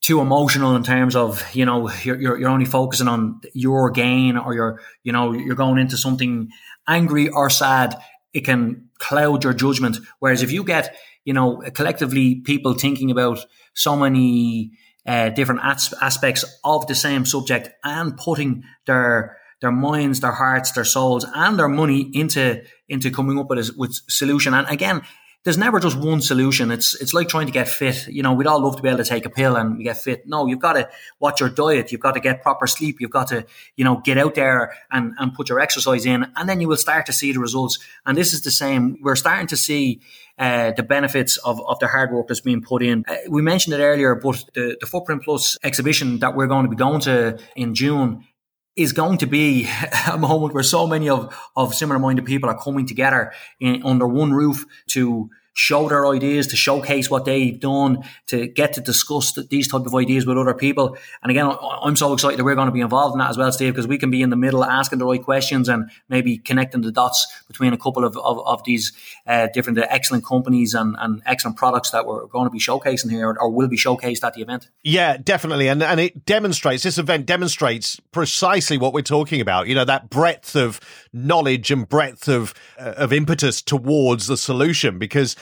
too 0.00 0.20
emotional 0.20 0.76
in 0.76 0.82
terms 0.82 1.16
of 1.16 1.42
you 1.54 1.64
know 1.64 1.90
you're, 2.04 2.20
you're, 2.20 2.38
you're 2.38 2.50
only 2.50 2.66
focusing 2.66 3.08
on 3.08 3.40
your 3.54 3.90
gain 3.90 4.36
or 4.36 4.52
you're 4.54 4.80
you 5.02 5.12
know 5.12 5.32
you're 5.32 5.54
going 5.54 5.78
into 5.78 5.96
something 5.96 6.50
angry 6.86 7.30
or 7.30 7.48
sad, 7.48 7.96
it 8.34 8.44
can 8.44 8.90
cloud 8.98 9.44
your 9.44 9.54
judgment. 9.54 9.96
Whereas 10.18 10.42
if 10.42 10.52
you 10.52 10.62
get, 10.62 10.94
you 11.24 11.32
know, 11.32 11.62
collectively 11.72 12.34
people 12.34 12.74
thinking 12.74 13.10
about 13.10 13.46
so 13.72 13.96
many 13.96 14.72
uh, 15.06 15.30
different 15.30 15.62
as- 15.64 15.94
aspects 16.02 16.44
of 16.64 16.86
the 16.86 16.94
same 16.94 17.24
subject 17.24 17.70
and 17.82 18.14
putting 18.18 18.64
their 18.84 19.38
their 19.64 19.72
minds, 19.72 20.20
their 20.20 20.32
hearts, 20.32 20.72
their 20.72 20.84
souls, 20.84 21.26
and 21.34 21.58
their 21.58 21.68
money 21.68 22.10
into 22.12 22.62
into 22.88 23.10
coming 23.10 23.38
up 23.38 23.48
with 23.48 23.58
a 23.58 23.72
with 23.76 23.94
solution. 24.08 24.52
And 24.54 24.68
again, 24.68 25.00
there's 25.44 25.58
never 25.58 25.80
just 25.80 25.96
one 25.96 26.20
solution. 26.20 26.70
It's 26.70 26.94
it's 27.00 27.14
like 27.14 27.28
trying 27.28 27.46
to 27.46 27.52
get 27.52 27.68
fit. 27.68 28.06
You 28.08 28.22
know, 28.22 28.34
we'd 28.34 28.46
all 28.46 28.62
love 28.62 28.76
to 28.76 28.82
be 28.82 28.88
able 28.88 28.98
to 28.98 29.04
take 29.04 29.24
a 29.24 29.30
pill 29.30 29.56
and 29.56 29.82
get 29.82 29.96
fit. 29.96 30.26
No, 30.26 30.46
you've 30.46 30.58
got 30.58 30.74
to 30.74 30.88
watch 31.18 31.40
your 31.40 31.48
diet. 31.48 31.92
You've 31.92 32.02
got 32.02 32.12
to 32.12 32.20
get 32.20 32.42
proper 32.42 32.66
sleep. 32.66 32.96
You've 33.00 33.10
got 33.10 33.28
to, 33.28 33.46
you 33.76 33.84
know, 33.84 34.02
get 34.04 34.18
out 34.18 34.34
there 34.34 34.74
and, 34.90 35.14
and 35.18 35.34
put 35.34 35.48
your 35.48 35.60
exercise 35.60 36.04
in, 36.04 36.26
and 36.36 36.48
then 36.48 36.60
you 36.60 36.68
will 36.68 36.76
start 36.76 37.06
to 37.06 37.12
see 37.12 37.32
the 37.32 37.40
results. 37.40 37.78
And 38.04 38.16
this 38.18 38.34
is 38.34 38.42
the 38.42 38.50
same. 38.50 38.98
We're 39.02 39.16
starting 39.16 39.46
to 39.48 39.56
see 39.56 40.00
uh, 40.38 40.72
the 40.72 40.82
benefits 40.82 41.36
of, 41.38 41.60
of 41.66 41.78
the 41.78 41.86
hard 41.88 42.12
work 42.12 42.28
that's 42.28 42.40
being 42.40 42.62
put 42.62 42.82
in. 42.82 43.04
Uh, 43.06 43.16
we 43.28 43.40
mentioned 43.40 43.74
it 43.74 43.82
earlier, 43.82 44.14
but 44.14 44.44
the, 44.54 44.76
the 44.80 44.86
Footprint 44.86 45.22
Plus 45.24 45.56
exhibition 45.62 46.18
that 46.20 46.34
we're 46.36 46.48
going 46.48 46.64
to 46.64 46.70
be 46.70 46.76
going 46.76 47.00
to 47.02 47.38
in 47.56 47.74
June 47.74 48.24
is 48.76 48.92
going 48.92 49.18
to 49.18 49.26
be 49.26 49.68
a 50.10 50.18
moment 50.18 50.54
where 50.54 50.62
so 50.62 50.86
many 50.86 51.08
of, 51.08 51.34
of 51.56 51.74
similar 51.74 51.98
minded 51.98 52.24
people 52.24 52.48
are 52.48 52.58
coming 52.58 52.86
together 52.86 53.32
in, 53.60 53.82
under 53.84 54.06
one 54.06 54.32
roof 54.32 54.64
to 54.88 55.30
show 55.54 55.88
their 55.88 56.06
ideas, 56.06 56.48
to 56.48 56.56
showcase 56.56 57.08
what 57.08 57.24
they've 57.24 57.58
done, 57.58 58.04
to 58.26 58.48
get 58.48 58.72
to 58.74 58.80
discuss 58.80 59.32
these 59.48 59.68
type 59.68 59.86
of 59.86 59.94
ideas 59.94 60.26
with 60.26 60.36
other 60.36 60.52
people. 60.52 60.96
And 61.22 61.30
again, 61.30 61.50
I'm 61.82 61.96
so 61.96 62.12
excited 62.12 62.38
that 62.38 62.44
we're 62.44 62.56
going 62.56 62.66
to 62.66 62.72
be 62.72 62.80
involved 62.80 63.14
in 63.14 63.20
that 63.20 63.30
as 63.30 63.38
well, 63.38 63.52
Steve, 63.52 63.72
because 63.72 63.86
we 63.86 63.96
can 63.96 64.10
be 64.10 64.20
in 64.20 64.30
the 64.30 64.36
middle 64.36 64.64
asking 64.64 64.98
the 64.98 65.06
right 65.06 65.22
questions 65.22 65.68
and 65.68 65.90
maybe 66.08 66.38
connecting 66.38 66.82
the 66.82 66.90
dots 66.90 67.26
between 67.46 67.72
a 67.72 67.78
couple 67.78 68.04
of, 68.04 68.16
of, 68.16 68.44
of 68.44 68.64
these 68.64 68.92
uh, 69.26 69.46
different 69.54 69.78
uh, 69.78 69.86
excellent 69.90 70.26
companies 70.26 70.74
and, 70.74 70.96
and 70.98 71.22
excellent 71.24 71.56
products 71.56 71.90
that 71.90 72.04
we're 72.04 72.26
going 72.26 72.46
to 72.46 72.50
be 72.50 72.58
showcasing 72.58 73.10
here 73.10 73.36
or, 73.38 73.54
will 73.54 73.68
be 73.68 73.76
showcased 73.76 74.24
at 74.24 74.34
the 74.34 74.42
event. 74.42 74.68
Yeah, 74.82 75.16
definitely. 75.16 75.68
And, 75.68 75.80
and 75.80 76.00
it 76.00 76.26
demonstrates, 76.26 76.82
this 76.82 76.98
event 76.98 77.26
demonstrates 77.26 78.00
precisely 78.10 78.76
what 78.76 78.92
we're 78.92 79.02
talking 79.02 79.40
about. 79.40 79.68
You 79.68 79.76
know, 79.76 79.84
that 79.84 80.10
breadth 80.10 80.56
of 80.56 80.80
knowledge 81.12 81.70
and 81.70 81.88
breadth 81.88 82.28
of, 82.28 82.52
uh, 82.76 82.94
of 82.96 83.12
impetus 83.12 83.62
towards 83.62 84.26
the 84.26 84.36
solution 84.36 84.98
because 84.98 85.36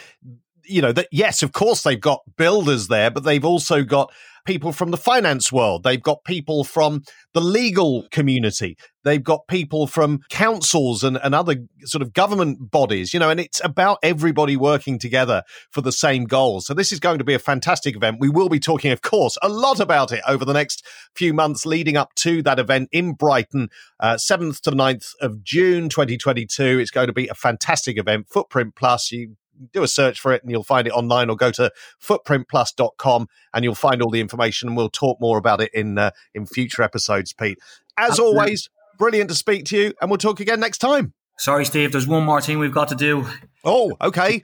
you 0.65 0.81
know 0.81 0.93
that 0.93 1.09
yes 1.11 1.43
of 1.43 1.53
course 1.53 1.83
they've 1.83 2.01
got 2.01 2.21
builders 2.37 2.89
there 2.89 3.11
but 3.11 3.25
they've 3.25 3.45
also 3.45 3.83
got 3.83 4.13
people 4.45 4.73
from 4.73 4.91
the 4.91 4.97
finance 4.97 5.53
world. 5.53 5.83
They've 5.85 6.03
got 6.03 6.25
people 6.25 6.65
from 6.65 7.03
the 7.33 7.41
legal 7.41 8.07
community. 8.11 8.77
They've 9.05 9.23
got 9.23 9.47
people 9.47 9.87
from 9.87 10.21
councils 10.31 11.05
and, 11.05 11.17
and 11.23 11.35
other 11.35 11.57
sort 11.85 12.03
of 12.03 12.13
government 12.13 12.71
bodies 12.71 13.13
you 13.13 13.21
know 13.21 13.31
and 13.31 13.41
it's 13.41 13.61
about 13.65 13.99
everybody 14.03 14.57
working 14.57 14.99
together 14.99 15.43
for 15.71 15.81
the 15.81 15.91
same 15.91 16.25
goals 16.25 16.67
so 16.67 16.75
this 16.75 16.93
is 16.93 17.01
going 17.01 17.19
to 17.19 17.25
be 17.25 17.35
a 17.35 17.39
fantastic 17.39 17.97
event. 17.97 18.19
We 18.21 18.29
will 18.29 18.49
be 18.49 18.61
talking 18.61 18.93
of 18.93 19.03
course 19.03 19.37
a 19.43 19.49
lot 19.49 19.81
about 19.81 20.13
it 20.13 20.23
over 20.27 20.45
the 20.45 20.53
next 20.53 20.87
few 21.15 21.33
months 21.35 21.67
leading 21.67 21.97
up 21.97 22.15
to 22.17 22.43
that 22.43 22.59
event 22.59 22.89
in 22.93 23.15
brighton 23.15 23.69
uh, 24.01 24.15
7th 24.15 24.61
to 24.63 24.71
9th 24.71 25.15
of 25.21 25.43
june 25.43 25.89
2022 25.89 26.79
it's 26.79 26.91
going 26.91 27.09
to 27.09 27.13
be 27.13 27.29
a 27.29 27.35
fantastic 27.35 27.99
event 27.99 28.29
footprint 28.29 28.75
plus. 28.77 29.11
You 29.11 29.37
do 29.73 29.83
a 29.83 29.89
search 29.89 30.21
for 30.21 30.33
it 30.33 30.43
and 30.43 30.51
you'll 30.51 30.63
find 30.63 30.87
it 30.87 30.93
online 30.93 31.31
or 31.31 31.37
go 31.37 31.51
to 31.53 31.73
footprintplus.com 32.01 33.29
and 33.55 33.65
you'll 33.65 33.75
find 33.75 34.03
all 34.03 34.11
the 34.11 34.21
information 34.21 34.69
and 34.69 34.77
we'll 34.77 34.91
talk 34.91 35.21
more 35.21 35.39
about 35.39 35.61
it 35.61 35.73
in 35.75 35.99
uh, 35.99 36.11
in 36.35 36.47
future 36.47 36.83
episodes 36.83 37.33
pete. 37.33 37.59
As 37.97 38.11
Absolutely. 38.11 38.39
always 38.39 38.71
brilliant 38.99 39.31
to 39.31 39.37
speak 39.37 39.65
to 39.67 39.77
you 39.77 39.93
and 40.01 40.11
we'll 40.11 40.19
talk 40.19 40.41
again 40.41 40.61
next 40.61 40.79
time. 40.79 41.13
Sorry 41.39 41.65
steve 41.65 41.93
there's 41.93 42.07
one 42.07 42.25
more 42.25 42.41
thing 42.41 42.59
we've 42.59 42.75
got 42.75 42.89
to 42.89 42.95
do. 42.95 43.27
Oh 43.65 43.93
okay 44.01 44.43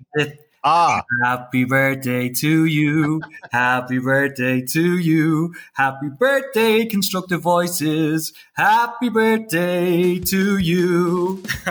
Ah. 0.71 1.03
Happy 1.23 1.65
birthday 1.65 2.29
to 2.29 2.67
you. 2.67 3.23
Happy 3.51 3.99
birthday 3.99 4.61
to 4.61 4.99
you. 4.99 5.55
Happy 5.73 6.11
birthday, 6.11 6.85
Constructive 6.85 7.41
Voices. 7.41 8.35
Happy 8.53 9.09
birthday 9.09 10.19
to 10.19 10.59
you. 10.59 11.43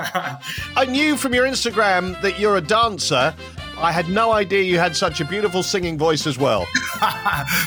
I 0.75 0.85
knew 0.89 1.15
from 1.15 1.35
your 1.35 1.45
Instagram 1.45 2.19
that 2.23 2.39
you're 2.39 2.57
a 2.57 2.61
dancer. 2.61 3.35
I 3.77 3.91
had 3.91 4.09
no 4.09 4.31
idea 4.31 4.63
you 4.63 4.79
had 4.79 4.95
such 4.95 5.21
a 5.21 5.25
beautiful 5.25 5.61
singing 5.61 5.99
voice 5.99 6.25
as 6.25 6.39
well. 6.39 6.65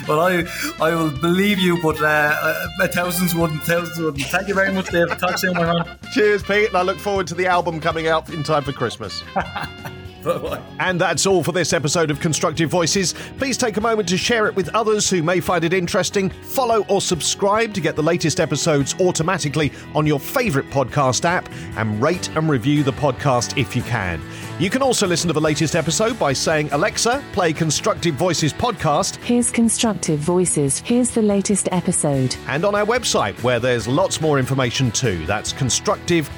well, 0.09 0.19
I 0.19 0.45
I 0.81 0.93
will 0.97 1.13
believe 1.13 1.61
you, 1.61 1.81
but 1.81 2.03
uh, 2.03 2.67
uh, 2.83 2.89
thousands 2.89 3.37
wouldn't. 3.37 3.63
Thousands 3.63 4.01
wouldn't. 4.01 4.25
Thank 4.25 4.49
you 4.49 4.55
very 4.55 4.73
much, 4.73 4.91
Dave. 4.91 5.17
Talk 5.19 5.39
soon, 5.39 5.55
my 5.55 5.73
man. 5.73 5.99
Cheers, 6.13 6.43
Pete. 6.43 6.67
And 6.67 6.77
I 6.77 6.83
look 6.83 6.99
forward 6.99 7.29
to 7.29 7.37
the 7.37 7.47
album 7.47 7.79
coming 7.79 8.09
out 8.09 8.29
in 8.31 8.43
time 8.43 8.65
for 8.65 8.73
Christmas. 8.73 9.23
And 10.81 11.01
that's 11.01 11.27
all 11.27 11.43
for 11.45 11.53
this 11.53 11.73
episode 11.75 12.11
of 12.11 12.21
Constructive 12.21 12.71
Voices. 12.71 13.13
Please 13.37 13.59
take 13.59 13.77
a 13.77 13.81
moment 13.81 14.09
to 14.09 14.17
share 14.17 14.47
it 14.47 14.57
with 14.57 14.69
others 14.75 15.11
who 15.11 15.23
may 15.23 15.41
find 15.41 15.63
it 15.63 15.75
interesting. 15.75 16.31
Follow 16.31 16.85
or 16.89 17.03
subscribe 17.03 17.75
to 17.75 17.81
get 17.83 17.97
the 17.97 18.03
latest 18.03 18.41
episodes 18.41 18.95
automatically 18.99 19.73
on 19.95 20.07
your 20.07 20.19
favourite 20.19 20.69
podcast 20.71 21.25
app 21.27 21.49
and 21.77 22.01
rate 22.03 22.35
and 22.35 22.49
review 22.49 22.83
the 22.83 22.93
podcast 22.93 23.59
if 23.59 23.77
you 23.77 23.83
can. 23.83 24.23
You 24.59 24.71
can 24.71 24.83
also 24.83 25.07
listen 25.07 25.29
to 25.29 25.35
the 25.35 25.41
latest 25.41 25.77
episode 25.77 26.19
by 26.19 26.33
saying, 26.33 26.71
Alexa, 26.73 27.23
play 27.33 27.53
Constructive 27.53 28.15
Voices 28.15 28.53
podcast. 28.53 29.17
Here's 29.17 29.51
Constructive 29.51 30.19
Voices. 30.19 30.81
Here's 30.81 31.11
the 31.11 31.23
latest 31.23 31.69
episode. 31.73 32.37
And 32.47 32.65
on 32.65 32.75
our 32.75 32.87
website, 32.87 33.41
where 33.43 33.61
there's 33.61 33.87
lots 33.87 34.21
more 34.21 34.39
information 34.39 34.91
too. 34.91 35.25
That's 35.27 35.53
constructive 35.53 36.29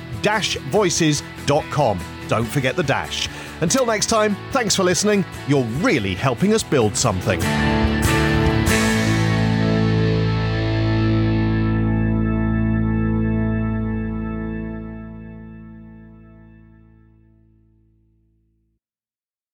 voices.com. 0.70 2.00
Don't 2.28 2.46
forget 2.46 2.76
the 2.76 2.84
dash. 2.84 3.28
Until 3.62 3.86
next 3.86 4.06
time, 4.06 4.36
thanks 4.50 4.74
for 4.74 4.82
listening. 4.82 5.24
You're 5.46 5.64
really 5.80 6.14
helping 6.14 6.52
us 6.52 6.64
build 6.64 6.96
something. 6.96 7.40